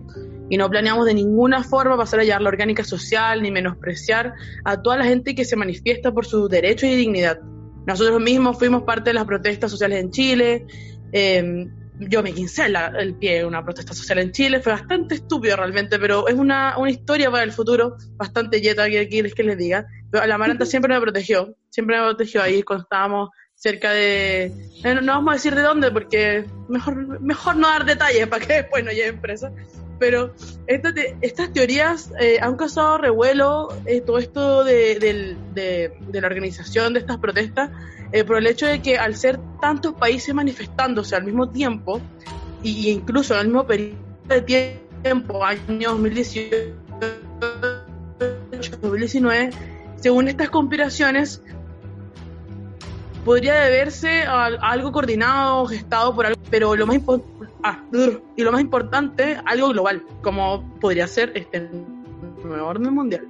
y 0.50 0.56
no 0.56 0.68
planeamos 0.68 1.06
de 1.06 1.14
ninguna 1.14 1.62
forma 1.62 1.96
pasar 1.96 2.18
a 2.20 2.24
llevar 2.24 2.42
la 2.42 2.48
orgánica 2.48 2.82
social 2.82 3.40
ni 3.40 3.52
menospreciar 3.52 4.32
a 4.64 4.82
toda 4.82 4.96
la 4.96 5.04
gente 5.04 5.36
que 5.36 5.44
se 5.44 5.54
manifiesta 5.54 6.10
por 6.12 6.26
sus 6.26 6.48
derechos 6.48 6.88
y 6.88 6.96
dignidad. 6.96 7.38
Nosotros 7.86 8.20
mismos 8.20 8.58
fuimos 8.58 8.82
parte 8.84 9.10
de 9.10 9.14
las 9.14 9.24
protestas 9.24 9.70
sociales 9.70 10.00
en 10.00 10.10
Chile. 10.10 10.66
eh, 11.12 11.66
yo 11.98 12.22
me 12.22 12.32
quincé 12.32 12.68
la- 12.68 12.92
el 12.98 13.14
pie 13.16 13.40
en 13.40 13.46
una 13.46 13.62
protesta 13.62 13.92
social 13.94 14.18
en 14.18 14.32
Chile. 14.32 14.60
Fue 14.60 14.72
bastante 14.72 15.14
estúpido 15.16 15.56
realmente, 15.56 15.98
pero 15.98 16.26
es 16.26 16.34
una, 16.34 16.76
una 16.78 16.90
historia 16.90 17.30
para 17.30 17.44
el 17.44 17.52
futuro 17.52 17.96
bastante 18.16 18.60
yeta 18.60 18.88
que 18.88 19.06
quieres 19.08 19.34
que 19.34 19.42
les 19.44 19.56
diga. 19.58 19.86
Pero 20.10 20.26
la 20.26 20.34
Amaranta 20.34 20.64
siempre 20.66 20.92
me 20.94 21.00
protegió. 21.00 21.54
Siempre 21.70 21.98
me 21.98 22.04
protegió 22.06 22.42
ahí 22.42 22.62
cuando 22.62 22.84
estábamos 22.84 23.28
cerca 23.54 23.92
de... 23.92 24.50
No 24.84 25.12
vamos 25.12 25.32
a 25.32 25.34
decir 25.34 25.54
de 25.54 25.62
dónde 25.62 25.90
porque 25.92 26.44
mejor, 26.68 27.20
mejor 27.20 27.56
no 27.56 27.68
dar 27.68 27.84
detalles 27.84 28.26
para 28.26 28.44
que 28.44 28.52
después 28.54 28.84
no 28.84 28.90
lleven 28.90 29.20
presa. 29.20 29.52
Pero 30.02 30.34
estas 30.66 30.94
te- 30.94 31.16
estas 31.20 31.52
teorías 31.52 32.10
eh, 32.18 32.38
han 32.42 32.56
causado 32.56 32.98
revuelo, 32.98 33.68
eh, 33.86 34.00
todo 34.00 34.18
esto 34.18 34.64
de, 34.64 34.98
de- 35.54 36.20
la 36.20 36.26
organización 36.26 36.92
de 36.92 36.98
estas 36.98 37.18
protestas, 37.18 37.70
eh, 38.10 38.24
por 38.24 38.38
el 38.38 38.48
hecho 38.48 38.66
de 38.66 38.82
que 38.82 38.98
al 38.98 39.14
ser 39.14 39.38
tantos 39.60 39.94
países 39.94 40.34
manifestándose 40.34 41.14
al 41.14 41.22
mismo 41.22 41.48
tiempo, 41.50 42.00
y 42.64 42.90
incluso 42.90 43.34
en 43.34 43.40
el 43.42 43.46
mismo 43.46 43.64
periodo 43.64 43.96
de 44.26 44.42
tiempo, 45.04 45.44
año 45.44 45.90
2018, 45.90 46.74
2019, 48.82 49.50
según 50.00 50.26
estas 50.26 50.50
conspiraciones, 50.50 51.42
podría 53.24 53.54
deberse 53.54 54.22
a, 54.24 54.46
algo 54.46 54.90
coordinado, 54.90 55.64
gestado 55.66 56.12
por 56.12 56.26
algo, 56.26 56.40
pero 56.50 56.74
lo 56.74 56.86
más 56.88 56.96
impo- 56.96 57.22
ah, 57.62 57.78
y 58.36 58.42
lo 58.42 58.52
más 58.52 58.60
importante, 58.60 59.38
algo 59.44 59.68
global, 59.68 60.02
como 60.22 60.62
podría 60.80 61.06
ser 61.06 61.32
este 61.34 61.68
nuevo 62.44 62.66
orden 62.66 62.94
mundial. 62.94 63.28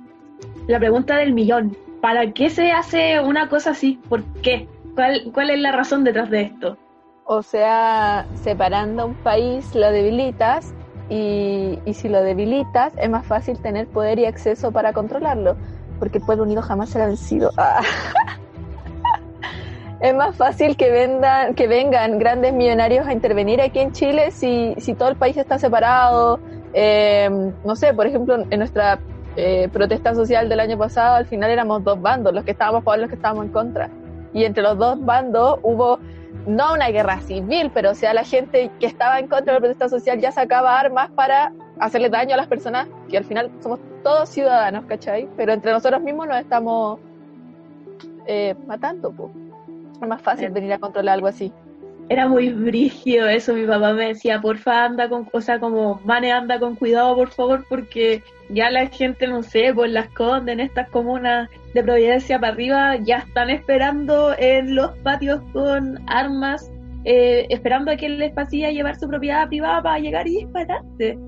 La 0.67 0.79
pregunta 0.79 1.17
del 1.17 1.33
millón. 1.33 1.77
¿Para 2.01 2.33
qué 2.33 2.51
se 2.51 2.73
hace 2.73 3.21
una 3.21 3.49
cosa 3.49 3.71
así? 3.71 4.01
¿Por 4.09 4.25
qué? 4.43 4.69
¿Cuál, 4.95 5.31
cuál 5.33 5.51
es 5.51 5.61
la 5.61 5.73
razón 5.73 6.05
detrás 6.05 6.31
de 6.31 6.43
esto? 6.43 6.77
O 7.25 7.43
sea, 7.43 8.27
separando 8.43 9.07
un 9.07 9.15
país 9.15 9.75
lo 9.75 9.91
debilitas 9.91 10.75
y, 11.09 11.79
y 11.85 11.95
si 11.95 12.09
lo 12.09 12.23
debilitas 12.23 12.93
es 12.99 13.09
más 13.09 13.25
fácil 13.25 13.59
tener 13.61 13.87
poder 13.87 14.19
y 14.19 14.25
acceso 14.25 14.73
para 14.73 14.93
controlarlo, 14.93 15.57
porque 15.99 16.19
el 16.19 16.25
pueblo 16.25 16.43
unido 16.45 16.63
jamás 16.63 16.91
será 16.91 17.07
vencido. 17.07 17.53
Ah. 17.57 17.83
Es 20.03 20.13
más 20.17 20.35
fácil 20.35 20.77
que, 20.77 20.91
vendan, 20.91 21.55
que 21.55 21.69
vengan 21.69 22.19
grandes 22.19 22.53
millonarios 22.53 23.07
a 23.07 23.13
intervenir 23.13 23.61
aquí 23.63 23.79
en 23.79 23.93
Chile 23.93 24.33
si, 24.33 24.75
si 24.79 24.95
todo 24.95 25.09
el 25.09 25.17
país 25.17 25.37
está 25.37 25.61
separado. 25.61 26.41
Eh, 26.75 27.31
no 27.65 27.77
sé, 27.77 27.95
por 27.95 28.09
ejemplo, 28.09 28.35
en 28.51 28.59
nuestra 28.59 28.99
eh, 29.37 29.69
protesta 29.73 30.13
social 30.17 30.49
del 30.49 30.59
año 30.59 30.77
pasado, 30.77 31.15
al 31.15 31.27
final 31.27 31.53
éramos 31.53 31.85
dos 31.85 32.01
bandos, 32.01 32.35
los 32.35 32.43
que 32.43 32.51
estábamos 32.51 32.81
a 32.81 32.85
favor 32.85 32.99
y 32.99 33.03
los 33.03 33.11
que 33.11 33.15
estábamos 33.15 33.45
en 33.45 33.53
contra. 33.53 33.91
Y 34.33 34.45
entre 34.45 34.65
los 34.65 34.77
dos 34.77 35.05
bandos 35.05 35.61
hubo 35.63 36.01
no 36.49 36.73
una 36.73 36.89
guerra 36.89 37.21
civil, 37.21 37.71
pero 37.73 37.95
sea, 37.95 38.13
la 38.13 38.25
gente 38.25 38.73
que 38.81 38.87
estaba 38.87 39.21
en 39.21 39.29
contra 39.29 39.53
de 39.53 39.61
la 39.61 39.61
protesta 39.61 39.89
social 39.89 40.19
ya 40.19 40.33
sacaba 40.33 40.81
armas 40.81 41.13
para 41.13 41.53
hacerle 41.79 42.09
daño 42.09 42.35
a 42.35 42.39
las 42.39 42.49
personas, 42.49 42.89
que 43.09 43.19
al 43.19 43.25
final 43.25 43.53
somos 43.61 43.79
todos 44.03 44.29
ciudadanos, 44.31 44.85
¿cachai? 44.87 45.29
Pero 45.37 45.53
entre 45.53 45.71
nosotros 45.71 46.03
mismos 46.03 46.27
nos 46.27 46.39
estamos 46.39 46.99
eh, 48.27 48.57
matando, 48.67 49.13
pues. 49.13 49.42
Más 50.07 50.21
fácil 50.21 50.51
venir 50.51 50.73
a 50.73 50.79
controlar 50.79 51.15
algo 51.15 51.29
así. 51.29 51.53
Era 52.09 52.27
muy 52.27 52.51
brígido 52.51 53.29
eso, 53.29 53.55
mi 53.55 53.65
papá 53.65 53.93
me 53.93 54.09
decía, 54.09 54.41
porfa 54.41 54.85
anda 54.85 55.09
con, 55.09 55.29
o 55.33 55.41
sea, 55.41 55.61
como, 55.61 56.01
Mane 56.05 56.33
anda 56.33 56.59
con 56.59 56.75
cuidado, 56.75 57.15
por 57.15 57.31
favor, 57.31 57.65
porque 57.69 58.23
ya 58.51 58.71
la 58.71 58.89
gente, 58.89 59.29
no 59.29 59.43
sé, 59.43 59.73
por 59.73 59.89
las 59.89 60.09
condes, 60.09 60.55
en 60.55 60.61
estas 60.61 60.91
comunas 60.91 61.49
de 61.73 61.83
Providencia 61.83 62.39
para 62.39 62.53
arriba, 62.53 62.97
ya 62.97 63.19
están 63.19 63.49
esperando 63.49 64.35
en 64.37 64.75
los 64.75 64.91
patios 64.99 65.41
con 65.53 65.99
armas, 66.09 66.71
eh, 67.05 67.47
esperando 67.49 67.93
a 67.93 67.97
que 67.97 68.09
les 68.09 68.33
pase 68.33 68.67
a 68.67 68.73
llevar 68.73 68.99
su 68.99 69.09
propiedad 69.09 69.49
privada 69.49 69.83
para 69.83 69.99
llegar 70.01 70.27
y 70.27 70.39
dispararse. 70.39 71.19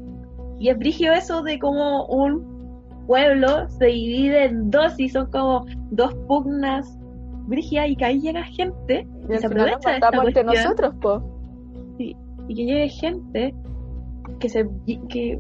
Y 0.59 0.69
es 0.69 0.79
brígido 0.79 1.15
eso 1.15 1.43
de 1.43 1.59
como 1.59 2.05
un 2.07 3.05
pueblo 3.07 3.69
se 3.71 3.87
divide 3.87 4.45
en 4.45 4.71
dos 4.71 4.99
y 4.99 5.09
son 5.09 5.31
como 5.31 5.67
dos 5.91 6.15
pugnas 6.27 6.99
brígidas 7.47 7.89
y 7.89 7.97
que 7.97 8.05
ahí 8.05 8.21
llega 8.21 8.43
gente 8.45 9.07
Y 9.29 9.37
se 9.39 9.47
aprovecha 9.47 9.91
de 9.91 9.95
esta 9.97 10.11
cuestión. 10.11 10.47
nosotros. 10.47 10.95
Sí, 11.99 12.17
y 12.49 12.55
que 12.55 12.65
llegue 12.65 12.89
gente 12.89 13.55
que 14.41 14.49
se 14.49 14.67
que 15.09 15.39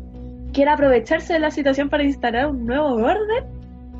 quiera 0.52 0.74
aprovecharse 0.74 1.32
de 1.32 1.38
la 1.40 1.50
situación 1.50 1.88
para 1.88 2.04
instalar 2.04 2.46
un 2.46 2.64
nuevo 2.66 2.94
orden 2.94 3.44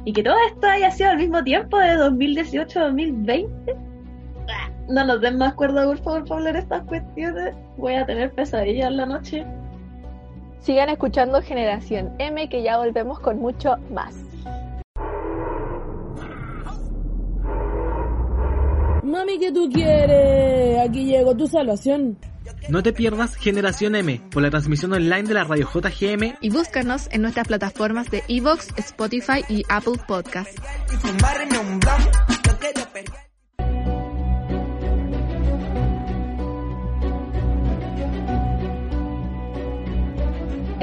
y 0.05 0.13
que 0.13 0.23
todo 0.23 0.37
esto 0.49 0.67
haya 0.67 0.91
sido 0.91 1.11
al 1.11 1.17
mismo 1.17 1.43
tiempo 1.43 1.79
de 1.79 1.95
2018 1.95 2.79
a 2.79 2.83
2020 2.85 3.77
Ah, 4.47 4.71
no 4.91 5.05
nos 5.07 5.21
den 5.23 5.39
más 5.39 5.55
cuerda 5.55 5.87
por 5.87 5.99
favor 5.99 6.25
para 6.25 6.37
hablar 6.37 6.57
estas 6.57 6.83
cuestiones 6.83 7.55
voy 7.79 7.95
a 7.95 8.05
tener 8.05 8.31
pesadillas 8.35 8.89
en 8.89 8.97
la 8.99 9.07
noche 9.07 9.45
Sigan 10.61 10.89
escuchando 10.89 11.43
Generación 11.43 12.15
M, 12.19 12.49
que 12.49 12.63
ya 12.63 12.79
volvemos 12.79 13.21
con 13.21 13.39
mucho 13.39 13.77
más. 13.91 14.24
Mami, 19.15 19.39
¿qué 19.39 19.53
tú 19.53 19.71
quieres? 19.73 20.81
Aquí 20.81 21.05
llegó 21.05 21.37
tu 21.37 21.47
salvación. 21.47 22.19
No 22.69 22.83
te 22.83 22.93
pierdas 22.93 23.37
Generación 23.37 23.95
M 23.95 24.21
por 24.33 24.43
la 24.43 24.51
transmisión 24.51 24.93
online 24.93 25.23
de 25.23 25.35
la 25.35 25.45
radio 25.45 25.69
JGM 25.73 26.39
Y 26.41 26.51
búscanos 26.51 27.07
en 27.12 27.23
nuestras 27.23 27.47
plataformas 27.47 28.11
de 28.11 28.25
Evox, 28.27 28.71
Spotify 28.77 29.45
y 29.49 29.62
Apple 29.69 30.01
Podcast. 30.09 30.59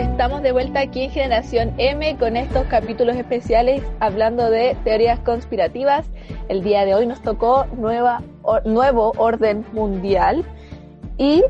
Estamos 0.01 0.41
de 0.41 0.51
vuelta 0.51 0.79
aquí 0.79 1.03
en 1.03 1.11
Generación 1.11 1.73
M 1.77 2.17
con 2.17 2.35
estos 2.35 2.63
capítulos 2.65 3.15
especiales 3.15 3.83
hablando 3.99 4.49
de 4.49 4.75
teorías 4.83 5.19
conspirativas. 5.19 6.09
El 6.49 6.63
día 6.63 6.85
de 6.85 6.95
hoy 6.95 7.05
nos 7.05 7.21
tocó 7.21 7.65
nueva, 7.77 8.23
o- 8.41 8.59
nuevo 8.61 9.13
orden 9.17 9.63
mundial 9.73 10.43
y 11.19 11.43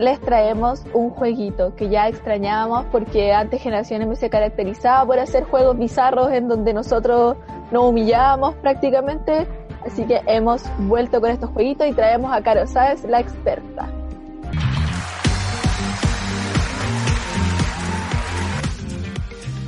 les 0.00 0.20
traemos 0.20 0.84
un 0.92 1.10
jueguito 1.10 1.76
que 1.76 1.88
ya 1.88 2.08
extrañábamos 2.08 2.84
porque 2.90 3.32
antes 3.32 3.62
Generación 3.62 4.02
M 4.02 4.16
se 4.16 4.28
caracterizaba 4.28 5.06
por 5.06 5.20
hacer 5.20 5.44
juegos 5.44 5.78
bizarros 5.78 6.32
en 6.32 6.48
donde 6.48 6.74
nosotros 6.74 7.36
nos 7.70 7.84
humillábamos 7.84 8.56
prácticamente. 8.56 9.46
Así 9.86 10.04
que 10.04 10.20
hemos 10.26 10.64
vuelto 10.78 11.20
con 11.20 11.30
estos 11.30 11.50
jueguitos 11.50 11.86
y 11.86 11.92
traemos 11.92 12.32
a 12.32 12.42
Caro 12.42 12.66
Sáez, 12.66 13.04
la 13.04 13.20
experta. 13.20 13.86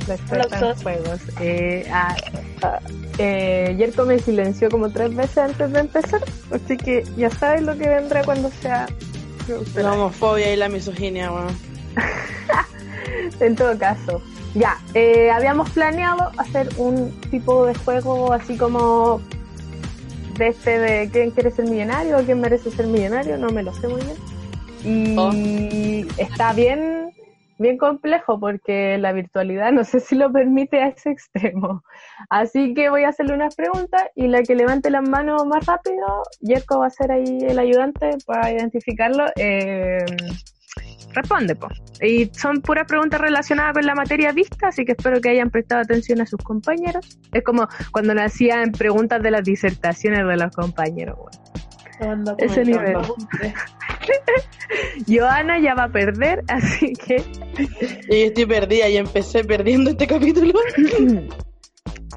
En 0.09 0.75
juegos. 0.75 1.19
Eh, 1.41 1.87
ah, 1.91 2.15
ah, 2.61 2.79
eh, 3.17 3.75
Yerko 3.77 4.05
me 4.05 4.19
silenció 4.19 4.69
como 4.69 4.89
tres 4.89 5.13
veces 5.15 5.37
antes 5.37 5.71
de 5.71 5.79
empezar, 5.79 6.21
así 6.51 6.77
que 6.77 7.03
ya 7.17 7.29
sabes 7.29 7.63
lo 7.63 7.77
que 7.77 7.87
vendrá 7.89 8.23
cuando 8.23 8.49
sea. 8.61 8.87
La 9.75 9.93
homofobia 9.93 10.53
y 10.53 10.57
la 10.57 10.69
misoginia, 10.69 11.31
weón. 11.31 11.57
En 13.39 13.55
todo 13.55 13.77
caso, 13.77 14.21
ya, 14.53 14.77
eh, 14.93 15.29
habíamos 15.31 15.69
planeado 15.69 16.31
hacer 16.37 16.69
un 16.77 17.11
tipo 17.29 17.65
de 17.65 17.75
juego 17.75 18.33
así 18.33 18.57
como 18.57 19.21
de 20.37 20.47
este 20.49 20.79
de 20.79 21.09
quién 21.09 21.31
quiere 21.31 21.51
ser 21.51 21.65
millonario 21.65 22.17
o 22.17 22.23
quién 22.23 22.39
merece 22.41 22.71
ser 22.71 22.87
millonario, 22.87 23.37
no 23.37 23.49
me 23.49 23.63
lo 23.63 23.73
sé 23.75 23.87
muy 23.87 24.01
bien. 24.01 24.17
Y 25.33 26.07
está 26.17 26.53
bien, 26.53 27.11
bien 27.57 27.77
complejo 27.77 28.39
porque 28.39 28.97
la 28.97 29.13
virtualidad 29.13 29.71
no 29.73 29.83
sé 29.83 29.99
si 29.99 30.15
lo 30.15 30.31
permite 30.31 30.81
a 30.81 30.87
ese 30.89 31.11
extremo. 31.11 31.83
Así 32.29 32.73
que 32.73 32.89
voy 32.89 33.03
a 33.03 33.09
hacerle 33.09 33.33
unas 33.33 33.55
preguntas 33.55 34.03
y 34.15 34.27
la 34.27 34.43
que 34.43 34.55
levante 34.55 34.89
las 34.89 35.07
manos 35.07 35.45
más 35.45 35.65
rápido, 35.65 36.23
Yerko 36.41 36.79
va 36.79 36.87
a 36.87 36.91
ser 36.91 37.11
ahí 37.11 37.39
el 37.41 37.59
ayudante 37.59 38.17
para 38.25 38.51
identificarlo. 38.51 39.25
Eh, 39.35 40.05
responde, 41.13 41.55
po. 41.55 41.67
Y 42.01 42.25
son 42.33 42.61
puras 42.61 42.85
preguntas 42.87 43.19
relacionadas 43.19 43.73
con 43.73 43.85
la 43.85 43.95
materia 43.95 44.31
vista, 44.31 44.67
así 44.67 44.85
que 44.85 44.93
espero 44.93 45.19
que 45.19 45.29
hayan 45.29 45.49
prestado 45.49 45.81
atención 45.81 46.21
a 46.21 46.25
sus 46.25 46.39
compañeros. 46.43 47.19
Es 47.31 47.43
como 47.43 47.67
cuando 47.91 48.13
nos 48.13 48.25
hacían 48.25 48.71
preguntas 48.71 49.21
de 49.21 49.31
las 49.31 49.43
disertaciones 49.43 50.27
de 50.27 50.37
los 50.37 50.55
compañeros, 50.55 51.17
Ese 52.37 52.63
nivel. 52.63 52.97
Joana 55.07 55.59
ya 55.59 55.73
va 55.73 55.85
a 55.85 55.89
perder, 55.89 56.43
así 56.47 56.93
que 56.93 57.23
Y 58.09 58.23
estoy 58.23 58.45
perdida 58.45 58.89
y 58.89 58.97
empecé 58.97 59.43
perdiendo 59.43 59.91
este 59.91 60.07
capítulo. 60.07 60.53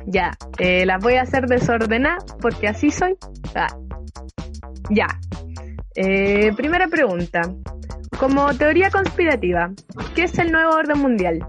ya, 0.07 0.33
eh, 0.59 0.85
las 0.85 1.03
voy 1.03 1.15
a 1.15 1.23
hacer 1.23 1.47
desordenadas 1.47 2.25
porque 2.41 2.69
así 2.69 2.91
soy. 2.91 3.17
Ah. 3.55 3.69
Ya. 4.91 5.07
Eh, 5.95 6.53
primera 6.57 6.89
pregunta. 6.89 7.43
Como 8.19 8.53
teoría 8.55 8.91
conspirativa, 8.91 9.73
¿qué 10.15 10.25
es 10.25 10.39
el 10.39 10.53
nuevo 10.53 10.75
orden 10.75 10.99
mundial? 10.99 11.47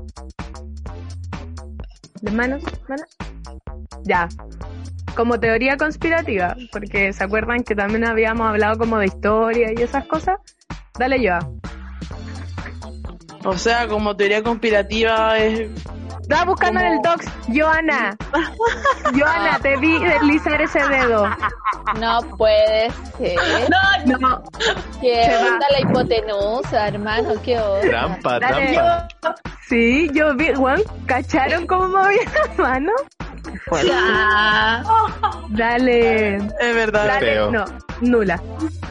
¿De 2.22 2.32
manos? 2.32 2.64
¿Manos? 2.88 3.08
Ya. 4.04 4.30
Como 5.16 5.40
teoría 5.40 5.76
conspirativa, 5.78 6.56
porque 6.72 7.12
se 7.14 7.24
acuerdan 7.24 7.64
que 7.64 7.76
también 7.76 8.06
habíamos 8.06 8.48
hablado 8.48 8.78
como 8.78 8.98
de 8.98 9.08
historia 9.08 9.72
y 9.76 9.82
esas 9.82 10.06
cosas. 10.06 10.40
Dale 10.98 11.22
yo. 11.22 11.38
O 13.44 13.58
sea, 13.58 13.88
como 13.88 14.16
teoría 14.16 14.44
conspirativa 14.44 15.38
es... 15.40 15.70
Estaba 16.32 16.50
buscando 16.50 16.80
en 16.80 16.86
el 16.94 17.02
docs, 17.02 17.26
Joana. 17.54 18.16
Joana, 19.14 19.60
te 19.62 19.76
vi 19.76 20.00
deslizar 20.00 20.62
ese 20.62 20.80
dedo. 20.88 21.28
No 22.00 22.22
puede 22.38 22.90
ser. 23.18 23.36
No, 23.70 24.18
no. 24.18 24.44
¿Qué 25.02 25.30
onda 25.46 25.66
la 25.72 25.80
hipotenusa, 25.82 26.88
hermano? 26.88 27.34
¿Qué 27.44 27.60
onda? 27.60 27.82
Trampa, 27.82 28.40
Dale. 28.40 28.74
trampa. 28.74 29.36
Sí, 29.68 30.10
yo 30.14 30.34
vi, 30.36 30.54
Juan, 30.54 30.82
¿cacharon 31.06 31.68
cómo 31.68 31.90
movía 31.90 32.22
la 32.58 32.64
mano? 32.64 32.92
Ya. 33.86 34.84
Dale. 35.50 36.36
Es 36.38 36.76
verdad. 36.76 37.08
Dale, 37.08 37.26
Feo. 37.26 37.52
no, 37.52 37.66
nula. 38.00 38.42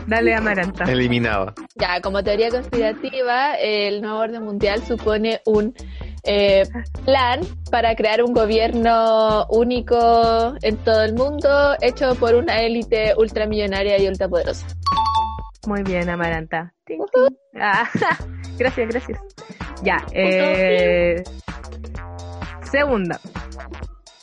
Dale, 0.06 0.34
Amaranta. 0.34 0.84
Eliminaba. 0.84 1.54
Ya, 1.76 2.02
como 2.02 2.22
teoría 2.22 2.50
conspirativa, 2.50 3.54
el 3.54 4.02
nuevo 4.02 4.18
orden 4.18 4.42
mundial 4.42 4.82
supone 4.86 5.40
un 5.46 5.74
eh, 6.24 6.64
plan 7.04 7.40
para 7.70 7.94
crear 7.94 8.22
un 8.22 8.32
gobierno 8.32 9.46
único 9.48 10.54
en 10.62 10.76
todo 10.78 11.02
el 11.02 11.14
mundo, 11.14 11.76
hecho 11.80 12.14
por 12.14 12.34
una 12.34 12.60
élite 12.60 13.14
ultramillonaria 13.16 13.98
y 13.98 14.08
ultrapoderosa. 14.08 14.66
Muy 15.66 15.82
bien, 15.82 16.08
Amaranta. 16.08 16.72
Ah, 17.60 17.88
gracias, 18.58 18.88
gracias. 18.88 19.20
Ya, 19.82 20.04
eh, 20.12 21.22
segunda. 22.70 23.20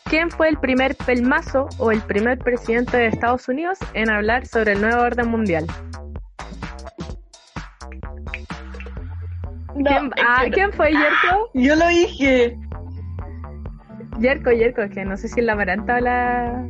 ¿Quién 0.05 0.31
fue 0.31 0.47
el 0.47 0.57
primer 0.57 0.95
pelmazo 0.95 1.67
o 1.79 1.91
el 1.91 2.01
primer 2.01 2.37
presidente 2.39 2.97
de 2.97 3.07
Estados 3.07 3.47
Unidos 3.49 3.77
en 3.93 4.09
hablar 4.09 4.45
sobre 4.47 4.73
el 4.73 4.81
nuevo 4.81 5.01
orden 5.01 5.29
mundial? 5.29 5.67
¿Quién, 9.85 10.11
ah, 10.25 10.43
¿quién 10.51 10.71
fue 10.73 10.91
Yerko? 10.91 11.49
Yo 11.53 11.75
lo 11.75 11.87
dije. 11.87 12.57
Yerko, 14.19 14.51
Yerko, 14.51 14.81
es 14.81 14.91
que 14.91 15.05
no 15.05 15.17
sé 15.17 15.27
si 15.27 15.41
la 15.41 15.53
Amaranta 15.53 15.95
o 15.95 15.99
la... 15.99 16.65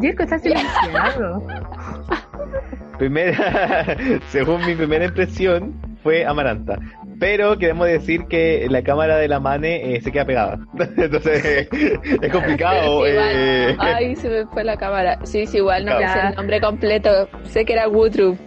Yerko 0.00 0.22
está 0.22 0.38
silenciado. 0.38 1.46
Primera, 2.98 3.96
según 4.28 4.64
mi 4.66 4.74
primera 4.74 5.06
impresión, 5.06 5.74
fue 6.02 6.26
Amaranta. 6.26 6.78
Pero 7.18 7.58
queremos 7.58 7.86
decir 7.86 8.26
que 8.28 8.66
la 8.70 8.82
cámara 8.82 9.16
de 9.16 9.28
la 9.28 9.40
Mane 9.40 9.94
eh, 9.94 10.00
se 10.00 10.12
queda 10.12 10.24
pegada. 10.24 10.58
Entonces, 10.96 11.68
es 11.70 12.32
complicado. 12.32 13.06
Eh, 13.06 13.76
Ay, 13.78 14.16
se 14.16 14.28
me 14.28 14.46
fue 14.46 14.64
la 14.64 14.76
cámara. 14.76 15.18
Sí, 15.24 15.46
sí, 15.46 15.58
igual 15.58 15.84
no 15.84 15.98
me 15.98 16.08
sé 16.08 16.18
el 16.28 16.34
nombre 16.34 16.60
completo. 16.60 17.28
Sé 17.44 17.64
que 17.64 17.72
era 17.74 17.88
Woodruff. 17.88 18.38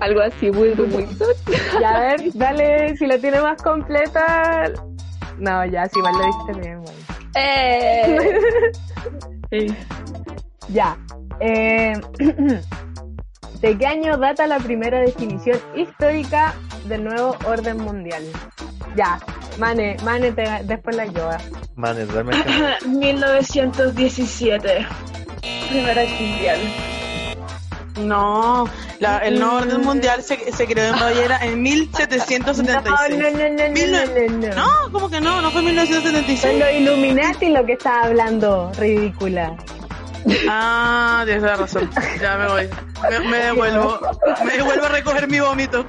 Algo 0.00 0.20
así, 0.22 0.50
Woodruff 0.50 0.94
Wilson. 0.94 1.28
Ya, 1.80 1.90
a 1.96 2.00
ver, 2.00 2.20
dale, 2.34 2.96
si 2.96 3.06
la 3.06 3.18
tiene 3.18 3.40
más 3.40 3.60
completa. 3.62 4.64
No, 5.38 5.64
ya, 5.66 5.88
si 5.88 5.98
igual 5.98 6.14
lo 6.18 6.26
diste 6.26 6.52
bien, 6.60 6.82
bueno. 6.82 6.98
Eh, 7.34 8.18
Ya. 10.68 10.96
Eh, 11.40 11.92
¿De 13.60 13.76
qué 13.76 13.86
año 13.86 14.16
data 14.16 14.46
la 14.46 14.58
primera 14.58 15.00
definición 15.00 15.58
histórica 15.76 16.54
del 16.86 17.04
nuevo 17.04 17.36
orden 17.46 17.76
mundial? 17.78 18.22
Ya, 18.96 19.18
Mane, 19.58 19.96
Mane, 20.02 20.32
te- 20.32 20.62
después 20.64 20.96
la 20.96 21.04
yoga. 21.06 21.36
Mane, 21.76 22.06
realmente. 22.06 22.48
1917. 22.86 24.86
Primera 25.68 26.02
mundial. 26.04 26.58
No, 28.06 28.68
la- 28.98 29.18
el 29.18 29.38
nuevo 29.38 29.56
orden 29.58 29.80
mundial 29.82 30.22
se, 30.22 30.52
se 30.52 30.66
creó 30.66 30.92
en 30.94 31.00
Baviera 31.00 31.38
en 31.44 31.62
1776. 31.62 32.94
No, 33.10 33.30
no, 33.30 33.30
no, 33.30 33.64
no, 33.64 33.72
Mil 33.72 33.92
no, 33.92 33.98
no, 34.06 34.48
no. 34.48 34.54
No, 34.54 34.92
¿cómo 34.92 35.10
que 35.10 35.20
no? 35.20 35.40
No 35.42 35.50
fue 35.50 35.60
Son 35.62 35.64
1976. 35.66 36.58
los 36.58 36.72
Illuminati 36.72 37.48
lo 37.50 37.64
que 37.66 37.72
estaba 37.74 38.02
hablando, 38.04 38.72
ridícula. 38.78 39.56
Ah, 40.48 41.22
tienes 41.24 41.42
la 41.42 41.56
razón. 41.56 41.90
Ya 42.20 42.36
me 42.36 42.46
voy. 42.48 42.68
Me, 43.10 43.18
me 43.30 43.36
devuelvo. 43.38 43.98
Me 44.44 44.52
devuelvo 44.56 44.84
a 44.84 44.88
recoger 44.90 45.28
mi 45.28 45.40
vómito. 45.40 45.86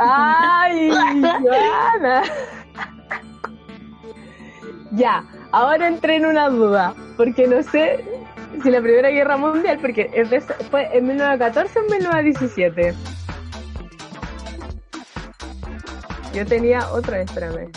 ¡Ay, 0.00 0.90
Joana! 0.90 2.22
Ya, 4.92 5.24
ahora 5.52 5.88
entré 5.88 6.16
en 6.16 6.26
una 6.26 6.48
duda, 6.48 6.94
porque 7.16 7.46
no 7.46 7.62
sé 7.62 8.04
si 8.62 8.70
la 8.70 8.80
Primera 8.80 9.10
Guerra 9.10 9.36
Mundial, 9.36 9.78
porque 9.80 10.04
de- 10.08 10.40
fue 10.70 10.88
en 10.96 11.06
1914 11.06 11.78
o 11.78 11.82
en 11.82 11.88
1917. 11.90 12.94
Yo 16.34 16.46
tenía 16.46 16.88
otra, 16.90 17.20
espérame. 17.20 17.70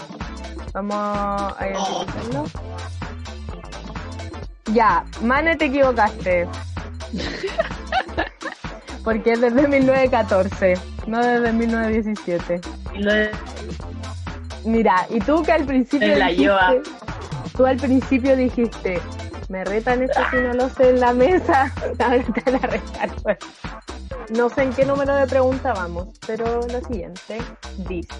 Vamos 0.73 0.95
a 0.97 1.67
identificarlo. 1.67 2.45
Ya, 4.73 5.05
Mane, 5.21 5.55
te 5.55 5.65
equivocaste. 5.65 6.47
Porque 9.03 9.33
es 9.33 9.41
desde 9.41 9.67
1914, 9.67 10.73
no 11.05 11.23
desde 11.23 11.53
1917. 11.53 12.59
Y 12.95 12.99
lo 13.03 13.13
de- 13.13 13.31
Mira, 14.65 15.05
y 15.11 15.19
tú 15.19 15.43
que 15.43 15.51
al 15.51 15.63
principio 15.65 16.07
En 16.13 16.19
la 16.19 16.27
dijiste, 16.29 16.81
tú 17.55 17.65
al 17.67 17.77
principio 17.77 18.35
dijiste, 18.35 18.99
me 19.49 19.63
retan 19.63 20.03
esto 20.03 20.21
si 20.31 20.37
no 20.37 20.53
lo 20.53 20.69
sé 20.69 20.89
en 20.89 20.99
la 20.99 21.13
mesa, 21.13 21.71
ahora 21.99 22.23
te 22.23 22.51
van 22.51 22.55
a 22.63 22.67
retar. 22.67 23.09
pues. 23.23 23.37
No 24.29 24.49
sé 24.49 24.63
en 24.63 24.73
qué 24.73 24.85
número 24.85 25.15
de 25.15 25.27
pregunta 25.27 25.73
vamos, 25.73 26.07
pero 26.25 26.61
lo 26.61 26.81
siguiente 26.87 27.37
dice. 27.87 28.13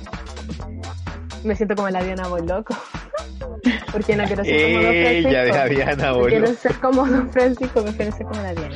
Me 1.43 1.55
siento 1.55 1.75
como 1.75 1.89
la 1.89 2.03
Diana 2.03 2.27
Boloco. 2.27 2.75
Porque 3.91 4.15
no 4.15 4.25
quiero 4.25 4.43
ser 4.43 4.73
como 4.73 4.83
Don 4.83 4.93
Francisco. 4.93 5.29
Ella 5.29 5.63
de 5.63 5.69
Diana, 5.69 6.11
No 6.11 6.25
quiero 6.25 6.47
ser 6.53 6.79
como 6.79 7.05
Don 7.07 7.31
Francisco, 7.31 7.81
prefiero 7.83 8.11
ser 8.11 8.25
como 8.27 8.41
la 8.41 8.53
Diana. 8.53 8.75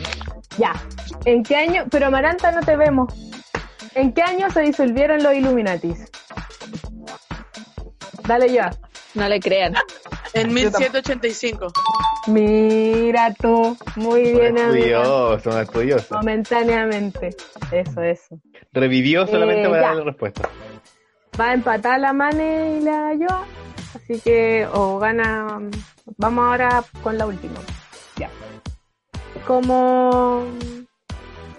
Ya. 0.58 0.74
¿En 1.26 1.44
qué 1.44 1.56
año? 1.56 1.86
Pero 1.90 2.08
Amaranta 2.08 2.52
no 2.52 2.62
te 2.62 2.76
vemos. 2.76 3.14
¿En 3.96 4.14
qué 4.14 4.22
año 4.22 4.50
se 4.52 4.62
disolvieron 4.62 5.22
los 5.22 5.34
Illuminatis? 5.34 6.10
Dale 8.28 8.52
ya. 8.52 8.72
No 9.16 9.28
le 9.28 9.40
crean. 9.40 9.74
En 10.34 10.54
1785. 10.54 11.72
Mira 12.28 13.34
tú. 13.34 13.78
Muy 13.96 14.22
bien, 14.34 14.58
amiga. 14.58 15.02
Estudioso, 15.02 15.50
un 15.50 15.58
estudioso. 15.60 16.16
Momentáneamente. 16.16 17.36
Eso, 17.72 18.02
eso. 18.02 18.40
Revivió 18.72 19.26
solamente 19.26 19.64
Eh, 19.64 19.70
para 19.70 19.82
dar 19.82 19.96
la 19.96 20.04
respuesta. 20.04 20.50
Va 21.40 21.50
a 21.50 21.54
empatar 21.54 22.00
la 22.00 22.14
Mane 22.14 22.78
y 22.78 22.82
la 22.82 23.14
Yoa. 23.14 23.46
Así 23.96 24.20
que, 24.20 24.68
o 24.72 25.00
gana. 25.00 25.60
Vamos 26.18 26.46
ahora 26.46 26.84
con 27.02 27.18
la 27.18 27.26
última. 27.26 27.60
Ya. 28.18 28.30
Como. 29.48 30.46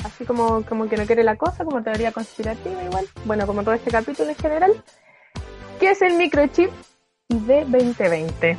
Así 0.05 0.25
como, 0.25 0.63
como 0.65 0.89
que 0.89 0.97
no 0.97 1.07
quiere 1.07 1.25
la 1.25 1.37
cosa, 1.37 1.65
como 1.65 1.83
teoría 1.83 2.13
conspirativa 2.13 2.83
igual. 2.85 3.07
Bueno, 3.25 3.47
como 3.47 3.63
todo 3.63 3.75
este 3.75 3.91
capítulo 3.91 4.31
en 4.31 4.37
general. 4.37 4.85
¿Qué 5.79 5.91
es 5.91 6.03
el 6.03 6.15
microchip 6.15 6.71
de 7.31 7.65
2020? 7.65 8.57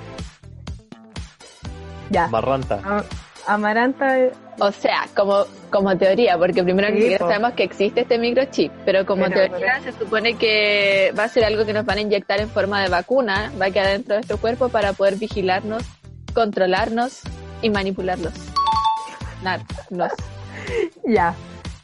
Ya. 2.09 2.25
Amaranta. 3.47 4.19
eh, 4.19 4.31
O 4.59 4.71
sea, 4.71 5.07
como, 5.15 5.45
como 5.71 5.97
teoría, 5.97 6.37
porque 6.37 6.63
primero 6.63 6.87
Sí, 6.89 6.93
ni 6.93 7.01
siquiera 7.01 7.25
sabemos 7.25 7.53
que 7.53 7.63
existe 7.63 8.01
este 8.01 8.17
microchip, 8.17 8.71
pero 8.85 9.05
como 9.05 9.25
Pero- 9.25 9.49
teoría 9.49 9.79
se 9.81 9.91
supone 9.93 10.35
que 10.35 11.13
va 11.17 11.23
a 11.23 11.27
ser 11.29 11.45
algo 11.45 11.65
que 11.65 11.73
nos 11.73 11.85
van 11.85 11.97
a 11.97 12.01
inyectar 12.01 12.39
en 12.39 12.49
forma 12.49 12.81
de 12.83 12.89
vacuna, 12.89 13.51
va 13.59 13.65
a 13.67 13.71
quedar 13.71 13.87
dentro 13.87 14.13
de 14.13 14.19
nuestro 14.19 14.37
cuerpo 14.37 14.69
para 14.69 14.93
poder 14.93 15.15
vigilarnos, 15.15 15.83
controlarnos 16.33 17.21
y 17.61 17.69
manipularlos. 17.69 18.33
Narnos. 19.43 20.11
Ya. 21.05 21.33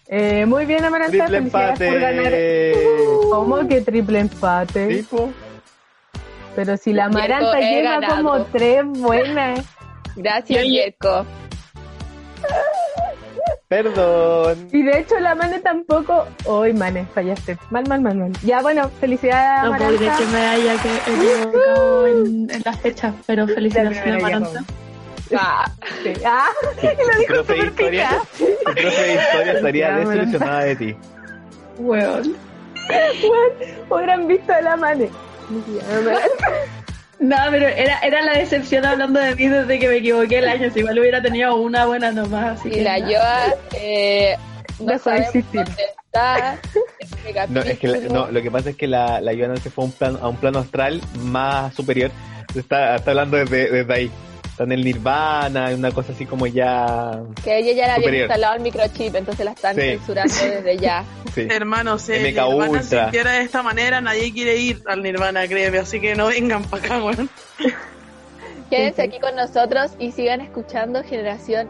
Eh, 0.07 0.45
muy 0.45 0.65
bien, 0.65 0.85
Amaranta. 0.85 1.25
Triple 1.25 1.38
felicidades 1.49 1.81
empate. 1.81 1.89
por 1.91 1.99
ganar. 1.99 3.29
¿Cómo 3.31 3.67
que 3.67 3.81
triple 3.81 4.19
empate? 4.19 4.88
Tipo. 4.88 5.29
Pero 6.57 6.75
si 6.75 6.91
la 6.91 7.05
Amaranta 7.05 7.59
lleva 7.59 7.99
ganado. 7.99 8.15
como 8.31 8.45
tres 8.45 8.83
buenas. 8.83 9.59
Gracias, 10.15 10.65
Yerko. 10.65 11.23
Perdón. 13.67 14.69
Y 14.71 14.81
de 14.81 14.99
hecho 14.99 15.19
la 15.19 15.35
Mane 15.35 15.59
tampoco. 15.59 16.25
Uy, 16.45 16.73
Mane, 16.73 17.05
fallaste. 17.13 17.59
Mal, 17.69 17.85
mal, 17.87 18.01
mal, 18.01 18.17
mal. 18.17 18.31
Ya, 18.43 18.61
bueno, 18.61 18.89
felicidades 18.99 19.69
No 19.69 19.75
creer 19.77 19.93
Amaranta. 19.93 20.17
que 20.17 20.25
me 20.31 20.47
haya 20.47 20.75
que 20.81 20.97
equivocado 21.11 22.07
en, 22.07 22.25
en 22.49 22.61
las 22.65 22.79
fechas, 22.79 23.13
pero 23.27 23.45
felicidades, 23.47 24.03
ya, 24.03 24.15
Amaranta. 24.15 24.63
Ah, 25.37 25.71
Sí. 26.01 26.13
Ah, 26.25 26.47
y 26.81 26.85
lo 26.85 27.19
dijo 27.19 27.33
profe 27.33 27.53
de 27.53 27.59
súper 27.59 27.67
historia, 27.67 28.07
picada. 28.09 28.21
tu 28.65 28.73
profe 28.81 29.01
de 29.03 29.13
historia 29.15 29.51
estaría 29.53 29.87
Ya, 29.89 29.93
bueno. 29.95 30.09
desilusionada 30.09 30.59
de 30.63 30.75
ti. 30.75 30.95
Weón. 31.77 32.35
Hubieran 33.91 34.27
visto 34.27 34.53
a 34.53 34.61
la 34.61 34.75
Mane. 34.77 35.09
No, 37.19 37.35
pero 37.49 37.67
era, 37.67 37.97
era 38.01 38.21
la 38.21 38.33
decepción 38.37 38.85
hablando 38.85 39.19
de 39.19 39.33
mí 39.35 39.47
desde 39.47 39.79
que 39.79 39.87
me 39.87 39.95
equivoqué 39.97 40.37
el 40.37 40.47
año. 40.47 40.69
Si 40.71 40.79
igual 40.81 40.99
hubiera 40.99 41.19
tenido 41.19 41.55
una 41.55 41.85
buena 41.87 42.11
nomás. 42.11 42.59
Así 42.59 42.67
y 42.69 42.71
que 42.73 42.81
la 42.83 42.99
nada. 42.99 43.11
Yoa, 43.11 43.53
eh, 43.73 44.35
no 44.79 44.85
Dejó 44.85 44.91
de 44.91 44.99
sabemos 44.99 45.27
existir. 45.35 45.63
dónde 45.65 45.83
está. 46.05 46.59
Este 46.99 47.47
No, 47.49 47.61
es 47.61 47.79
que 47.79 47.87
la- 47.87 47.99
no, 48.13 48.29
lo 48.31 48.41
que 48.43 48.51
pasa 48.51 48.69
es 48.69 48.75
que 48.75 48.85
la, 48.87 49.19
la 49.21 49.33
Joana 49.35 49.57
se 49.57 49.71
fue 49.71 49.83
a 49.83 49.87
un, 49.87 49.91
plan, 49.93 50.19
a 50.21 50.27
un 50.27 50.35
plano 50.37 50.59
astral 50.59 51.01
más 51.21 51.73
superior. 51.73 52.11
Está, 52.53 52.97
está 52.97 53.09
hablando 53.11 53.37
desde, 53.37 53.71
desde 53.71 53.93
ahí. 53.93 54.11
Está 54.57 54.63
en 54.63 54.71
el 54.71 54.83
Nirvana, 54.83 55.69
una 55.75 55.91
cosa 55.91 56.13
así 56.13 56.25
como 56.25 56.47
ya. 56.47 57.21
Que 57.43 57.59
ella 57.59 57.73
ya 57.73 57.85
le 57.99 58.07
había 58.07 58.19
instalado 58.21 58.55
el 58.55 58.61
microchip, 58.63 59.13
entonces 59.13 59.45
la 59.45 59.51
están 59.51 59.75
Sí. 59.75 59.81
censurando 59.81 60.33
desde 60.33 60.77
ya. 60.79 61.03
Sí. 61.35 61.47
Hermano, 61.47 61.99
si 61.99 62.13
el 62.13 62.23
Nirvana 62.23 62.65
se 62.81 62.95
Ultra. 62.95 63.03
sintiera 63.03 63.31
de 63.33 63.41
esta 63.43 63.61
manera, 63.61 64.01
nadie 64.01 64.33
quiere 64.33 64.57
ir 64.57 64.81
al 64.87 65.03
Nirvana, 65.03 65.47
créeme, 65.47 65.77
así 65.77 65.99
que 66.01 66.15
no 66.15 66.25
vengan 66.29 66.63
para 66.63 66.83
acá, 66.83 67.03
weón. 67.03 67.29
Quédense 68.71 69.03
aquí 69.03 69.19
con 69.19 69.35
nosotros 69.35 69.91
y 69.99 70.11
sigan 70.11 70.41
escuchando 70.41 71.03
Generación 71.03 71.69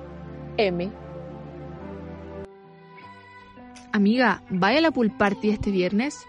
M. 0.56 0.90
Amiga, 3.92 4.44
¿vaya 4.50 4.78
a 4.78 4.82
la 4.82 4.92
pool 4.92 5.12
party 5.12 5.50
este 5.50 5.72
viernes? 5.72 6.20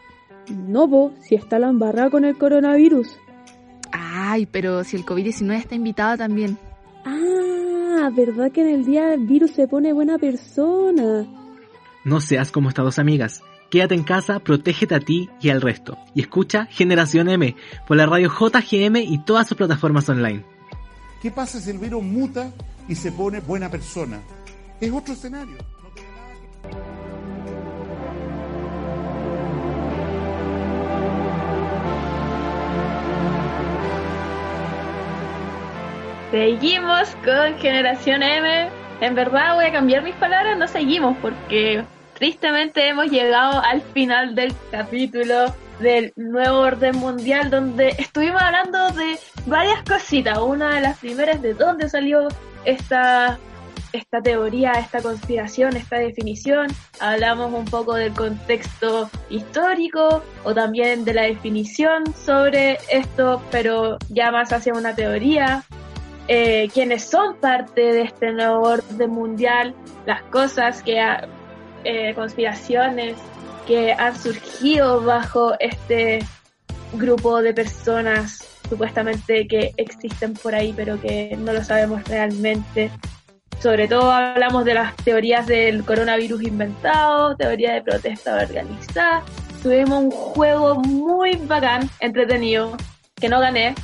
No, 0.48 0.90
po, 0.90 1.12
si 1.20 1.36
está 1.36 1.60
la 1.60 1.68
embarrada 1.68 2.10
con 2.10 2.24
el 2.24 2.36
coronavirus. 2.36 3.16
Ay, 3.92 4.46
pero 4.46 4.84
si 4.84 4.96
el 4.96 5.04
COVID-19 5.04 5.56
está 5.56 5.74
invitado 5.74 6.16
también. 6.16 6.58
Ah, 7.04 8.10
¿verdad 8.14 8.52
que 8.52 8.62
en 8.62 8.68
el 8.68 8.84
día 8.84 9.06
del 9.06 9.26
virus 9.26 9.52
se 9.52 9.68
pone 9.68 9.92
buena 9.92 10.18
persona? 10.18 11.26
No 12.04 12.20
seas 12.20 12.50
como 12.50 12.68
estas 12.68 12.84
dos 12.84 12.98
amigas. 12.98 13.42
Quédate 13.70 13.94
en 13.94 14.02
casa, 14.02 14.40
protégete 14.40 14.94
a 14.94 15.00
ti 15.00 15.28
y 15.40 15.50
al 15.50 15.60
resto. 15.60 15.98
Y 16.14 16.22
escucha 16.22 16.66
Generación 16.66 17.28
M 17.28 17.54
por 17.86 17.96
la 17.96 18.06
radio 18.06 18.30
JGM 18.30 18.96
y 18.96 19.18
todas 19.24 19.46
sus 19.46 19.58
plataformas 19.58 20.08
online. 20.08 20.44
¿Qué 21.20 21.30
pasa 21.30 21.60
si 21.60 21.70
el 21.70 21.78
virus 21.78 22.02
muta 22.02 22.52
y 22.88 22.94
se 22.94 23.12
pone 23.12 23.40
buena 23.40 23.70
persona? 23.70 24.20
Es 24.80 24.92
otro 24.92 25.12
escenario. 25.12 25.56
Seguimos 36.30 37.16
con 37.24 37.58
Generación 37.58 38.22
M. 38.22 38.68
En 39.00 39.14
verdad 39.14 39.54
voy 39.54 39.64
a 39.64 39.72
cambiar 39.72 40.02
mis 40.02 40.14
palabras, 40.16 40.58
no 40.58 40.68
seguimos 40.68 41.16
porque 41.22 41.84
tristemente 42.18 42.86
hemos 42.86 43.10
llegado 43.10 43.62
al 43.64 43.80
final 43.80 44.34
del 44.34 44.52
capítulo 44.70 45.54
del 45.80 46.12
nuevo 46.16 46.58
orden 46.58 46.96
mundial 46.96 47.48
donde 47.48 47.90
estuvimos 47.98 48.42
hablando 48.42 48.90
de 48.90 49.18
varias 49.46 49.82
cositas. 49.84 50.36
Una 50.38 50.74
de 50.74 50.82
las 50.82 50.98
primeras 50.98 51.40
de 51.40 51.54
dónde 51.54 51.88
salió 51.88 52.28
esta, 52.66 53.38
esta 53.94 54.20
teoría, 54.20 54.72
esta 54.72 55.00
conspiración, 55.00 55.76
esta 55.76 55.96
definición. 55.96 56.66
Hablamos 57.00 57.54
un 57.54 57.64
poco 57.64 57.94
del 57.94 58.12
contexto 58.12 59.08
histórico 59.30 60.22
o 60.44 60.52
también 60.52 61.06
de 61.06 61.14
la 61.14 61.22
definición 61.22 62.04
sobre 62.12 62.76
esto, 62.90 63.42
pero 63.50 63.96
ya 64.10 64.30
más 64.30 64.52
hacia 64.52 64.74
una 64.74 64.94
teoría 64.94 65.64
eh, 66.28 66.68
quienes 66.72 67.04
son 67.04 67.36
parte 67.36 67.80
de 67.80 68.02
este 68.02 68.32
nuevo 68.32 68.60
orden 68.62 69.10
mundial, 69.10 69.74
las 70.06 70.22
cosas 70.24 70.82
que, 70.82 71.00
ha- 71.00 71.26
eh, 71.84 72.12
conspiraciones 72.14 73.16
que 73.66 73.92
han 73.92 74.16
surgido 74.16 75.02
bajo 75.02 75.54
este 75.58 76.20
grupo 76.94 77.42
de 77.42 77.52
personas 77.54 78.44
supuestamente 78.68 79.46
que 79.46 79.72
existen 79.76 80.34
por 80.34 80.54
ahí, 80.54 80.72
pero 80.76 81.00
que 81.00 81.36
no 81.38 81.52
lo 81.52 81.62
sabemos 81.64 82.02
realmente. 82.04 82.90
Sobre 83.60 83.88
todo 83.88 84.12
hablamos 84.12 84.64
de 84.64 84.74
las 84.74 84.94
teorías 84.96 85.46
del 85.46 85.84
coronavirus 85.84 86.42
inventado, 86.44 87.34
teoría 87.36 87.72
de 87.74 87.82
protesta 87.82 88.36
organizada. 88.36 89.22
Tuvimos 89.62 90.04
un 90.04 90.10
juego 90.10 90.76
muy 90.76 91.36
bacán, 91.36 91.88
entretenido, 92.00 92.76
que 93.16 93.28
no 93.28 93.40
gané, 93.40 93.74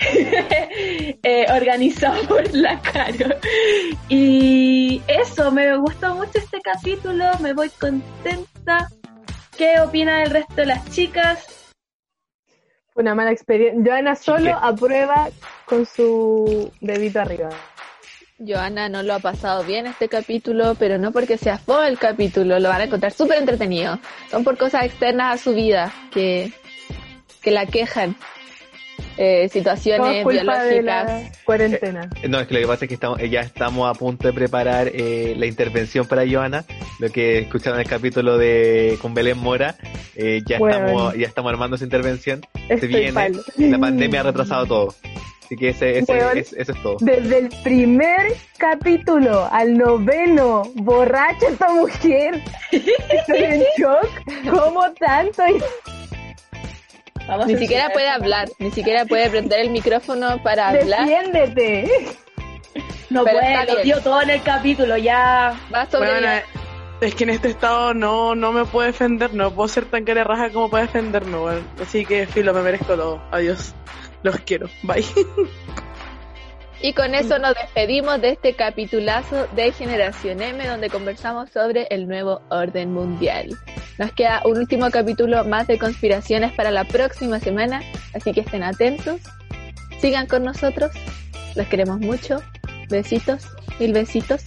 eh, 1.22 1.46
organizado 1.50 2.26
por 2.26 2.52
la 2.54 2.80
Caro. 2.80 3.36
Y 4.08 5.02
eso, 5.06 5.50
me 5.50 5.76
gustó 5.76 6.14
mucho 6.14 6.38
este 6.38 6.60
capítulo, 6.60 7.24
me 7.40 7.52
voy 7.52 7.70
contenta. 7.70 8.88
¿Qué 9.56 9.80
opina 9.80 10.22
el 10.22 10.30
resto 10.30 10.54
de 10.56 10.66
las 10.66 10.90
chicas? 10.90 11.72
Una 12.94 13.14
mala 13.14 13.32
experiencia. 13.32 13.82
Joana 13.84 14.14
solo 14.14 14.54
aprueba 14.54 15.28
con 15.66 15.86
su 15.86 16.70
dedito 16.80 17.20
arriba. 17.20 17.50
Joana 18.38 18.88
no 18.88 19.02
lo 19.02 19.14
ha 19.14 19.20
pasado 19.20 19.62
bien 19.62 19.86
este 19.86 20.08
capítulo, 20.08 20.74
pero 20.76 20.98
no 20.98 21.12
porque 21.12 21.38
sea 21.38 21.56
fue 21.58 21.88
el 21.88 21.98
capítulo, 21.98 22.58
lo 22.58 22.68
van 22.68 22.80
a 22.80 22.84
encontrar 22.84 23.12
súper 23.12 23.38
entretenido. 23.38 23.98
Son 24.30 24.42
por 24.42 24.58
cosas 24.58 24.84
externas 24.84 25.34
a 25.34 25.42
su 25.42 25.54
vida 25.54 25.92
que, 26.10 26.52
que 27.42 27.50
la 27.50 27.66
quejan. 27.66 28.16
Eh, 29.16 29.48
situaciones 29.48 30.16
es 30.16 30.22
culpa 30.24 30.62
de 30.64 30.80
biológicas. 30.80 31.22
la 31.22 31.30
cuarentena. 31.44 32.10
Eh, 32.22 32.28
No, 32.28 32.40
es 32.40 32.48
que 32.48 32.54
lo 32.54 32.60
que 32.60 32.66
pasa 32.66 32.84
es 32.84 32.88
que 32.88 32.94
estamos, 32.94 33.20
eh, 33.20 33.28
ya 33.28 33.40
estamos 33.42 33.88
a 33.88 33.98
punto 33.98 34.26
de 34.26 34.34
preparar 34.34 34.90
eh, 34.92 35.34
la 35.36 35.46
intervención 35.46 36.06
para 36.06 36.24
Joana. 36.28 36.64
Lo 36.98 37.10
que 37.10 37.38
escucharon 37.40 37.78
en 37.78 37.84
el 37.84 37.88
capítulo 37.90 38.38
de 38.38 38.98
con 39.00 39.14
Belén 39.14 39.38
Mora, 39.38 39.76
eh, 40.16 40.42
ya 40.46 40.58
Bueno. 40.58 40.78
estamos 40.86 41.14
ya 41.16 41.26
estamos 41.28 41.52
armando 41.52 41.76
esa 41.76 41.84
intervención. 41.84 42.40
Se 42.68 42.86
viene. 42.86 43.12
palo. 43.12 43.40
La 43.56 43.78
pandemia 43.78 44.20
ha 44.20 44.24
retrasado 44.24 44.66
todo. 44.66 44.94
Así 45.44 45.56
que 45.56 45.68
ese, 45.68 45.98
ese, 45.98 46.10
Weón. 46.12 46.38
es- 46.38 46.52
eso 46.54 46.72
es 46.72 46.82
todo. 46.82 46.96
Desde 47.00 47.38
el 47.38 47.48
primer 47.62 48.32
capítulo 48.56 49.46
al 49.52 49.76
noveno, 49.76 50.62
borracha 50.74 51.48
esta 51.50 51.68
mujer. 51.72 52.40
Estoy 52.72 53.38
en 53.44 53.62
shock. 53.78 54.08
¿Cómo 54.50 54.90
tanto? 54.98 55.42
Vamos 57.26 57.46
Ni 57.46 57.56
siquiera 57.56 57.90
puede 57.90 58.08
hablar, 58.08 58.48
ni 58.58 58.70
siquiera 58.70 59.04
puede 59.06 59.30
prender 59.30 59.60
el 59.60 59.70
micrófono 59.70 60.42
para 60.42 60.68
hablar. 60.70 61.06
Defiéndete. 61.06 61.90
No 63.10 63.24
Pero 63.24 63.38
puede, 63.38 63.66
lo 63.66 63.82
dio 63.82 64.00
todo 64.00 64.22
en 64.22 64.30
el 64.30 64.42
capítulo, 64.42 64.96
ya. 64.96 65.58
Va 65.72 65.82
a 65.82 65.90
sobrevivir. 65.90 66.22
Bueno, 66.22 66.36
eh, 66.36 66.44
es 67.00 67.14
que 67.14 67.24
en 67.24 67.30
este 67.30 67.48
estado 67.48 67.94
no, 67.94 68.34
no 68.34 68.52
me 68.52 68.64
puedo 68.64 68.86
defender, 68.86 69.32
no 69.34 69.52
puedo 69.52 69.68
ser 69.68 69.84
tan 69.84 70.04
cara 70.04 70.24
raja 70.24 70.50
como 70.50 70.70
para 70.70 70.86
defenderme, 70.86 71.38
weón. 71.38 71.66
Así 71.80 72.04
que 72.04 72.26
filo, 72.26 72.52
me 72.52 72.62
merezco 72.62 72.94
todo. 72.96 73.22
Adiós. 73.30 73.74
Los 74.22 74.38
quiero. 74.40 74.68
Bye. 74.82 75.04
Y 76.84 76.92
con 76.92 77.14
eso 77.14 77.38
nos 77.38 77.54
despedimos 77.54 78.20
de 78.20 78.32
este 78.32 78.52
capitulazo 78.52 79.46
de 79.56 79.72
Generación 79.72 80.42
M 80.42 80.68
donde 80.68 80.90
conversamos 80.90 81.48
sobre 81.48 81.86
el 81.88 82.06
nuevo 82.06 82.42
orden 82.50 82.92
mundial. 82.92 83.56
Nos 83.96 84.12
queda 84.12 84.42
un 84.44 84.58
último 84.58 84.90
capítulo 84.90 85.46
más 85.46 85.66
de 85.66 85.78
conspiraciones 85.78 86.52
para 86.52 86.70
la 86.70 86.84
próxima 86.84 87.40
semana, 87.40 87.80
así 88.12 88.34
que 88.34 88.42
estén 88.42 88.62
atentos. 88.62 89.18
Sigan 89.98 90.26
con 90.26 90.44
nosotros, 90.44 90.90
los 91.56 91.66
queremos 91.68 92.00
mucho. 92.00 92.42
Besitos, 92.90 93.46
mil 93.80 93.94
besitos. 93.94 94.44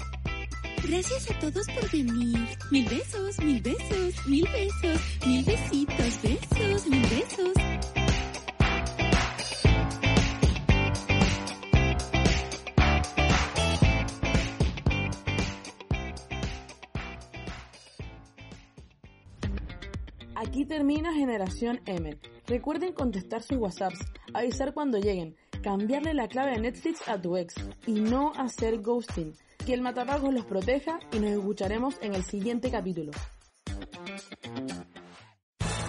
Gracias 0.88 1.32
a 1.32 1.40
todos 1.40 1.66
por 1.70 1.90
venir. 1.90 2.38
Mil 2.70 2.86
besos, 2.88 3.40
mil 3.40 3.62
besos, 3.64 4.28
mil 4.28 4.48
besos, 4.54 5.02
mil 5.26 5.44
besitos, 5.44 6.22
besos, 6.22 6.86
mil 6.86 7.02
besos. 7.02 7.97
Termina 20.68 21.14
Generación 21.14 21.80
M. 21.86 22.18
Recuerden 22.46 22.94
contestar 22.94 23.42
sus 23.42 23.58
WhatsApps, 23.58 24.00
avisar 24.34 24.74
cuando 24.74 25.00
lleguen, 25.00 25.36
cambiarle 25.64 26.14
la 26.14 26.28
clave 26.28 26.52
de 26.52 26.60
Netflix 26.60 27.08
a 27.08 27.20
tu 27.20 27.38
ex 27.38 27.56
y 27.86 27.94
no 27.94 28.34
hacer 28.36 28.82
ghosting. 28.82 29.34
Que 29.66 29.74
el 29.74 29.82
matapagos 29.82 30.34
los 30.34 30.46
proteja 30.46 31.00
y 31.12 31.20
nos 31.20 31.32
escucharemos 31.32 31.96
en 32.02 32.14
el 32.14 32.24
siguiente 32.24 32.70
capítulo. 32.70 33.12